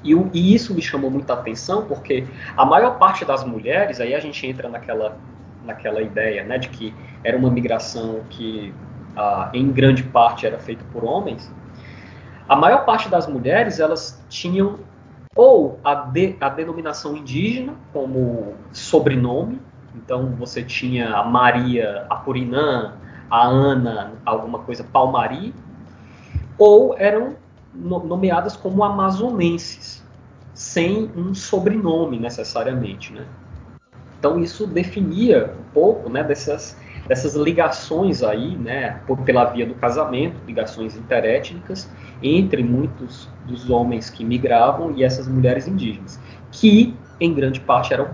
E, 0.05 0.12
e, 0.33 0.55
isso 0.55 0.74
me 0.74 0.83
chamou 0.83 1.11
muita 1.11 1.33
atenção 1.33 1.87
porque 1.87 2.26
a 2.57 2.64
maior 2.64 2.99
parte 2.99 3.24
das 3.24 3.45
mulheres, 3.45 4.01
aí 4.01 4.14
a 4.14 4.20
gente 4.20 4.45
entra 4.47 4.68
naquela, 4.68 5.16
naquela 5.64 6.03
ideia 6.03 6.43
né, 6.43 6.59
de 6.59 6.68
que 6.68 6.95
era 7.22 7.37
uma 7.37 7.51
migração 7.51 8.20
que 8.28 8.74
ah, 9.16 9.51
em 9.53 9.70
grande 9.70 10.03
parte 10.03 10.47
era 10.47 10.59
feita 10.59 10.85
por 10.93 11.05
homens, 11.05 11.53
a 12.49 12.57
maior 12.57 12.85
parte 12.85 13.09
das 13.09 13.26
mulheres 13.26 13.78
elas 13.78 14.22
tinham 14.28 14.80
ou 15.35 15.80
a, 15.83 15.95
de, 15.95 16.37
a 16.41 16.49
denominação 16.49 17.16
indígena 17.16 17.74
como 17.93 18.55
sobrenome, 18.72 19.61
então 19.95 20.35
você 20.37 20.62
tinha 20.62 21.14
a 21.14 21.24
Maria 21.24 22.07
Apurinã, 22.11 22.95
a 23.30 23.47
Ana, 23.47 24.12
alguma 24.26 24.59
coisa 24.59 24.85
Palmari, 24.85 25.55
ou 26.63 26.97
eram 26.97 27.35
nomeadas 27.75 28.57
como 28.57 28.85
amazonenses, 28.85 30.01
sem 30.55 31.11
um 31.17 31.35
sobrenome 31.35 32.21
necessariamente, 32.21 33.13
né? 33.13 33.27
Então 34.17 34.39
isso 34.39 34.65
definia 34.65 35.53
um 35.59 35.73
pouco, 35.73 36.09
né, 36.09 36.23
dessas, 36.23 36.77
dessas 37.09 37.35
ligações 37.35 38.23
aí, 38.23 38.57
né, 38.57 39.01
por, 39.09 39.19
pela 39.23 39.47
via 39.47 39.67
do 39.67 39.75
casamento, 39.75 40.37
ligações 40.47 40.95
interétnicas 40.97 41.91
entre 42.23 42.63
muitos 42.63 43.29
dos 43.45 43.69
homens 43.69 44.09
que 44.09 44.25
migravam 44.25 44.93
e 44.93 45.03
essas 45.03 45.27
mulheres 45.27 45.67
indígenas, 45.67 46.21
que 46.53 46.95
em 47.19 47.35
grande 47.35 47.59
parte 47.59 47.93
eram 47.93 48.11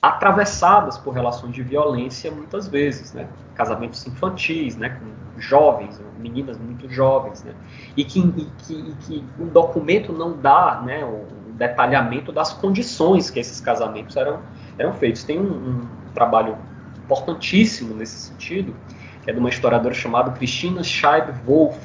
atravessadas 0.00 0.96
por 0.96 1.12
relações 1.12 1.52
de 1.52 1.62
violência 1.62 2.30
muitas 2.30 2.66
vezes, 2.66 3.12
né? 3.12 3.28
Casamentos 3.54 4.06
infantis, 4.06 4.74
né? 4.74 4.88
Com 4.88 5.27
jovens, 5.40 6.00
meninas 6.18 6.58
muito 6.58 6.88
jovens, 6.88 7.42
né? 7.44 7.52
E 7.96 8.04
que, 8.04 8.20
e 8.20 8.46
que, 8.58 8.74
e 8.74 8.94
que 9.00 9.24
o 9.38 9.46
documento 9.46 10.12
não 10.12 10.36
dá, 10.36 10.82
né? 10.84 11.04
O, 11.04 11.38
detalhamento 11.58 12.30
das 12.30 12.52
condições 12.52 13.30
que 13.30 13.40
esses 13.40 13.60
casamentos 13.60 14.16
eram, 14.16 14.38
eram 14.78 14.92
feitos. 14.92 15.24
Tem 15.24 15.40
um, 15.40 15.42
um 15.44 15.88
trabalho 16.14 16.56
importantíssimo 17.04 17.96
nesse 17.96 18.16
sentido, 18.16 18.76
que 19.24 19.28
é 19.28 19.32
de 19.32 19.40
uma 19.40 19.48
historiadora 19.48 19.92
chamada 19.92 20.30
Christina 20.30 20.84
Scheib 20.84 21.32
Wolf, 21.44 21.76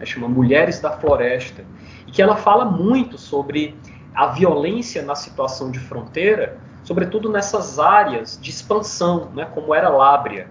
né? 0.00 0.04
chama 0.04 0.26
Mulheres 0.26 0.80
da 0.80 0.90
Floresta, 0.90 1.64
e 2.08 2.10
que 2.10 2.20
ela 2.20 2.34
fala 2.34 2.64
muito 2.64 3.16
sobre 3.16 3.76
a 4.12 4.26
violência 4.26 5.00
na 5.00 5.14
situação 5.14 5.70
de 5.70 5.78
fronteira 5.78 6.58
sobretudo 6.84 7.30
nessas 7.30 7.78
áreas 7.78 8.38
de 8.40 8.50
expansão, 8.50 9.30
né, 9.34 9.46
como 9.46 9.74
era 9.74 9.88
Lábria, 9.88 10.48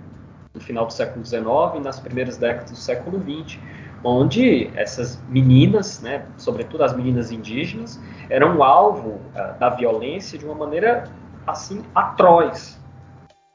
no 0.54 0.62
final 0.62 0.86
do 0.86 0.94
século 0.94 1.26
XIX 1.26 1.44
e 1.76 1.80
nas 1.80 2.00
primeiras 2.00 2.38
décadas 2.38 2.72
do 2.72 2.78
século 2.78 3.20
XX, 3.20 3.60
onde 4.04 4.70
essas 4.76 5.22
meninas, 5.30 6.02
né, 6.02 6.26
sobretudo 6.38 6.84
as 6.84 6.96
meninas 6.96 7.32
indígenas, 7.32 8.00
eram 8.30 8.62
alvo 8.62 9.10
uh, 9.10 9.60
da 9.60 9.70
violência 9.70 10.38
de 10.38 10.46
uma 10.46 10.56
maneira 10.56 11.10
assim 11.48 11.84
atroz, 11.96 12.80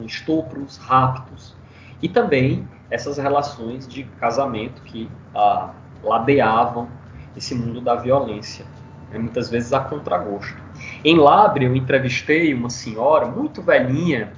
estupros, 0.00 0.76
raptos 0.78 1.56
e 2.02 2.08
também 2.08 2.66
essas 2.90 3.18
relações 3.18 3.86
de 3.86 4.04
casamento 4.18 4.82
que 4.82 5.10
uh, 5.34 5.70
ladeavam 6.02 6.88
esse 7.36 7.54
mundo 7.54 7.80
da 7.80 7.94
violência, 7.94 8.64
né, 9.10 9.18
muitas 9.18 9.50
vezes 9.50 9.72
a 9.72 9.80
contragosto. 9.80 10.56
Em 11.04 11.16
Labre, 11.16 11.64
eu 11.64 11.76
entrevistei 11.76 12.54
uma 12.54 12.70
senhora 12.70 13.26
muito 13.26 13.60
velhinha, 13.62 14.32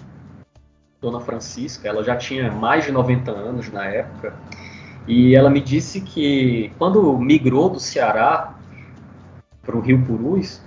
Dona 1.00 1.20
Francisca, 1.20 1.88
ela 1.88 2.04
já 2.04 2.16
tinha 2.16 2.50
mais 2.52 2.84
de 2.84 2.92
90 2.92 3.30
anos 3.30 3.72
na 3.72 3.86
época, 3.86 4.34
e 5.06 5.34
ela 5.34 5.48
me 5.48 5.60
disse 5.60 6.00
que 6.00 6.72
quando 6.78 7.16
migrou 7.18 7.70
do 7.70 7.80
Ceará 7.80 8.54
para 9.62 9.76
o 9.76 9.80
Rio 9.80 10.04
Purus, 10.04 10.60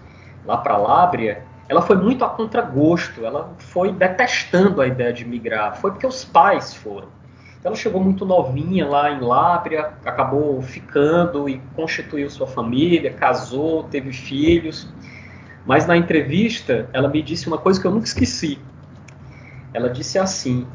lá 0.45 0.57
para 0.57 0.75
Lábria, 0.77 1.43
ela 1.69 1.81
foi 1.81 1.95
muito 1.95 2.25
a 2.25 2.29
contragosto, 2.29 3.25
ela 3.25 3.53
foi 3.57 3.91
detestando 3.91 4.81
a 4.81 4.88
ideia 4.88 5.13
de 5.13 5.23
migrar, 5.23 5.77
foi 5.77 5.91
porque 5.91 6.07
os 6.07 6.25
pais 6.25 6.73
foram. 6.73 7.07
Então 7.59 7.71
ela 7.71 7.75
chegou 7.75 8.01
muito 8.01 8.25
novinha 8.25 8.86
lá 8.86 9.11
em 9.11 9.21
Lábria, 9.21 9.93
acabou 10.03 10.61
ficando 10.61 11.47
e 11.47 11.61
constituiu 11.75 12.29
sua 12.29 12.45
família, 12.45 13.13
casou, 13.13 13.84
teve 13.84 14.11
filhos. 14.11 14.89
Mas 15.65 15.88
na 15.88 15.95
entrevista, 15.95 16.89
ela 16.91 17.07
me 17.07 17.21
disse 17.21 17.47
uma 17.47 17.57
coisa 17.57 17.79
que 17.79 17.88
eu 17.88 17.91
nunca 17.91 18.05
esqueci. 18.05 18.59
Ela 19.74 19.89
disse 19.89 20.19
assim, 20.19 20.67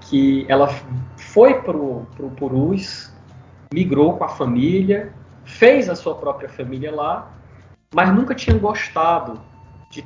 que 0.00 0.44
ela 0.48 0.68
foi 1.16 1.62
para 1.62 1.76
o 1.76 2.06
Purus, 2.36 3.12
migrou 3.72 4.16
com 4.16 4.24
a 4.24 4.28
família, 4.28 5.12
fez 5.44 5.88
a 5.88 5.94
sua 5.94 6.14
própria 6.14 6.48
família 6.48 6.94
lá, 6.94 7.30
mas 7.92 8.12
nunca 8.14 8.34
tinha 8.34 8.56
gostado 8.58 9.40
de, 9.90 10.04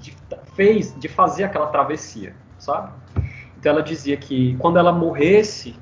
de, 0.00 0.16
fez, 0.54 0.94
de 0.98 1.08
fazer 1.08 1.44
aquela 1.44 1.66
travessia, 1.66 2.34
sabe? 2.58 2.92
Então 3.58 3.72
ela 3.72 3.82
dizia 3.82 4.16
que 4.16 4.56
quando 4.58 4.78
ela 4.78 4.92
morresse, 4.92 5.76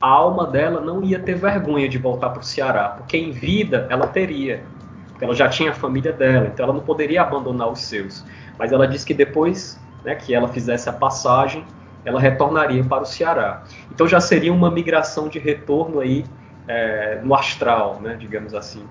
a 0.00 0.08
alma 0.08 0.46
dela 0.46 0.80
não 0.80 1.02
ia 1.02 1.18
ter 1.18 1.34
vergonha 1.34 1.88
de 1.88 1.98
voltar 1.98 2.30
para 2.30 2.40
o 2.40 2.44
Ceará, 2.44 2.90
porque 2.90 3.16
em 3.16 3.30
vida 3.30 3.86
ela 3.90 4.06
teria 4.06 4.62
porque 5.14 5.24
ela 5.24 5.34
já 5.34 5.48
tinha 5.48 5.70
a 5.70 5.74
família 5.74 6.12
dela, 6.12 6.48
então 6.48 6.64
ela 6.64 6.72
não 6.72 6.80
poderia 6.80 7.22
abandonar 7.22 7.70
os 7.70 7.82
seus. 7.82 8.24
Mas 8.58 8.72
ela 8.72 8.86
disse 8.86 9.06
que 9.06 9.14
depois 9.14 9.80
né, 10.04 10.14
que 10.14 10.34
ela 10.34 10.48
fizesse 10.48 10.88
a 10.88 10.92
passagem, 10.92 11.64
ela 12.04 12.20
retornaria 12.20 12.84
para 12.84 13.02
o 13.02 13.06
Ceará. 13.06 13.64
Então 13.90 14.06
já 14.06 14.20
seria 14.20 14.52
uma 14.52 14.70
migração 14.70 15.28
de 15.28 15.38
retorno 15.38 16.00
aí 16.00 16.24
é, 16.68 17.20
no 17.22 17.34
astral, 17.34 18.00
né, 18.00 18.16
digamos 18.18 18.54
assim, 18.54 18.84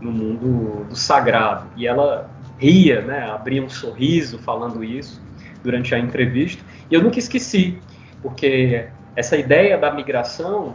no 0.00 0.12
mundo 0.12 0.84
do 0.84 0.96
sagrado. 0.96 1.66
E 1.76 1.86
ela 1.86 2.30
ria, 2.58 3.00
né, 3.00 3.30
abria 3.30 3.62
um 3.62 3.70
sorriso 3.70 4.38
falando 4.38 4.84
isso 4.84 5.22
durante 5.62 5.94
a 5.94 5.98
entrevista. 5.98 6.62
E 6.90 6.94
eu 6.94 7.02
nunca 7.02 7.18
esqueci, 7.18 7.78
porque 8.20 8.86
essa 9.16 9.36
ideia 9.36 9.78
da 9.78 9.92
migração 9.92 10.74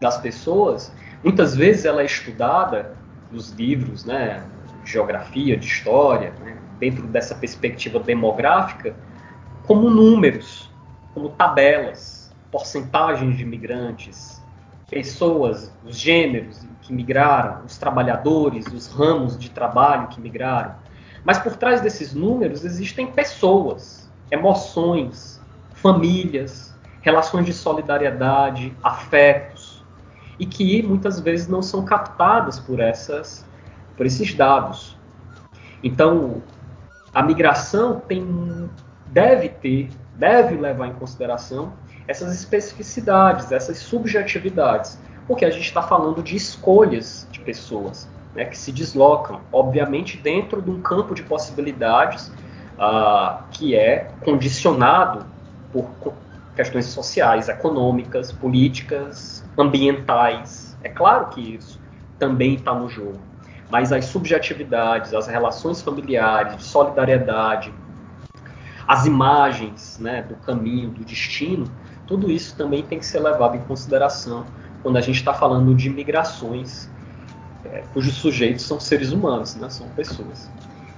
das 0.00 0.18
pessoas, 0.18 0.92
muitas 1.24 1.56
vezes 1.56 1.84
ela 1.84 2.02
é 2.02 2.04
estudada 2.04 2.96
nos 3.30 3.50
livros, 3.50 4.04
né, 4.04 4.42
de 4.84 4.92
geografia, 4.92 5.56
de 5.56 5.66
história, 5.66 6.32
né, 6.44 6.56
dentro 6.78 7.06
dessa 7.06 7.34
perspectiva 7.34 7.98
demográfica, 7.98 8.96
como 9.66 9.90
números, 9.90 10.70
como 11.14 11.30
tabelas, 11.30 12.34
porcentagens 12.50 13.36
de 13.36 13.42
imigrantes, 13.42 14.42
pessoas, 14.88 15.72
os 15.84 15.98
gêneros 15.98 16.66
que 16.80 16.92
migraram, 16.92 17.64
os 17.66 17.76
trabalhadores, 17.76 18.66
os 18.68 18.86
ramos 18.86 19.38
de 19.38 19.50
trabalho 19.50 20.08
que 20.08 20.20
migraram. 20.20 20.76
Mas 21.24 21.38
por 21.38 21.56
trás 21.56 21.80
desses 21.80 22.14
números 22.14 22.64
existem 22.64 23.08
pessoas, 23.08 24.10
emoções, 24.30 25.42
famílias, 25.74 26.74
relações 27.02 27.44
de 27.44 27.52
solidariedade, 27.52 28.74
afetos 28.82 29.84
e 30.38 30.46
que 30.46 30.82
muitas 30.82 31.20
vezes 31.20 31.48
não 31.48 31.60
são 31.60 31.84
captadas 31.84 32.58
por 32.58 32.80
essas 32.80 33.46
por 33.96 34.06
esses 34.06 34.32
dados. 34.32 34.96
Então, 35.82 36.40
a 37.14 37.22
migração 37.22 38.00
tem 38.00 38.68
deve 39.06 39.48
ter, 39.48 39.90
deve 40.14 40.54
levar 40.54 40.86
em 40.86 40.92
consideração 40.94 41.72
essas 42.06 42.34
especificidades, 42.34 43.52
essas 43.52 43.78
subjetividades, 43.78 44.98
porque 45.26 45.44
a 45.44 45.50
gente 45.50 45.64
está 45.64 45.82
falando 45.82 46.22
de 46.22 46.36
escolhas 46.36 47.26
de 47.30 47.40
pessoas 47.40 48.08
né, 48.34 48.44
que 48.44 48.56
se 48.56 48.72
deslocam, 48.72 49.40
obviamente 49.52 50.16
dentro 50.16 50.62
de 50.62 50.70
um 50.70 50.80
campo 50.80 51.14
de 51.14 51.22
possibilidades 51.22 52.28
uh, 52.78 53.42
que 53.50 53.74
é 53.74 54.10
condicionado 54.24 55.26
por 55.72 55.86
questões 56.56 56.86
sociais, 56.86 57.48
econômicas, 57.48 58.32
políticas, 58.32 59.44
ambientais. 59.56 60.76
É 60.82 60.88
claro 60.88 61.26
que 61.26 61.54
isso 61.54 61.80
também 62.18 62.54
está 62.54 62.74
no 62.74 62.88
jogo. 62.88 63.27
Mas 63.70 63.92
as 63.92 64.06
subjetividades, 64.06 65.12
as 65.12 65.26
relações 65.26 65.82
familiares, 65.82 66.64
solidariedade, 66.64 67.72
as 68.86 69.04
imagens 69.04 69.98
né, 70.00 70.22
do 70.22 70.34
caminho, 70.36 70.90
do 70.90 71.04
destino, 71.04 71.70
tudo 72.06 72.30
isso 72.30 72.56
também 72.56 72.82
tem 72.82 72.98
que 72.98 73.04
ser 73.04 73.20
levado 73.20 73.56
em 73.56 73.60
consideração 73.60 74.46
quando 74.82 74.96
a 74.96 75.00
gente 75.00 75.16
está 75.16 75.34
falando 75.34 75.74
de 75.74 75.90
migrações 75.90 76.88
é, 77.64 77.82
cujos 77.92 78.14
sujeitos 78.14 78.64
são 78.64 78.78
seres 78.80 79.12
humanos, 79.12 79.54
né, 79.56 79.68
são 79.68 79.88
pessoas. 79.90 80.50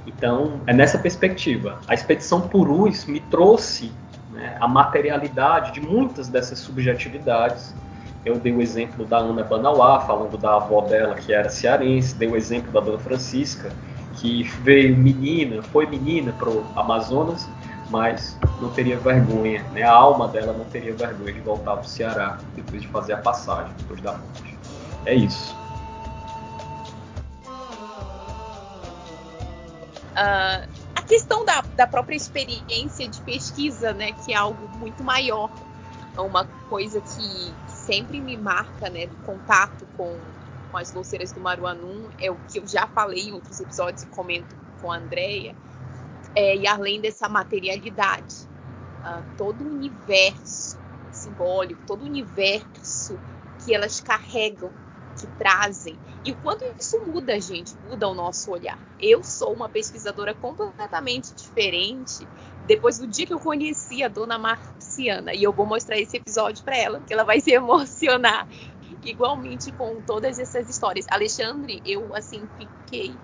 Então, 0.06 0.60
é 0.66 0.72
nessa 0.72 0.98
perspectiva. 0.98 1.80
A 1.88 1.94
expedição 1.94 2.48
Purus 2.48 3.04
me 3.04 3.20
trouxe 3.20 3.92
né, 4.32 4.56
a 4.60 4.68
materialidade 4.68 5.72
de 5.72 5.80
muitas 5.80 6.28
dessas 6.28 6.58
subjetividades. 6.58 7.74
Eu 8.24 8.38
dei 8.38 8.52
o 8.52 8.60
exemplo 8.60 9.04
da 9.04 9.18
Ana 9.18 9.42
Banauá, 9.42 10.00
falando 10.00 10.36
da 10.36 10.56
avó 10.56 10.82
dela, 10.82 11.14
que 11.14 11.32
era 11.32 11.48
cearense, 11.48 12.14
dei 12.14 12.28
o 12.28 12.36
exemplo 12.36 12.70
da 12.70 12.80
Dona 12.80 12.98
Francisca, 12.98 13.72
que 14.14 14.42
veio 14.62 14.96
menina, 14.96 15.62
foi 15.62 15.86
menina 15.86 16.32
para 16.32 16.50
o 16.50 16.64
Amazonas, 16.76 17.48
mas 17.88 18.38
não 18.60 18.70
teria 18.70 18.98
vergonha, 18.98 19.64
né? 19.72 19.82
a 19.82 19.92
alma 19.92 20.28
dela 20.28 20.52
não 20.52 20.64
teria 20.66 20.94
vergonha 20.94 21.32
de 21.32 21.40
voltar 21.40 21.72
para 21.72 21.80
o 21.80 21.88
Ceará 21.88 22.38
depois 22.54 22.82
de 22.82 22.88
fazer 22.88 23.14
a 23.14 23.18
passagem, 23.18 23.72
depois 23.78 24.00
da 24.00 24.12
morte. 24.12 24.58
É 25.06 25.14
isso. 25.14 25.58
uh, 30.10 30.68
a 30.94 31.02
questão 31.02 31.44
da, 31.44 31.62
da 31.76 31.86
própria 31.86 32.16
experiência 32.16 33.08
de 33.08 33.20
pesquisa, 33.22 33.92
né, 33.92 34.12
que 34.12 34.32
é 34.32 34.36
algo 34.36 34.68
muito 34.78 35.02
maior, 35.02 35.50
é 36.16 36.20
uma 36.20 36.44
coisa 36.68 37.00
que, 37.00 37.54
que 37.66 37.69
sempre 37.90 38.20
me 38.20 38.36
marca, 38.36 38.88
né, 38.88 39.08
do 39.08 39.16
contato 39.16 39.84
com, 39.96 40.22
com 40.70 40.76
as 40.76 40.92
louceiras 40.92 41.32
do 41.32 41.40
Maruanum, 41.40 42.08
é 42.16 42.30
o 42.30 42.38
que 42.38 42.60
eu 42.60 42.66
já 42.66 42.86
falei 42.86 43.28
em 43.28 43.32
outros 43.32 43.58
episódios 43.58 44.04
e 44.04 44.06
comento 44.06 44.54
com 44.80 44.92
a 44.92 44.96
Andrea, 44.96 45.56
é, 46.32 46.56
e 46.56 46.68
além 46.68 47.00
dessa 47.00 47.28
materialidade, 47.28 48.48
uh, 49.02 49.24
todo 49.36 49.64
o 49.64 49.72
universo 49.72 50.80
simbólico, 51.10 51.82
todo 51.84 52.02
o 52.02 52.04
universo 52.06 53.20
que 53.58 53.74
elas 53.74 53.98
carregam 53.98 54.72
que 55.16 55.26
trazem 55.26 55.98
e 56.24 56.30
o 56.30 56.36
quanto 56.36 56.64
isso 56.78 57.04
muda, 57.06 57.38
gente, 57.40 57.76
muda 57.82 58.08
o 58.08 58.14
nosso 58.14 58.52
olhar. 58.52 58.80
Eu 58.98 59.24
sou 59.24 59.52
uma 59.52 59.68
pesquisadora 59.68 60.32
completamente 60.32 61.34
diferente 61.34 62.28
depois 62.70 62.98
do 62.98 63.06
dia 63.08 63.26
que 63.26 63.34
eu 63.34 63.40
conheci 63.40 64.04
a 64.04 64.06
dona 64.06 64.38
Marciana 64.38 65.34
e 65.34 65.42
eu 65.42 65.52
vou 65.52 65.66
mostrar 65.66 65.98
esse 65.98 66.18
episódio 66.18 66.62
para 66.62 66.78
ela, 66.78 67.00
que 67.04 67.12
ela 67.12 67.24
vai 67.24 67.40
se 67.40 67.50
emocionar 67.50 68.46
igualmente 69.04 69.72
com 69.72 70.00
todas 70.02 70.38
essas 70.38 70.70
histórias. 70.70 71.04
Alexandre, 71.10 71.82
eu 71.84 72.14
assim 72.14 72.40
fiquei 72.56 73.16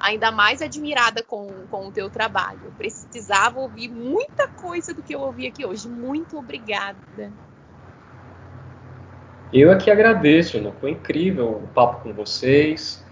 ainda 0.00 0.30
mais 0.30 0.62
admirada 0.62 1.22
com, 1.22 1.46
com 1.70 1.88
o 1.88 1.92
teu 1.92 2.08
trabalho. 2.08 2.58
Eu 2.64 2.72
precisava 2.72 3.60
ouvir 3.60 3.90
muita 3.90 4.48
coisa 4.48 4.94
do 4.94 5.02
que 5.02 5.14
eu 5.14 5.20
ouvi 5.20 5.46
aqui 5.46 5.66
hoje. 5.66 5.90
Muito 5.90 6.38
obrigada. 6.38 7.30
Eu 9.52 9.70
aqui 9.70 9.90
agradeço, 9.90 10.58
não 10.58 10.72
foi 10.72 10.92
incrível 10.92 11.50
o 11.50 11.68
papo 11.74 12.02
com 12.02 12.14
vocês, 12.14 13.04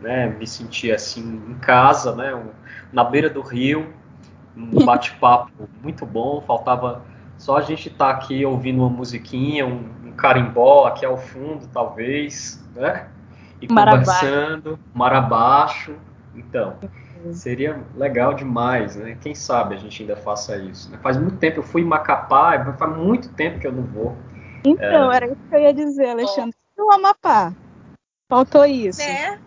né? 0.00 0.28
Me 0.28 0.46
senti 0.46 0.92
assim 0.92 1.42
em 1.48 1.54
casa, 1.58 2.14
né? 2.14 2.30
Na 2.92 3.02
beira 3.02 3.28
do 3.28 3.40
rio, 3.40 3.92
um 4.56 4.84
bate-papo 4.84 5.50
muito 5.82 6.04
bom. 6.04 6.40
Faltava 6.40 7.02
só 7.38 7.56
a 7.56 7.62
gente 7.62 7.88
estar 7.88 8.06
tá 8.06 8.10
aqui 8.12 8.44
ouvindo 8.44 8.80
uma 8.80 8.88
musiquinha, 8.88 9.66
um, 9.66 9.84
um, 10.04 10.12
carimbó 10.12 10.86
aqui 10.86 11.04
ao 11.04 11.16
fundo, 11.16 11.66
talvez, 11.72 12.62
né? 12.74 13.08
E 13.60 13.66
conversando, 13.66 14.78
mar 14.94 15.12
abaixo. 15.12 15.94
Então, 16.34 16.76
seria 17.32 17.80
legal 17.96 18.34
demais, 18.34 18.96
né? 18.96 19.16
Quem 19.20 19.34
sabe 19.34 19.74
a 19.74 19.78
gente 19.78 20.02
ainda 20.02 20.16
faça 20.16 20.56
isso. 20.56 20.90
Né? 20.90 20.98
Faz 21.02 21.16
muito 21.16 21.36
tempo, 21.36 21.58
eu 21.58 21.62
fui 21.62 21.82
em 21.82 21.84
Macapá, 21.84 22.74
faz 22.74 22.96
muito 22.96 23.28
tempo 23.30 23.58
que 23.60 23.66
eu 23.66 23.72
não 23.72 23.84
vou. 23.84 24.16
Então, 24.64 25.12
é... 25.12 25.16
era 25.16 25.26
isso 25.26 25.40
que 25.48 25.54
eu 25.54 25.60
ia 25.60 25.74
dizer, 25.74 26.10
Alexandre. 26.10 26.56
E 26.76 26.82
o 26.82 26.90
Amapá? 26.92 27.52
Faltou 28.28 28.64
isso. 28.64 29.00
Né? 29.00 29.38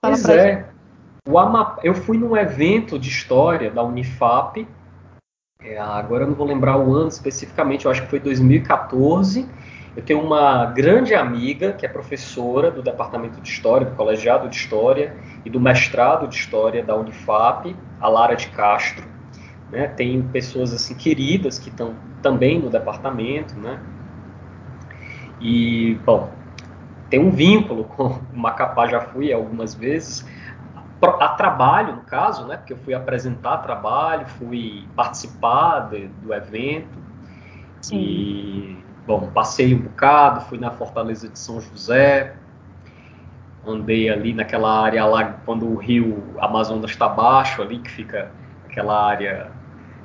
Fala 0.00 0.14
pois 0.14 0.28
é. 0.28 0.75
O 1.28 1.40
Amapá, 1.40 1.80
eu 1.82 1.92
fui 1.92 2.16
num 2.16 2.36
evento 2.36 2.96
de 3.00 3.08
história 3.08 3.68
da 3.68 3.82
Unifap. 3.82 4.64
É, 5.60 5.76
agora 5.76 6.22
eu 6.22 6.28
não 6.28 6.36
vou 6.36 6.46
lembrar 6.46 6.76
o 6.76 6.94
ano 6.94 7.08
especificamente, 7.08 7.84
eu 7.84 7.90
acho 7.90 8.02
que 8.02 8.08
foi 8.08 8.20
2014. 8.20 9.44
Eu 9.96 10.02
tenho 10.04 10.20
uma 10.20 10.66
grande 10.66 11.16
amiga 11.16 11.72
que 11.72 11.84
é 11.84 11.88
professora 11.88 12.70
do 12.70 12.80
Departamento 12.80 13.40
de 13.40 13.48
História, 13.48 13.86
do 13.86 13.96
Colegiado 13.96 14.48
de 14.48 14.54
História 14.54 15.16
e 15.44 15.50
do 15.50 15.58
Mestrado 15.58 16.28
de 16.28 16.36
História 16.36 16.84
da 16.84 16.94
Unifap, 16.94 17.74
a 18.00 18.08
Lara 18.08 18.36
de 18.36 18.46
Castro. 18.50 19.04
Né? 19.72 19.88
Tem 19.88 20.22
pessoas 20.22 20.72
assim 20.72 20.94
queridas 20.94 21.58
que 21.58 21.70
estão 21.70 21.96
também 22.22 22.60
no 22.60 22.70
departamento, 22.70 23.58
né? 23.58 23.80
E, 25.40 25.98
bom, 26.04 26.30
tem 27.10 27.18
um 27.18 27.30
vínculo 27.30 27.84
com 27.84 28.04
o 28.04 28.20
Macapá, 28.32 28.86
já 28.86 29.00
fui 29.00 29.32
algumas 29.32 29.74
vezes, 29.74 30.24
a 31.02 31.28
trabalho, 31.28 31.96
no 31.96 32.02
caso, 32.02 32.46
né? 32.46 32.56
Porque 32.56 32.72
eu 32.72 32.78
fui 32.78 32.94
apresentar 32.94 33.58
trabalho, 33.58 34.26
fui 34.26 34.86
participar 34.96 35.88
de, 35.90 36.08
do 36.08 36.32
evento. 36.32 36.98
Sim. 37.82 37.96
E, 37.96 38.84
bom, 39.06 39.30
passei 39.32 39.74
um 39.74 39.78
bocado, 39.78 40.40
fui 40.42 40.58
na 40.58 40.70
Fortaleza 40.70 41.28
de 41.28 41.38
São 41.38 41.60
José, 41.60 42.34
andei 43.66 44.08
ali 44.08 44.32
naquela 44.32 44.82
área 44.82 45.04
lá, 45.04 45.36
quando 45.44 45.66
o 45.66 45.76
rio 45.76 46.34
Amazonas 46.38 46.90
está 46.90 47.08
baixo, 47.08 47.62
ali 47.62 47.78
que 47.78 47.90
fica 47.90 48.30
aquela 48.64 49.06
área 49.06 49.50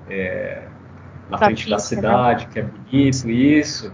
é, 0.09 0.67
na 1.29 1.37
frente 1.37 1.69
da 1.69 1.77
né? 1.77 1.81
cidade, 1.81 2.47
que 2.47 2.59
é 2.59 2.63
bonito, 2.63 3.29
isso 3.29 3.91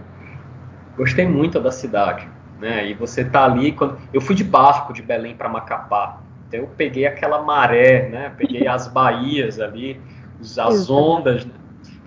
gostei 0.98 1.26
muito 1.26 1.60
da 1.60 1.70
cidade, 1.70 2.28
né? 2.60 2.90
E 2.90 2.94
você 2.94 3.24
tá 3.24 3.44
ali 3.44 3.70
quando 3.70 3.96
eu 4.12 4.20
fui 4.20 4.34
de 4.34 4.42
barco 4.42 4.92
de 4.92 5.00
Belém 5.00 5.34
para 5.34 5.48
Macapá, 5.48 6.18
então 6.48 6.60
eu 6.60 6.66
peguei 6.76 7.06
aquela 7.06 7.42
maré, 7.42 8.08
né? 8.08 8.32
Peguei 8.36 8.66
as 8.66 8.88
baías 8.88 9.60
ali, 9.60 10.00
as 10.40 10.88
ondas, 10.88 11.44
né? 11.44 11.52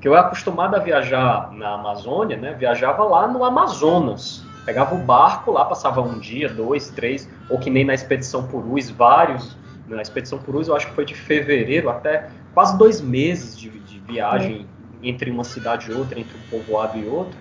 que 0.02 0.08
eu 0.08 0.16
era 0.16 0.26
acostumado 0.26 0.76
a 0.76 0.80
viajar 0.80 1.52
na 1.54 1.76
Amazônia, 1.76 2.36
né? 2.36 2.54
Viajava 2.54 3.04
lá 3.04 3.28
no 3.28 3.46
Amazonas, 3.46 4.44
pegava 4.66 4.96
o 4.96 4.98
barco 4.98 5.52
lá, 5.52 5.64
passava 5.64 6.02
um 6.02 6.18
dia, 6.18 6.50
dois, 6.50 6.90
três, 6.90 7.30
ou 7.48 7.60
que 7.60 7.70
nem 7.70 7.86
na 7.86 7.94
expedição 7.94 8.48
Purus, 8.48 8.90
vários. 8.90 9.56
Na 9.88 10.02
expedição 10.02 10.40
Purus 10.40 10.68
eu 10.68 10.76
acho 10.76 10.88
que 10.88 10.94
foi 10.94 11.06
de 11.06 11.14
fevereiro 11.14 11.90
até 11.90 12.30
quase 12.54 12.76
dois 12.78 13.00
meses 13.00 13.58
de, 13.58 13.70
de 13.70 14.00
viagem 14.00 14.66
é. 15.04 15.08
entre 15.08 15.30
uma 15.30 15.44
cidade 15.44 15.92
e 15.92 15.94
outra, 15.94 16.20
entre 16.20 16.36
um 16.36 16.50
povoado 16.50 16.98
e 16.98 17.06
outro. 17.06 17.38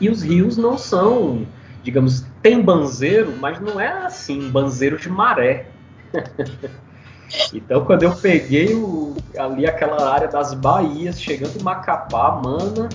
E 0.00 0.08
os 0.08 0.22
rios 0.22 0.56
não 0.56 0.76
são, 0.76 1.46
digamos, 1.84 2.24
tem 2.42 2.60
banzeiro, 2.60 3.34
mas 3.38 3.60
não 3.60 3.78
é 3.78 4.04
assim, 4.04 4.50
banzeiro 4.50 4.98
de 4.98 5.08
maré. 5.08 5.66
Então, 7.52 7.84
quando 7.84 8.02
eu 8.02 8.14
peguei 8.14 8.74
o, 8.74 9.16
ali 9.38 9.66
aquela 9.66 10.12
área 10.12 10.28
das 10.28 10.54
baías, 10.54 11.20
chegando 11.20 11.58
em 11.58 11.62
Macapá, 11.62 12.40
mana, 12.42 12.88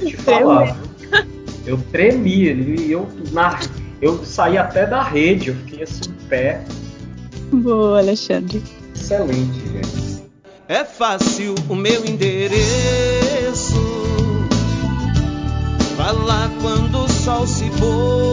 eu 0.00 0.06
te 0.06 0.16
falar, 0.16 0.76
eu 1.66 1.78
tremi, 1.92 2.90
eu, 2.90 3.08
na, 3.32 3.58
eu 4.00 4.24
saí 4.24 4.58
até 4.58 4.86
da 4.86 5.02
rede, 5.02 5.48
eu 5.48 5.54
fiquei 5.56 5.82
assim 5.82 6.10
em 6.10 6.28
pé. 6.28 6.64
Boa, 7.52 7.98
Alexandre. 7.98 8.62
Excelente, 8.94 9.60
gente. 9.68 10.24
É 10.66 10.84
fácil 10.84 11.54
o 11.68 11.74
meu 11.74 12.04
endereço 12.06 13.74
Vá 15.96 16.10
lá 16.10 16.50
quando 16.60 17.04
o 17.04 17.08
sol 17.08 17.46
se 17.46 17.70
pôr, 17.78 18.23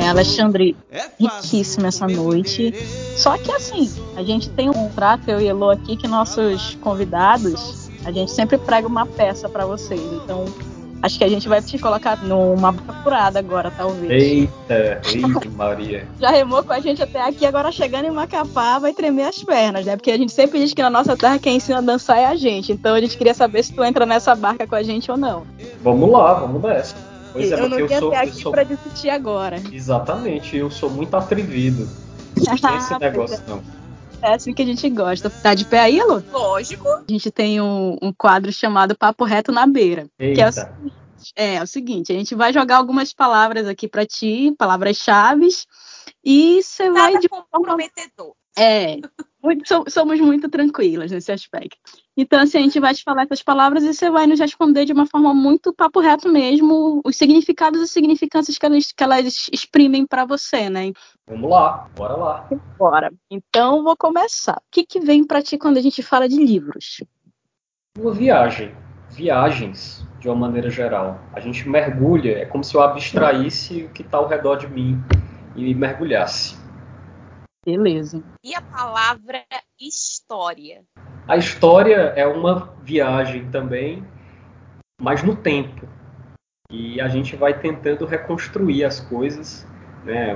É, 0.00 0.08
Alexandre, 0.08 0.76
é 0.90 1.02
riquíssima 1.18 1.88
essa 1.88 2.06
noite. 2.06 2.72
Só 3.16 3.36
que 3.36 3.50
assim, 3.52 3.90
a 4.16 4.22
gente 4.22 4.48
tem 4.50 4.70
um 4.70 4.88
trato, 4.90 5.30
eu 5.30 5.40
e 5.40 5.46
Elo 5.46 5.70
aqui, 5.70 5.96
que 5.96 6.08
nossos 6.08 6.76
convidados, 6.80 7.90
a 8.04 8.10
gente 8.10 8.30
sempre 8.30 8.58
prega 8.58 8.86
uma 8.86 9.06
peça 9.06 9.48
para 9.48 9.64
vocês. 9.66 10.00
Então, 10.24 10.46
Acho 11.02 11.18
que 11.18 11.24
a 11.24 11.28
gente 11.28 11.48
vai 11.48 11.60
te 11.60 11.76
colocar 11.80 12.16
numa 12.22 12.72
furada 13.02 13.40
agora, 13.40 13.72
talvez. 13.72 14.22
Eita, 14.22 15.00
eita, 15.12 15.50
Maria. 15.50 16.06
Já 16.20 16.30
remou 16.30 16.62
com 16.62 16.72
a 16.72 16.78
gente 16.78 17.02
até 17.02 17.20
aqui, 17.20 17.44
agora 17.44 17.72
chegando 17.72 18.06
em 18.06 18.10
Macapá, 18.12 18.78
vai 18.78 18.92
tremer 18.92 19.24
as 19.24 19.42
pernas, 19.42 19.84
né? 19.84 19.96
Porque 19.96 20.12
a 20.12 20.16
gente 20.16 20.30
sempre 20.30 20.60
diz 20.60 20.72
que 20.72 20.80
na 20.80 20.88
nossa 20.88 21.16
terra 21.16 21.40
quem 21.40 21.56
ensina 21.56 21.78
a 21.78 21.80
dançar 21.80 22.18
é 22.18 22.26
a 22.26 22.36
gente. 22.36 22.70
Então 22.70 22.94
a 22.94 23.00
gente 23.00 23.18
queria 23.18 23.34
saber 23.34 23.64
se 23.64 23.72
tu 23.72 23.82
entra 23.82 24.06
nessa 24.06 24.32
barca 24.36 24.64
com 24.64 24.76
a 24.76 24.82
gente 24.84 25.10
ou 25.10 25.16
não. 25.16 25.42
Vamos 25.82 26.08
lá, 26.08 26.34
vamos 26.34 26.62
nessa. 26.62 26.94
Pois 27.32 27.50
é, 27.50 27.54
eu 27.54 27.68
não 27.68 27.86
quero 27.86 28.10
ter 28.10 28.16
aqui 28.16 28.42
sou... 28.42 28.52
pra 28.52 28.62
discutir 28.62 29.08
agora. 29.08 29.56
Exatamente, 29.72 30.56
eu 30.56 30.70
sou 30.70 30.90
muito 30.90 31.14
atrevido. 31.16 31.88
Não 32.36 32.56
tem 32.56 32.76
esse 32.76 32.98
negócio, 32.98 33.42
não. 33.46 33.62
É 34.20 34.34
assim 34.34 34.52
que 34.54 34.62
a 34.62 34.66
gente 34.66 34.88
gosta. 34.88 35.28
Tá 35.28 35.52
de 35.52 35.64
pé 35.64 35.80
aí, 35.80 36.00
Lu? 36.00 36.22
Lógico. 36.30 36.86
A 36.88 37.04
gente 37.08 37.30
tem 37.30 37.60
um, 37.60 37.96
um 38.00 38.12
quadro 38.12 38.52
chamado 38.52 38.96
Papo 38.96 39.24
Reto 39.24 39.50
na 39.50 39.66
Beira. 39.66 40.06
Eita. 40.18 40.34
Que 40.34 40.40
é 40.42 40.48
o, 40.48 40.52
seguinte, 40.52 40.94
é, 41.34 41.54
é 41.54 41.62
o 41.62 41.66
seguinte, 41.66 42.12
a 42.12 42.14
gente 42.14 42.34
vai 42.34 42.52
jogar 42.52 42.76
algumas 42.76 43.12
palavras 43.12 43.66
aqui 43.66 43.88
para 43.88 44.06
ti, 44.06 44.54
palavras-chave, 44.56 45.48
e 46.24 46.62
você 46.62 46.90
vai... 46.90 47.18
De 47.18 47.28
comprometedor. 47.28 48.34
É, 48.56 48.98
muito, 49.42 49.64
somos 49.88 50.20
muito 50.20 50.48
tranquilas 50.48 51.10
nesse 51.10 51.32
aspecto. 51.32 51.78
Então, 52.16 52.40
assim, 52.40 52.58
a 52.58 52.62
gente 52.62 52.78
vai 52.78 52.94
te 52.94 53.02
falar 53.02 53.22
essas 53.22 53.42
palavras 53.42 53.82
e 53.84 53.94
você 53.94 54.10
vai 54.10 54.26
nos 54.26 54.38
responder 54.38 54.84
de 54.84 54.92
uma 54.92 55.06
forma 55.06 55.32
muito 55.32 55.72
papo 55.72 55.98
reto 56.00 56.28
mesmo, 56.28 57.00
os 57.04 57.16
significados 57.16 57.80
e 57.80 57.88
significâncias 57.88 58.58
que 58.58 58.66
elas, 58.66 58.92
que 58.92 59.02
elas 59.02 59.48
exprimem 59.50 60.06
para 60.06 60.26
você, 60.26 60.68
né? 60.68 60.92
Vamos 61.26 61.50
lá, 61.50 61.88
bora 61.96 62.16
lá. 62.16 62.48
Bora. 62.78 63.10
Então, 63.30 63.82
vou 63.82 63.96
começar. 63.96 64.56
O 64.56 64.70
que, 64.70 64.84
que 64.84 65.00
vem 65.00 65.24
para 65.26 65.42
ti 65.42 65.56
quando 65.56 65.78
a 65.78 65.80
gente 65.80 66.02
fala 66.02 66.28
de 66.28 66.36
livros? 66.36 67.02
Uma 67.98 68.12
viagem. 68.12 68.74
Viagens, 69.10 70.06
de 70.20 70.28
uma 70.28 70.36
maneira 70.36 70.70
geral. 70.70 71.18
A 71.32 71.40
gente 71.40 71.68
mergulha, 71.68 72.38
é 72.38 72.46
como 72.46 72.64
se 72.64 72.74
eu 72.74 72.82
abstraísse 72.82 73.84
o 73.84 73.90
que 73.90 74.02
está 74.02 74.18
ao 74.18 74.28
redor 74.28 74.56
de 74.56 74.68
mim 74.68 75.02
e 75.56 75.74
mergulhasse. 75.74 76.56
Beleza. 77.64 78.22
E 78.42 78.54
a 78.54 78.60
palavra 78.60 79.44
história? 79.78 80.84
A 81.26 81.36
história 81.36 82.12
é 82.16 82.26
uma 82.26 82.74
viagem 82.82 83.48
também, 83.50 84.04
mas 85.00 85.22
no 85.22 85.36
tempo. 85.36 85.86
e 86.70 87.00
a 87.02 87.08
gente 87.08 87.36
vai 87.36 87.52
tentando 87.52 88.06
reconstruir 88.06 88.82
as 88.84 88.98
coisas, 88.98 89.66
né, 90.04 90.34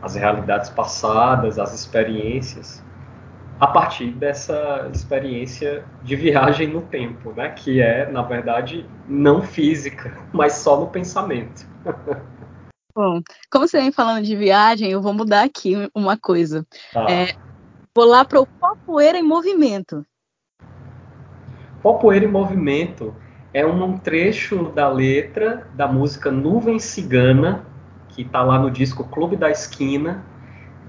as 0.00 0.14
realidades 0.14 0.70
passadas, 0.70 1.58
as 1.58 1.74
experiências, 1.74 2.82
a 3.58 3.66
partir 3.66 4.12
dessa 4.12 4.88
experiência 4.94 5.84
de 6.02 6.14
viagem 6.14 6.68
no 6.68 6.82
tempo, 6.82 7.32
né, 7.32 7.50
que 7.50 7.80
é, 7.80 8.08
na 8.10 8.22
verdade, 8.22 8.88
não 9.08 9.42
física, 9.42 10.16
mas 10.32 10.54
só 10.54 10.78
no 10.78 10.86
pensamento. 10.86 11.66
Bom, 12.94 13.22
como 13.50 13.66
você 13.66 13.80
vem 13.80 13.90
falando 13.90 14.24
de 14.24 14.36
viagem, 14.36 14.90
eu 14.90 15.00
vou 15.00 15.14
mudar 15.14 15.44
aqui 15.44 15.74
uma 15.94 16.16
coisa. 16.16 16.66
Tá. 16.92 17.10
É, 17.10 17.34
vou 17.94 18.04
lá 18.04 18.22
para 18.24 18.40
o 18.40 18.46
Popoeira 18.72 19.18
em 19.18 19.22
Movimento. 19.22 20.06
Popoeira 21.82 22.24
em 22.24 22.28
Movimento 22.28 23.14
é 23.52 23.66
um 23.66 23.98
trecho 23.98 24.70
da 24.70 24.88
letra 24.88 25.66
da 25.74 25.86
música 25.86 26.30
Nuvem 26.30 26.78
Cigana, 26.78 27.66
que 28.08 28.22
está 28.22 28.42
lá 28.42 28.58
no 28.58 28.70
disco 28.70 29.04
Clube 29.04 29.36
da 29.36 29.50
Esquina, 29.50 30.24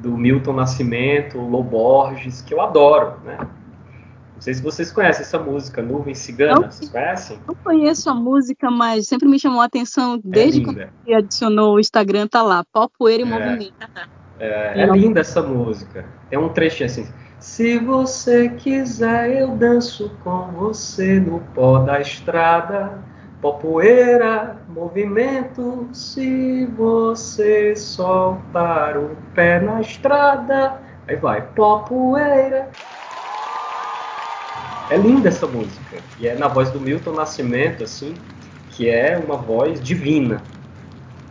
do 0.01 0.15
Milton 0.17 0.53
Nascimento, 0.53 1.37
Lô 1.39 1.61
Borges, 1.61 2.41
que 2.41 2.53
eu 2.53 2.61
adoro, 2.61 3.19
né? 3.25 3.37
Não 3.37 4.41
sei 4.41 4.53
se 4.53 4.61
vocês 4.61 4.89
conhecem 4.89 5.23
essa 5.23 5.37
música, 5.39 5.81
Nuvem 5.81 6.15
Cigana, 6.15 6.61
Não. 6.61 6.71
vocês 6.71 6.89
conhecem? 6.89 7.37
Eu 7.45 7.55
conheço 7.61 8.09
a 8.09 8.13
música, 8.13 8.71
mas 8.71 9.07
sempre 9.07 9.27
me 9.27 9.37
chamou 9.37 9.59
a 9.59 9.65
atenção 9.65 10.17
desde 10.23 10.59
linda. 10.59 10.73
quando 10.73 11.05
você 11.05 11.13
adicionou 11.13 11.75
o 11.75 11.79
Instagram, 11.81 12.27
tá 12.27 12.41
lá, 12.41 12.63
Popoeira 12.71 13.23
em 13.23 13.25
É. 13.25 13.29
Movimento. 13.29 13.75
É, 14.39 14.81
é 14.81 14.85
linda 14.87 15.19
essa 15.19 15.41
música. 15.41 16.05
Tem 16.29 16.39
um 16.39 16.49
trechinho 16.49 16.85
assim. 16.85 17.07
Se 17.43 17.77
você 17.77 18.47
quiser, 18.47 19.41
eu 19.41 19.49
danço 19.49 20.09
com 20.23 20.47
você 20.53 21.19
no 21.19 21.41
pó 21.53 21.79
da 21.79 21.99
estrada. 21.99 23.03
Popoeira, 23.41 24.55
movimento. 24.69 25.89
Se 25.91 26.65
você 26.67 27.75
soltar 27.75 28.97
o 28.97 29.17
pé 29.35 29.59
na 29.59 29.81
estrada, 29.81 30.79
aí 31.05 31.17
vai. 31.17 31.41
Popoeira. 31.41 32.69
É 34.89 34.95
linda 34.95 35.27
essa 35.27 35.45
música. 35.45 35.97
E 36.21 36.29
é 36.29 36.35
na 36.35 36.47
voz 36.47 36.71
do 36.71 36.79
Milton 36.79 37.11
Nascimento, 37.11 37.83
assim, 37.83 38.13
que 38.69 38.89
é 38.89 39.17
uma 39.17 39.35
voz 39.35 39.81
divina. 39.81 40.41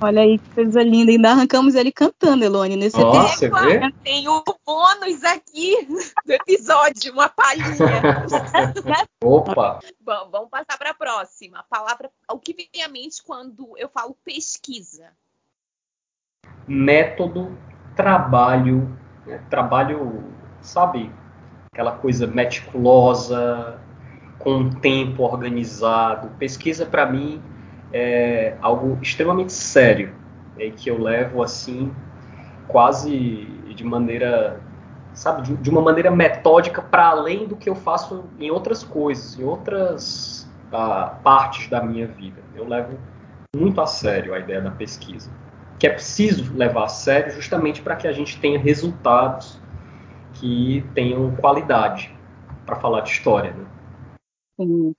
Olha 0.02 0.22
aí 0.22 0.38
que 0.38 0.50
coisa 0.50 0.82
linda. 0.82 1.12
Ainda 1.12 1.30
arrancamos 1.30 1.74
ele 1.74 1.92
cantando, 1.92 2.44
Elone, 2.44 2.76
nesse 2.76 2.96
você 2.96 3.46
Égua, 3.46 3.60
vê? 3.62 3.92
Tem 4.02 4.28
o 4.28 4.42
bônus 4.66 5.22
aqui 5.24 5.86
do 6.26 6.32
episódio, 6.32 7.12
uma 7.12 7.28
palhinha. 7.28 8.26
Opa! 9.22 9.78
Bom, 10.00 10.28
vamos 10.30 10.50
passar 10.50 10.76
para 10.76 10.90
a 10.90 10.94
próxima. 10.94 11.60
A 11.60 11.62
palavra, 11.62 12.10
o 12.30 12.38
que 12.38 12.52
vem 12.52 12.82
à 12.82 12.88
mente 12.88 13.22
quando 13.22 13.76
eu 13.76 13.88
falo 13.88 14.16
pesquisa? 14.24 15.12
método, 16.66 17.56
trabalho, 17.94 18.96
né? 19.26 19.40
trabalho, 19.50 20.24
sabe, 20.60 21.10
aquela 21.72 21.92
coisa 21.92 22.26
meticulosa, 22.26 23.80
com 24.38 24.54
um 24.54 24.70
tempo 24.70 25.22
organizado. 25.22 26.30
Pesquisa 26.38 26.84
para 26.86 27.06
mim 27.06 27.42
é 27.92 28.56
algo 28.60 28.98
extremamente 29.02 29.52
sério, 29.52 30.14
é, 30.58 30.70
que 30.70 30.90
eu 30.90 31.00
levo 31.00 31.42
assim 31.42 31.92
quase 32.68 33.46
de 33.74 33.84
maneira, 33.84 34.60
sabe, 35.14 35.42
de, 35.42 35.56
de 35.56 35.70
uma 35.70 35.80
maneira 35.80 36.10
metódica 36.10 36.80
para 36.80 37.06
além 37.08 37.46
do 37.46 37.56
que 37.56 37.68
eu 37.68 37.74
faço 37.74 38.24
em 38.38 38.50
outras 38.50 38.82
coisas, 38.82 39.38
em 39.38 39.44
outras 39.44 40.50
ah, 40.72 41.18
partes 41.22 41.68
da 41.68 41.82
minha 41.82 42.06
vida. 42.06 42.40
Eu 42.54 42.66
levo 42.66 42.98
muito 43.54 43.80
a 43.80 43.86
sério 43.86 44.34
a 44.34 44.38
ideia 44.38 44.60
da 44.60 44.70
pesquisa 44.70 45.30
que 45.82 45.86
é 45.88 45.90
preciso 45.90 46.56
levar 46.56 46.84
a 46.84 46.88
sério 46.88 47.32
justamente 47.32 47.82
para 47.82 47.96
que 47.96 48.06
a 48.06 48.12
gente 48.12 48.38
tenha 48.38 48.56
resultados 48.56 49.60
que 50.34 50.88
tenham 50.94 51.34
qualidade 51.34 52.16
para 52.64 52.76
falar 52.76 53.00
de 53.00 53.10
história. 53.10 53.52
Né? 53.52 53.66
Sim. 54.60 54.94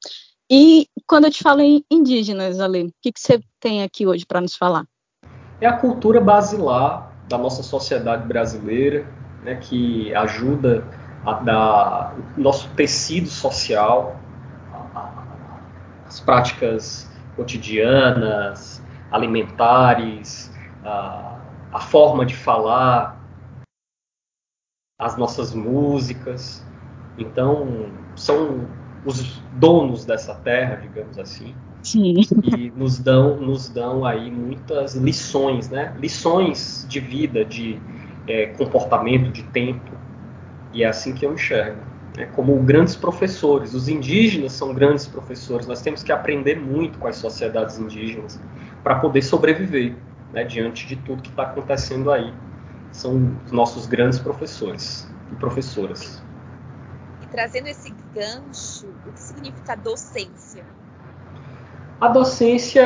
E 0.55 0.87
quando 1.07 1.25
eu 1.25 1.31
te 1.31 1.41
falo 1.41 1.61
em 1.61 1.83
indígenas, 1.89 2.59
Ale, 2.59 2.83
o 2.83 2.93
que, 3.01 3.11
que 3.11 3.19
você 3.19 3.41
tem 3.59 3.81
aqui 3.81 4.05
hoje 4.05 4.23
para 4.23 4.39
nos 4.39 4.55
falar? 4.55 4.85
É 5.59 5.65
a 5.65 5.75
cultura 5.75 6.21
basilar 6.21 7.11
da 7.27 7.39
nossa 7.39 7.63
sociedade 7.63 8.27
brasileira, 8.27 9.03
né, 9.41 9.55
que 9.55 10.13
ajuda 10.13 10.87
a 11.25 11.33
dar 11.33 12.15
o 12.37 12.39
nosso 12.39 12.69
tecido 12.75 13.27
social, 13.29 14.15
as 16.05 16.19
práticas 16.19 17.11
cotidianas, 17.35 18.79
alimentares, 19.09 20.53
a, 20.85 21.39
a 21.71 21.79
forma 21.79 22.27
de 22.27 22.35
falar, 22.35 23.19
as 24.99 25.17
nossas 25.17 25.51
músicas. 25.51 26.63
Então, 27.17 27.91
são 28.15 28.67
os 29.05 29.41
donos 29.53 30.05
dessa 30.05 30.33
terra, 30.33 30.75
digamos 30.75 31.17
assim, 31.19 31.53
Sim. 31.81 32.13
e 32.57 32.71
nos 32.75 32.99
dão, 32.99 33.37
nos 33.37 33.69
dão 33.69 34.05
aí 34.05 34.31
muitas 34.31 34.95
lições, 34.95 35.69
né? 35.69 35.93
Lições 35.99 36.85
de 36.87 36.99
vida, 36.99 37.43
de 37.43 37.79
é, 38.27 38.47
comportamento, 38.47 39.31
de 39.31 39.43
tempo. 39.43 39.91
E 40.71 40.83
é 40.83 40.87
assim 40.87 41.13
que 41.13 41.25
eu 41.25 41.33
enxergo. 41.33 41.81
Né? 42.17 42.25
Como 42.33 42.55
grandes 42.63 42.95
professores. 42.95 43.73
Os 43.73 43.89
indígenas 43.89 44.53
são 44.53 44.73
grandes 44.73 45.05
professores. 45.05 45.67
Nós 45.67 45.81
temos 45.81 46.03
que 46.03 46.11
aprender 46.11 46.59
muito 46.59 46.97
com 46.97 47.07
as 47.07 47.17
sociedades 47.17 47.77
indígenas 47.77 48.39
para 48.81 48.95
poder 48.95 49.21
sobreviver 49.21 49.95
né, 50.31 50.43
diante 50.43 50.87
de 50.87 50.95
tudo 50.95 51.21
que 51.21 51.29
está 51.29 51.43
acontecendo 51.43 52.11
aí. 52.11 52.33
São 52.91 53.35
os 53.45 53.51
nossos 53.51 53.87
grandes 53.87 54.19
professores 54.19 55.11
e 55.31 55.35
professoras. 55.35 56.23
Trazendo 57.33 57.67
esse 57.67 57.91
gancho, 58.13 58.85
o 59.07 59.11
que 59.11 59.19
significa 59.19 59.75
docência? 59.75 60.63
A 61.99 62.07
docência 62.07 62.83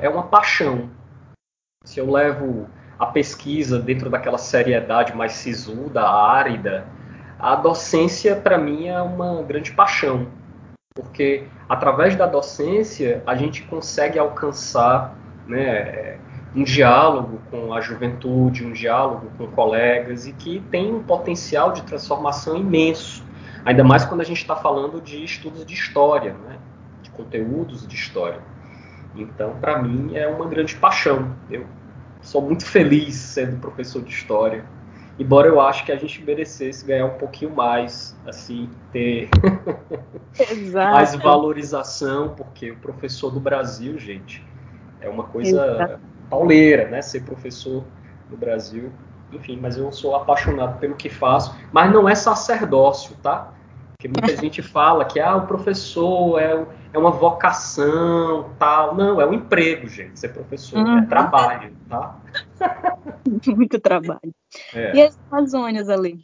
é 0.00 0.08
uma 0.08 0.22
paixão. 0.22 0.88
Se 1.84 2.00
eu 2.00 2.10
levo 2.10 2.66
a 2.98 3.04
pesquisa 3.04 3.78
dentro 3.78 4.08
daquela 4.08 4.38
seriedade 4.38 5.14
mais 5.14 5.32
sisuda, 5.32 6.00
árida, 6.00 6.86
a 7.38 7.54
docência 7.54 8.34
para 8.34 8.56
mim 8.56 8.86
é 8.88 9.02
uma 9.02 9.42
grande 9.42 9.72
paixão, 9.72 10.28
porque 10.94 11.44
através 11.68 12.16
da 12.16 12.24
docência 12.24 13.22
a 13.26 13.34
gente 13.34 13.64
consegue 13.64 14.18
alcançar 14.18 15.14
né, 15.46 16.18
um 16.56 16.64
diálogo 16.64 17.38
com 17.50 17.74
a 17.74 17.82
juventude, 17.82 18.64
um 18.64 18.72
diálogo 18.72 19.30
com 19.36 19.46
colegas 19.48 20.26
e 20.26 20.32
que 20.32 20.58
tem 20.70 20.90
um 20.90 21.02
potencial 21.02 21.72
de 21.72 21.82
transformação 21.82 22.56
imenso, 22.56 23.28
ainda 23.64 23.84
mais 23.84 24.04
quando 24.04 24.20
a 24.20 24.24
gente 24.24 24.38
está 24.38 24.56
falando 24.56 25.00
de 25.00 25.22
estudos 25.22 25.64
de 25.64 25.74
história, 25.74 26.32
né, 26.32 26.58
de 27.02 27.10
conteúdos 27.10 27.86
de 27.86 27.94
história. 27.94 28.40
Então, 29.14 29.56
para 29.60 29.82
mim, 29.82 30.16
é 30.16 30.26
uma 30.28 30.46
grande 30.46 30.76
paixão. 30.76 31.34
Eu 31.50 31.66
sou 32.22 32.42
muito 32.42 32.64
feliz 32.64 33.16
sendo 33.16 33.58
professor 33.60 34.02
de 34.02 34.10
história. 34.10 34.64
Embora 35.18 35.48
eu 35.48 35.60
acho 35.60 35.84
que 35.84 35.92
a 35.92 35.96
gente 35.96 36.22
merecesse 36.24 36.86
ganhar 36.86 37.04
um 37.04 37.18
pouquinho 37.18 37.54
mais, 37.54 38.16
assim, 38.26 38.70
ter 38.90 39.28
mais 40.72 41.14
valorização, 41.14 42.30
porque 42.30 42.70
o 42.70 42.76
professor 42.76 43.30
do 43.30 43.38
Brasil, 43.38 43.98
gente, 43.98 44.42
é 45.00 45.08
uma 45.08 45.24
coisa 45.24 45.50
Exato. 45.50 46.00
pauleira, 46.30 46.88
né? 46.88 47.02
Ser 47.02 47.22
professor 47.22 47.84
no 48.30 48.36
Brasil. 48.36 48.90
Enfim, 49.32 49.58
mas 49.60 49.76
eu 49.76 49.90
sou 49.92 50.14
apaixonado 50.16 50.78
pelo 50.78 50.94
que 50.94 51.08
faço, 51.08 51.54
mas 51.72 51.92
não 51.92 52.08
é 52.08 52.14
sacerdócio, 52.14 53.16
tá? 53.22 53.52
Porque 53.92 54.08
muita 54.08 54.34
gente 54.40 54.62
fala 54.62 55.04
que 55.04 55.20
ah, 55.20 55.36
o 55.36 55.46
professor 55.46 56.38
é, 56.40 56.66
é 56.92 56.98
uma 56.98 57.10
vocação, 57.10 58.50
tal. 58.58 58.94
Não, 58.94 59.20
é 59.20 59.26
um 59.26 59.34
emprego, 59.34 59.86
gente, 59.86 60.18
ser 60.18 60.30
professor. 60.30 60.78
É 60.78 60.82
Uhum. 60.82 61.06
trabalho, 61.06 61.72
tá? 61.88 62.16
Muito 63.54 63.78
trabalho. 63.78 64.34
É. 64.74 64.96
E 64.96 65.02
as 65.02 65.18
Amazônias, 65.30 65.88
Ale? 65.88 66.20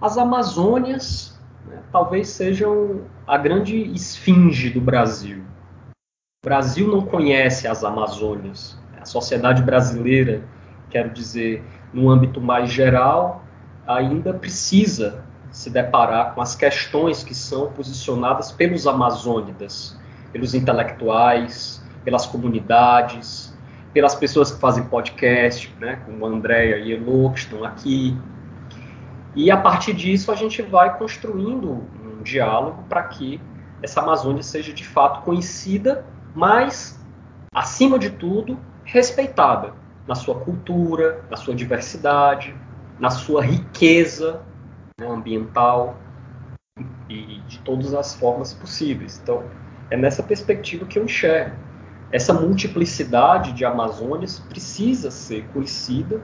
As 0.00 0.16
Amazônias 0.16 1.40
né, 1.66 1.82
talvez 1.90 2.28
sejam 2.28 3.02
a 3.26 3.36
grande 3.36 3.76
esfinge 3.92 4.70
do 4.70 4.80
Brasil. 4.80 5.42
O 6.42 6.46
Brasil 6.46 6.88
não 6.88 7.06
conhece 7.06 7.66
as 7.66 7.82
Amazônias. 7.84 8.78
A 9.00 9.04
sociedade 9.04 9.62
brasileira, 9.62 10.42
quero 10.94 11.10
dizer, 11.10 11.60
no 11.92 12.08
âmbito 12.08 12.40
mais 12.40 12.70
geral, 12.70 13.42
ainda 13.84 14.32
precisa 14.32 15.24
se 15.50 15.68
deparar 15.68 16.36
com 16.36 16.40
as 16.40 16.54
questões 16.54 17.24
que 17.24 17.34
são 17.34 17.72
posicionadas 17.72 18.52
pelos 18.52 18.86
amazônidas, 18.86 19.98
pelos 20.32 20.54
intelectuais, 20.54 21.84
pelas 22.04 22.26
comunidades, 22.26 23.52
pelas 23.92 24.14
pessoas 24.14 24.52
que 24.52 24.60
fazem 24.60 24.84
podcast, 24.84 25.74
né, 25.80 26.00
como 26.04 26.26
a 26.26 26.28
Andrea 26.28 26.78
e 26.78 26.92
Elo, 26.92 27.32
que 27.32 27.40
estão 27.40 27.64
aqui. 27.64 28.16
E 29.34 29.50
a 29.50 29.56
partir 29.56 29.94
disso 29.94 30.30
a 30.30 30.36
gente 30.36 30.62
vai 30.62 30.96
construindo 30.96 31.82
um 32.04 32.22
diálogo 32.22 32.84
para 32.88 33.02
que 33.02 33.40
essa 33.82 34.00
Amazônia 34.00 34.44
seja 34.44 34.72
de 34.72 34.84
fato 34.86 35.22
conhecida 35.22 36.04
mas, 36.36 37.00
acima 37.52 37.98
de 37.98 38.10
tudo, 38.10 38.58
respeitada 38.84 39.83
na 40.06 40.14
sua 40.14 40.34
cultura, 40.36 41.24
na 41.30 41.36
sua 41.36 41.54
diversidade, 41.54 42.54
na 42.98 43.10
sua 43.10 43.42
riqueza 43.42 44.42
né, 45.00 45.06
ambiental 45.08 45.98
e 47.08 47.40
de 47.46 47.58
todas 47.60 47.94
as 47.94 48.14
formas 48.14 48.52
possíveis. 48.52 49.20
Então, 49.22 49.44
é 49.90 49.96
nessa 49.96 50.22
perspectiva 50.22 50.86
que 50.86 50.98
eu 50.98 51.04
enxergo. 51.04 51.56
Essa 52.10 52.32
multiplicidade 52.32 53.52
de 53.52 53.64
Amazônias 53.64 54.38
precisa 54.38 55.10
ser 55.10 55.46
conhecida 55.48 56.22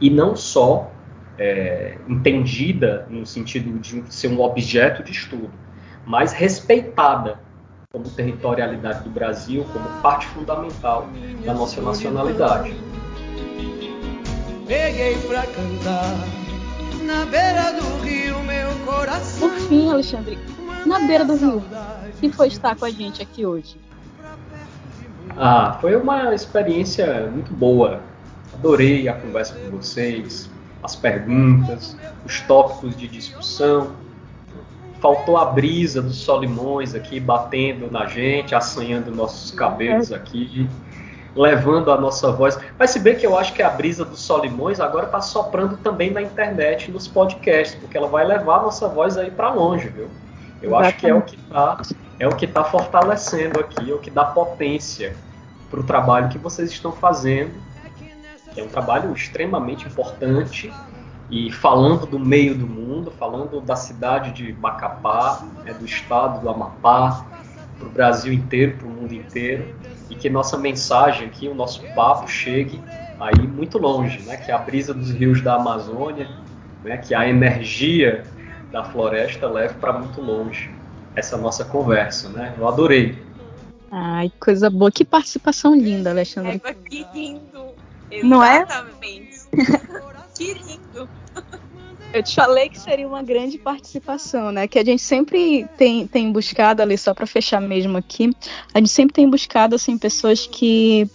e 0.00 0.10
não 0.10 0.36
só 0.36 0.90
é, 1.38 1.96
entendida 2.08 3.06
no 3.08 3.24
sentido 3.24 3.78
de 3.78 4.04
ser 4.12 4.28
um 4.28 4.40
objeto 4.40 5.02
de 5.02 5.12
estudo, 5.12 5.50
mas 6.04 6.32
respeitada 6.32 7.40
como 7.92 8.08
territorialidade 8.08 9.04
do 9.04 9.10
Brasil, 9.10 9.66
como 9.70 9.86
parte 10.00 10.26
fundamental 10.28 11.06
da 11.44 11.52
nossa 11.52 11.80
nacionalidade. 11.82 12.74
Peguei 14.66 15.18
pra 15.28 15.42
cantar 15.42 16.14
na 17.04 17.26
beira 17.26 17.72
do 17.72 18.02
rio 18.02 18.38
meu 18.44 18.70
coração. 18.86 19.50
Por 19.50 19.58
fim, 19.68 19.90
Alexandre, 19.90 20.38
na 20.86 21.00
beira 21.00 21.24
do 21.24 21.36
rio, 21.36 21.62
que 22.18 22.32
foi 22.32 22.48
estar 22.48 22.74
com 22.76 22.86
a 22.86 22.90
gente 22.90 23.20
aqui 23.20 23.44
hoje? 23.44 23.76
Ah, 25.36 25.76
foi 25.78 25.94
uma 25.94 26.34
experiência 26.34 27.28
muito 27.30 27.52
boa. 27.52 28.00
Adorei 28.54 29.06
a 29.08 29.12
conversa 29.12 29.54
com 29.54 29.76
vocês, 29.76 30.48
as 30.82 30.96
perguntas, 30.96 31.94
os 32.24 32.40
tópicos 32.40 32.96
de 32.96 33.06
discussão. 33.06 33.92
Faltou 35.02 35.36
a 35.36 35.44
brisa 35.44 36.00
dos 36.00 36.16
solimões 36.16 36.94
aqui 36.94 37.18
batendo 37.18 37.90
na 37.90 38.06
gente, 38.06 38.54
assanhando 38.54 39.10
nossos 39.10 39.50
cabelos 39.50 40.12
aqui, 40.12 40.70
levando 41.34 41.90
a 41.90 42.00
nossa 42.00 42.30
voz. 42.30 42.56
Mas 42.78 42.90
se 42.90 43.00
bem 43.00 43.16
que 43.16 43.26
eu 43.26 43.36
acho 43.36 43.52
que 43.52 43.62
a 43.62 43.68
brisa 43.68 44.04
dos 44.04 44.20
solimões 44.20 44.78
agora 44.78 45.06
está 45.06 45.20
soprando 45.20 45.76
também 45.78 46.12
na 46.12 46.22
internet, 46.22 46.88
nos 46.90 47.08
podcasts, 47.08 47.76
porque 47.80 47.98
ela 47.98 48.06
vai 48.06 48.24
levar 48.24 48.60
a 48.60 48.62
nossa 48.62 48.88
voz 48.88 49.18
aí 49.18 49.30
para 49.30 49.52
longe, 49.52 49.88
viu? 49.88 50.08
Eu 50.62 50.76
acho 50.76 50.96
que 50.96 51.08
é 51.08 51.12
o 51.14 51.20
que 51.20 51.34
está 51.34 51.78
é 52.20 52.28
o 52.28 52.36
que 52.36 52.44
está 52.44 52.62
fortalecendo 52.62 53.58
aqui, 53.58 53.90
é 53.90 53.94
o 53.94 53.98
que 53.98 54.08
dá 54.08 54.24
potência 54.24 55.16
para 55.68 55.80
o 55.80 55.82
trabalho 55.82 56.28
que 56.28 56.38
vocês 56.38 56.70
estão 56.70 56.92
fazendo, 56.92 57.50
que 58.54 58.60
é 58.60 58.62
um 58.62 58.68
trabalho 58.68 59.12
extremamente 59.12 59.88
importante 59.88 60.72
e 61.32 61.50
falando 61.50 62.04
do 62.04 62.20
meio 62.20 62.54
do 62.54 62.66
mundo, 62.66 63.10
falando 63.10 63.58
da 63.62 63.74
cidade 63.74 64.32
de 64.32 64.52
Macapá, 64.52 65.42
né, 65.64 65.72
do 65.72 65.86
estado 65.86 66.42
do 66.42 66.50
Amapá, 66.50 67.24
para 67.78 67.88
o 67.88 67.90
Brasil 67.90 68.34
inteiro, 68.34 68.76
para 68.76 68.86
o 68.86 68.90
mundo 68.90 69.14
inteiro, 69.14 69.74
e 70.10 70.14
que 70.14 70.28
nossa 70.28 70.58
mensagem 70.58 71.26
aqui, 71.26 71.48
o 71.48 71.54
nosso 71.54 71.82
papo 71.94 72.28
chegue 72.28 72.78
aí 73.18 73.48
muito 73.48 73.78
longe, 73.78 74.20
né, 74.26 74.36
que 74.36 74.52
a 74.52 74.58
brisa 74.58 74.92
dos 74.92 75.10
rios 75.10 75.40
da 75.40 75.54
Amazônia, 75.54 76.28
né, 76.84 76.98
que 76.98 77.14
a 77.14 77.26
energia 77.26 78.24
da 78.70 78.84
floresta 78.84 79.48
leve 79.48 79.72
para 79.80 79.94
muito 79.94 80.20
longe 80.20 80.70
essa 81.16 81.38
nossa 81.38 81.64
conversa, 81.64 82.28
né? 82.28 82.54
Eu 82.58 82.66
adorei. 82.68 83.18
Ai, 83.90 84.32
coisa 84.40 84.70
boa. 84.70 84.90
Que 84.90 85.04
participação 85.04 85.74
linda, 85.74 86.08
Alexandre. 86.08 86.60
É, 86.64 86.72
que 86.72 87.06
lindo. 87.12 87.74
Não 88.22 88.42
é? 88.42 88.62
Exatamente. 88.62 89.40
que 90.34 90.54
lindo. 90.54 91.08
Eu 92.12 92.22
te 92.22 92.34
falei 92.34 92.68
que 92.68 92.78
seria 92.78 93.08
uma 93.08 93.22
grande 93.22 93.56
participação, 93.58 94.52
né? 94.52 94.68
Que 94.68 94.78
a 94.78 94.84
gente 94.84 95.00
sempre 95.00 95.66
tem, 95.78 96.06
tem 96.06 96.30
buscado 96.30 96.82
ali, 96.82 96.98
só 96.98 97.14
para 97.14 97.26
fechar 97.26 97.60
mesmo 97.60 97.96
aqui, 97.96 98.30
a 98.74 98.78
gente 98.78 98.90
sempre 98.90 99.14
tem 99.14 99.28
buscado, 99.28 99.74
assim, 99.74 99.96
pessoas 99.96 100.46
que 100.46 101.08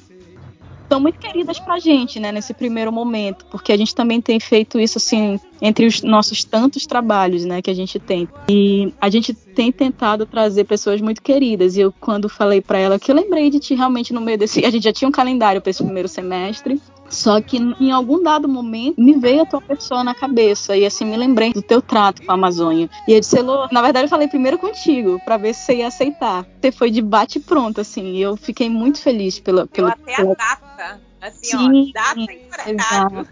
são 0.89 0.99
muito 0.99 1.19
queridas 1.19 1.59
pra 1.59 1.79
gente, 1.79 2.19
né, 2.19 2.31
nesse 2.31 2.53
primeiro 2.53 2.91
momento, 2.91 3.45
porque 3.47 3.71
a 3.71 3.77
gente 3.77 3.93
também 3.93 4.21
tem 4.21 4.39
feito 4.39 4.79
isso 4.79 4.97
assim 4.97 5.39
entre 5.61 5.85
os 5.85 6.01
nossos 6.01 6.43
tantos 6.43 6.85
trabalhos, 6.85 7.45
né, 7.45 7.61
que 7.61 7.69
a 7.69 7.73
gente 7.73 7.99
tem. 7.99 8.27
E 8.49 8.93
a 8.99 9.09
gente 9.09 9.33
tem 9.33 9.71
tentado 9.71 10.25
trazer 10.25 10.65
pessoas 10.65 11.01
muito 11.01 11.21
queridas. 11.21 11.75
E 11.75 11.81
eu 11.81 11.93
quando 11.99 12.29
falei 12.29 12.61
para 12.61 12.77
ela 12.77 12.99
que 12.99 13.11
eu 13.11 13.15
lembrei 13.15 13.49
de 13.49 13.59
ti 13.59 13.75
realmente 13.75 14.13
no 14.13 14.21
meio 14.21 14.37
desse, 14.37 14.65
a 14.65 14.69
gente 14.69 14.83
já 14.83 14.93
tinha 14.93 15.07
um 15.07 15.11
calendário 15.11 15.61
para 15.61 15.69
esse 15.69 15.83
primeiro 15.83 16.07
semestre. 16.07 16.81
Só 17.09 17.39
que 17.39 17.57
em 17.57 17.91
algum 17.91 18.21
dado 18.21 18.49
momento 18.49 18.99
me 18.99 19.13
veio 19.13 19.43
a 19.43 19.45
tua 19.45 19.61
pessoa 19.61 20.03
na 20.03 20.13
cabeça 20.13 20.75
e 20.75 20.85
assim 20.85 21.05
me 21.05 21.15
lembrei 21.15 21.53
do 21.53 21.61
teu 21.61 21.81
trato 21.81 22.21
com 22.21 22.31
a 22.31 22.35
Amazônia. 22.35 22.89
E 23.07 23.13
eu 23.13 23.19
disse, 23.19 23.37
na 23.71 23.81
verdade 23.81 24.05
eu 24.05 24.09
falei 24.09 24.27
primeiro 24.27 24.57
contigo 24.57 25.19
para 25.23 25.37
ver 25.37 25.53
se 25.53 25.61
você 25.61 25.75
ia 25.77 25.87
aceitar. 25.87 26.45
Você 26.61 26.71
foi 26.71 26.91
de 26.91 27.01
bate 27.01 27.39
pronto 27.39 27.79
assim. 27.79 28.15
E 28.15 28.21
eu 28.21 28.35
fiquei 28.35 28.69
muito 28.69 29.01
feliz 29.01 29.39
pela 29.39 29.65
pela, 29.65 29.89
eu 29.89 29.93
até 29.93 30.15
pela... 30.17 30.31
a 30.33 30.35
data 30.35 31.06
Assim, 31.19 31.47
Sim, 31.47 31.89
ó, 31.89 31.93
data 31.93 32.31
e 32.31 32.71
exato. 32.71 33.27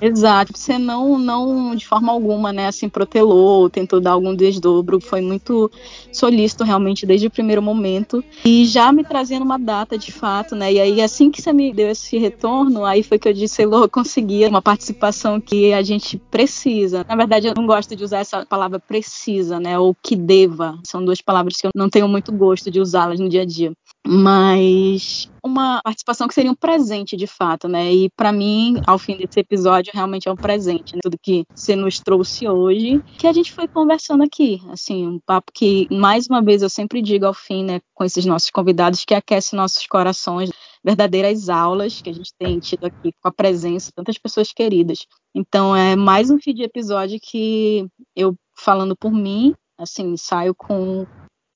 exato. 0.00 0.52
Você 0.56 0.78
não, 0.78 1.16
não, 1.16 1.74
de 1.76 1.86
forma 1.86 2.12
alguma, 2.12 2.52
né, 2.52 2.66
assim, 2.66 2.88
protelou, 2.88 3.70
tentou 3.70 4.00
dar 4.00 4.12
algum 4.12 4.34
desdobro. 4.34 5.00
Foi 5.00 5.20
muito 5.20 5.70
solícito, 6.12 6.64
realmente, 6.64 7.06
desde 7.06 7.28
o 7.28 7.30
primeiro 7.30 7.62
momento. 7.62 8.22
E 8.44 8.66
já 8.66 8.90
me 8.90 9.04
trazendo 9.04 9.44
uma 9.44 9.58
data, 9.58 9.96
de 9.96 10.10
fato, 10.10 10.56
né? 10.56 10.72
E 10.72 10.80
aí, 10.80 11.00
assim 11.00 11.30
que 11.30 11.40
você 11.40 11.52
me 11.52 11.72
deu 11.72 11.88
esse 11.88 12.18
retorno, 12.18 12.84
aí 12.84 13.02
foi 13.02 13.18
que 13.18 13.28
eu 13.28 13.32
disse, 13.32 13.62
Elô, 13.62 13.88
consegui 13.88 14.44
uma 14.46 14.62
participação 14.62 15.40
que 15.40 15.72
a 15.72 15.82
gente 15.82 16.18
precisa. 16.30 17.04
Na 17.08 17.14
verdade, 17.14 17.46
eu 17.46 17.54
não 17.56 17.66
gosto 17.66 17.94
de 17.94 18.02
usar 18.02 18.18
essa 18.18 18.44
palavra 18.44 18.80
precisa, 18.80 19.60
né? 19.60 19.78
Ou 19.78 19.94
que 19.94 20.16
deva. 20.16 20.78
São 20.84 21.04
duas 21.04 21.20
palavras 21.20 21.56
que 21.56 21.66
eu 21.66 21.70
não 21.74 21.88
tenho 21.88 22.08
muito 22.08 22.32
gosto 22.32 22.70
de 22.70 22.80
usá-las 22.80 23.20
no 23.20 23.28
dia 23.28 23.42
a 23.42 23.46
dia 23.46 23.72
mas 24.06 25.30
uma 25.42 25.80
participação 25.82 26.28
que 26.28 26.34
seria 26.34 26.50
um 26.50 26.54
presente 26.54 27.16
de 27.16 27.26
fato, 27.26 27.68
né? 27.68 27.92
E 27.92 28.10
para 28.10 28.32
mim, 28.32 28.80
ao 28.86 28.98
fim 28.98 29.16
desse 29.16 29.40
episódio, 29.40 29.92
realmente 29.94 30.28
é 30.28 30.32
um 30.32 30.36
presente, 30.36 30.94
né? 30.94 31.00
Tudo 31.02 31.18
que 31.20 31.44
você 31.54 31.74
nos 31.74 32.00
trouxe 32.00 32.46
hoje, 32.48 33.02
que 33.18 33.26
a 33.26 33.32
gente 33.32 33.52
foi 33.52 33.66
conversando 33.66 34.22
aqui, 34.22 34.60
assim, 34.70 35.06
um 35.06 35.18
papo 35.18 35.52
que 35.52 35.88
mais 35.90 36.26
uma 36.26 36.42
vez 36.42 36.62
eu 36.62 36.68
sempre 36.68 37.00
digo 37.00 37.24
ao 37.26 37.34
fim, 37.34 37.64
né, 37.64 37.80
com 37.94 38.04
esses 38.04 38.24
nossos 38.26 38.50
convidados 38.50 39.04
que 39.04 39.14
aquece 39.14 39.56
nossos 39.56 39.86
corações, 39.86 40.50
verdadeiras 40.84 41.48
aulas 41.48 42.02
que 42.02 42.10
a 42.10 42.12
gente 42.12 42.32
tem 42.38 42.58
tido 42.58 42.84
aqui 42.84 43.12
com 43.22 43.28
a 43.28 43.32
presença 43.32 43.86
de 43.86 43.94
tantas 43.94 44.18
pessoas 44.18 44.52
queridas. 44.52 45.06
Então, 45.34 45.74
é 45.74 45.96
mais 45.96 46.30
um 46.30 46.38
fim 46.38 46.52
de 46.52 46.62
episódio 46.62 47.18
que 47.22 47.86
eu 48.14 48.34
falando 48.56 48.94
por 48.96 49.12
mim, 49.12 49.54
assim, 49.78 50.16
saio 50.16 50.54
com 50.54 51.06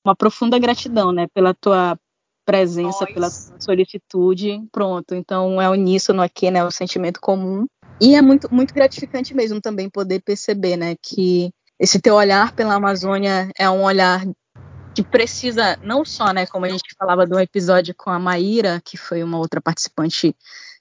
uma 0.05 0.15
profunda 0.15 0.57
gratidão, 0.57 1.11
né, 1.11 1.27
pela 1.33 1.53
tua 1.53 1.97
presença, 2.51 3.05
pela 3.05 3.29
solicitude. 3.29 4.59
Pronto, 4.71 5.13
então 5.13 5.61
é 5.61 5.69
uníssono 5.69 6.21
aqui, 6.21 6.49
né? 6.49 6.63
O 6.63 6.71
sentimento 6.71 7.19
comum. 7.21 7.65
E 8.01 8.15
é 8.15 8.21
muito, 8.21 8.53
muito 8.53 8.73
gratificante 8.73 9.33
mesmo 9.33 9.59
também 9.59 9.89
poder 9.89 10.21
perceber, 10.21 10.77
né, 10.77 10.95
que 11.01 11.51
esse 11.77 11.99
teu 11.99 12.15
olhar 12.15 12.53
pela 12.53 12.75
Amazônia 12.75 13.51
é 13.57 13.69
um 13.69 13.83
olhar 13.83 14.25
que 14.95 15.03
precisa 15.03 15.77
não 15.83 16.05
só, 16.05 16.31
né, 16.31 16.45
como 16.45 16.65
a 16.65 16.69
gente 16.69 16.95
falava 16.97 17.27
do 17.27 17.37
episódio 17.37 17.93
com 17.97 18.09
a 18.09 18.17
Maíra, 18.17 18.81
que 18.85 18.97
foi 18.97 19.21
uma 19.21 19.37
outra 19.37 19.59
participante 19.59 20.33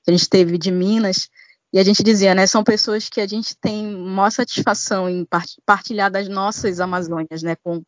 que 0.04 0.10
a 0.10 0.12
gente 0.12 0.28
teve 0.28 0.56
de 0.56 0.70
Minas, 0.70 1.28
e 1.72 1.78
a 1.78 1.84
gente 1.84 2.02
dizia, 2.02 2.34
né, 2.34 2.46
são 2.46 2.62
pessoas 2.64 3.08
que 3.08 3.20
a 3.20 3.26
gente 3.26 3.56
tem 3.60 3.84
maior 3.86 4.30
satisfação 4.30 5.08
em 5.08 5.26
partilhar 5.66 6.10
das 6.10 6.28
nossas 6.28 6.78
Amazônias, 6.78 7.42
né, 7.42 7.56
com 7.56 7.82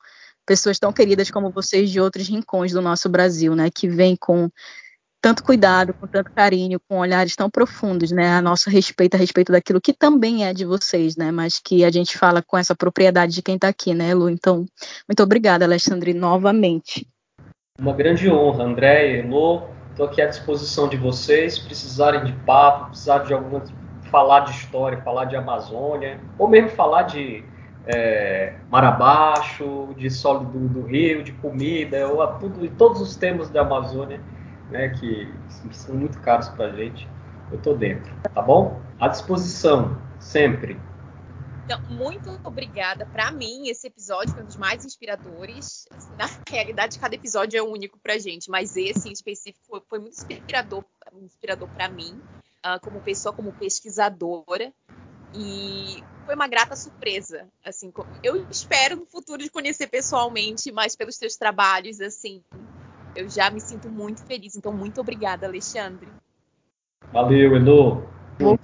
pessoas 0.51 0.81
tão 0.81 0.93
queridas 0.93 1.31
como 1.31 1.49
vocês 1.49 1.89
de 1.89 2.01
outros 2.01 2.27
rincões 2.27 2.73
do 2.73 2.83
nosso 2.83 3.09
Brasil, 3.09 3.55
né, 3.55 3.71
que 3.73 3.89
vêm 3.89 4.17
com 4.17 4.51
tanto 5.23 5.45
cuidado, 5.45 5.95
com 5.95 6.09
tanto 6.09 6.33
carinho, 6.33 6.81
com 6.89 6.99
olhares 6.99 7.37
tão 7.37 7.49
profundos, 7.49 8.11
né, 8.11 8.33
a 8.33 8.43
nosso 8.43 8.69
respeito 8.69 9.15
a 9.15 9.17
respeito 9.17 9.53
daquilo 9.53 9.81
que 9.81 9.93
também 9.93 10.45
é 10.45 10.53
de 10.53 10.65
vocês, 10.65 11.17
né, 11.17 11.31
mas 11.31 11.61
que 11.61 11.85
a 11.85 11.91
gente 11.93 12.19
fala 12.19 12.43
com 12.43 12.59
essa 12.59 12.75
propriedade 12.75 13.33
de 13.33 13.43
quem 13.43 13.55
está 13.55 13.69
aqui, 13.69 13.95
né, 13.95 14.13
Lu? 14.13 14.29
Então, 14.29 14.67
muito 15.09 15.23
obrigada, 15.23 15.65
Alexandre, 15.65 16.13
novamente. 16.13 17.07
Uma 17.79 17.93
grande 17.93 18.29
honra, 18.29 18.65
André 18.65 19.21
e 19.21 19.23
Lu. 19.23 19.63
Estou 19.91 20.07
aqui 20.07 20.21
à 20.21 20.27
disposição 20.27 20.89
de 20.89 20.97
vocês, 20.97 21.61
precisarem 21.61 22.25
de 22.25 22.33
papo, 22.45 22.87
precisar 22.87 23.19
de 23.19 23.33
alguma 23.33 23.63
falar 24.11 24.41
de 24.41 24.51
história, 24.51 25.01
falar 25.03 25.27
de 25.27 25.37
Amazônia, 25.37 26.21
ou 26.37 26.49
mesmo 26.49 26.71
falar 26.71 27.03
de 27.03 27.45
é, 27.93 28.55
mar 28.71 28.85
abaixo, 28.85 29.95
de 29.97 30.09
sólido 30.11 30.53
do, 30.53 30.69
do, 30.69 30.83
rio, 30.87 31.23
de 31.23 31.33
comida, 31.33 32.07
ou 32.09 32.27
tudo, 32.39 32.69
todos 32.77 33.01
os 33.01 33.17
temas 33.17 33.51
da 33.51 33.63
Amazônia, 33.63 34.21
né, 34.71 34.91
que 34.91 35.33
são 35.73 35.95
muito 35.97 36.21
caros 36.21 36.49
para 36.51 36.67
a 36.67 36.73
gente, 36.73 37.09
eu 37.51 37.59
estou 37.59 37.77
dentro, 37.77 38.13
tá 38.33 38.41
bom? 38.41 38.81
À 38.99 39.09
disposição, 39.09 39.99
sempre. 40.21 40.79
Então, 41.65 41.81
muito 41.89 42.41
obrigada. 42.45 43.07
Para 43.07 43.31
mim, 43.31 43.69
esse 43.69 43.87
episódio 43.87 44.35
foi 44.35 44.43
um 44.43 44.47
dos 44.47 44.57
mais 44.57 44.85
inspiradores. 44.85 45.87
Na 46.19 46.29
realidade, 46.49 46.99
cada 46.99 47.15
episódio 47.15 47.59
é 47.59 47.63
único 47.63 47.99
para 47.99 48.19
gente, 48.19 48.51
mas 48.51 48.77
esse 48.77 49.09
em 49.09 49.13
específico 49.13 49.65
foi, 49.69 49.81
foi 49.89 49.99
muito 49.99 50.15
inspirador, 50.15 50.85
inspirador 51.23 51.69
para 51.69 51.89
mim, 51.89 52.21
uh, 52.67 52.81
como 52.83 53.01
pessoa, 53.01 53.33
como 53.33 53.53
pesquisadora. 53.53 54.73
E 55.35 56.03
foi 56.27 56.35
uma 56.35 56.49
grata 56.49 56.77
surpresa, 56.77 57.49
assim, 57.65 57.93
eu 58.23 58.47
espero 58.51 58.97
no 58.97 59.07
futuro 59.07 59.43
de 59.43 59.51
conhecer 59.51 59.89
pessoalmente, 59.89 60.71
mas 60.71 60.95
pelos 60.95 61.19
teus 61.19 61.37
trabalhos, 61.37 62.01
assim, 62.01 62.43
eu 63.17 63.29
já 63.29 63.51
me 63.51 63.61
sinto 63.61 63.89
muito 63.89 64.25
feliz. 64.25 64.57
Então, 64.57 64.73
muito 64.73 65.01
obrigada, 65.01 65.47
Alexandre. 65.47 66.09
Valeu, 67.13 67.57
Elo. 67.57 68.09
Vou, 68.39 68.59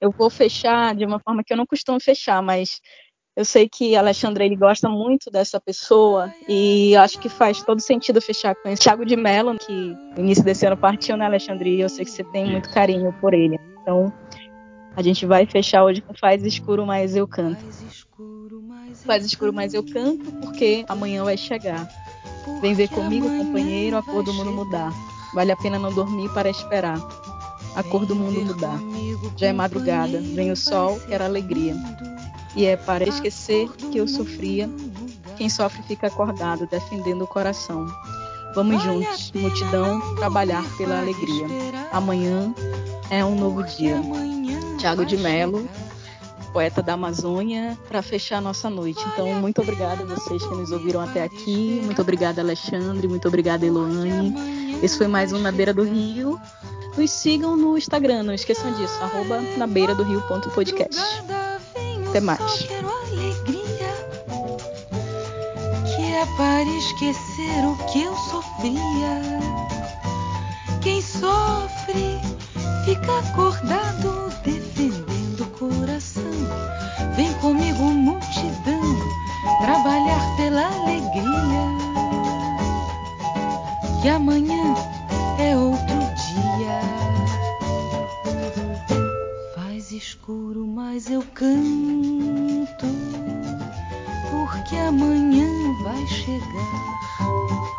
eu 0.00 0.10
vou 0.10 0.30
fechar 0.30 0.94
de 0.94 1.04
uma 1.04 1.18
forma 1.18 1.42
que 1.42 1.52
eu 1.52 1.56
não 1.56 1.66
costumo 1.66 2.00
fechar, 2.00 2.42
mas 2.42 2.80
eu 3.36 3.44
sei 3.44 3.68
que 3.68 3.96
Alexandre 3.96 4.44
ele 4.44 4.56
gosta 4.56 4.88
muito 4.88 5.30
dessa 5.30 5.60
pessoa 5.60 6.32
e 6.48 6.94
acho 6.96 7.18
que 7.18 7.28
faz 7.28 7.62
todo 7.62 7.80
sentido 7.80 8.20
fechar 8.20 8.54
com 8.54 8.68
esse 8.68 8.82
Thiago 8.82 9.04
de 9.04 9.16
Mello, 9.16 9.56
que 9.58 9.72
no 9.72 10.18
início 10.18 10.44
desse 10.44 10.66
ano 10.66 10.76
partiu, 10.76 11.16
né, 11.16 11.24
Alexandre? 11.24 11.76
E 11.76 11.80
eu 11.80 11.88
sei 11.88 12.04
que 12.04 12.10
você 12.10 12.24
tem 12.24 12.50
muito 12.50 12.70
carinho 12.70 13.12
por 13.20 13.32
ele. 13.32 13.58
Então, 13.80 14.12
a 15.00 15.02
gente 15.02 15.24
vai 15.24 15.46
fechar 15.46 15.82
hoje 15.82 16.02
com 16.02 16.12
Faz 16.12 16.44
Escuro, 16.44 16.84
mas 16.84 17.16
eu 17.16 17.26
canto. 17.26 17.64
Faz 19.06 19.24
escuro, 19.24 19.50
mas 19.50 19.72
eu 19.72 19.82
canto 19.82 20.30
porque 20.42 20.84
amanhã 20.86 21.24
vai 21.24 21.38
chegar. 21.38 21.88
Vem 22.60 22.74
ver 22.74 22.88
comigo, 22.88 23.26
companheiro, 23.26 23.96
a 23.96 24.02
cor 24.02 24.22
do 24.22 24.34
mundo 24.34 24.52
mudar. 24.52 24.92
Vale 25.34 25.52
a 25.52 25.56
pena 25.56 25.78
não 25.78 25.90
dormir 25.90 26.28
para 26.34 26.50
esperar. 26.50 26.98
A 27.74 27.82
cor 27.82 28.04
do 28.04 28.14
mundo 28.14 28.44
mudar. 28.44 28.78
Já 29.38 29.46
é 29.46 29.52
madrugada, 29.54 30.20
vem 30.20 30.52
o 30.52 30.56
sol, 30.56 31.00
quero 31.08 31.24
alegria. 31.24 31.74
E 32.54 32.66
é 32.66 32.76
para 32.76 33.08
esquecer 33.08 33.70
que 33.70 33.96
eu 33.96 34.06
sofria. 34.06 34.68
Quem 35.38 35.48
sofre 35.48 35.82
fica 35.84 36.08
acordado, 36.08 36.68
defendendo 36.70 37.22
o 37.22 37.26
coração. 37.26 37.86
Vamos 38.54 38.82
juntos, 38.82 39.32
multidão, 39.34 40.14
trabalhar 40.16 40.64
pela 40.76 41.00
alegria. 41.00 41.46
Amanhã 41.90 42.54
é 43.08 43.24
um 43.24 43.34
novo 43.34 43.62
dia. 43.62 43.96
Tiago 44.80 45.04
de 45.04 45.14
Melo, 45.18 45.68
poeta 46.54 46.82
da 46.82 46.94
Amazônia, 46.94 47.76
para 47.86 48.00
fechar 48.00 48.38
a 48.38 48.40
nossa 48.40 48.70
noite. 48.70 48.98
Então, 49.12 49.30
muito 49.34 49.60
obrigada 49.60 50.02
a 50.02 50.06
vocês 50.06 50.42
que 50.42 50.54
nos 50.54 50.72
ouviram 50.72 51.02
até 51.02 51.22
aqui. 51.22 51.82
Muito 51.84 52.00
obrigada, 52.00 52.40
Alexandre. 52.40 53.06
Muito 53.06 53.28
obrigada, 53.28 53.66
Eloane. 53.66 54.80
Esse 54.82 54.96
foi 54.96 55.06
mais 55.06 55.34
um 55.34 55.38
Na 55.38 55.52
Beira 55.52 55.74
do 55.74 55.82
Rio. 55.82 56.40
Nos 56.96 57.10
sigam 57.10 57.58
no 57.58 57.76
Instagram, 57.76 58.22
não 58.22 58.32
esqueçam 58.32 58.72
disso, 58.72 58.94
arroba 59.02 59.42
na 59.58 59.66
beira 59.66 59.94
do 59.94 60.02
rio.podcast. 60.02 60.98
Até 62.08 62.20
mais. 62.20 62.62
Que 65.94 66.02
é 66.02 66.26
para 66.38 66.64
esquecer 66.64 67.66
o 67.66 67.76
que 67.92 68.02
eu 68.02 68.16
sofria. 68.16 69.20
Quem 70.80 71.02
sofre 71.02 72.18
fica 72.86 73.18
acordado 73.18 74.19
pela 80.50 80.66
alegria. 80.66 81.62
Que 84.02 84.08
amanhã 84.08 84.74
é 85.38 85.56
outro 85.56 85.86
dia. 85.86 86.80
Faz 89.54 89.92
escuro, 89.92 90.66
mas 90.66 91.08
eu 91.08 91.22
canto, 91.34 92.86
porque 94.30 94.74
amanhã 94.74 95.46
vai 95.84 96.04
chegar. 96.08 97.69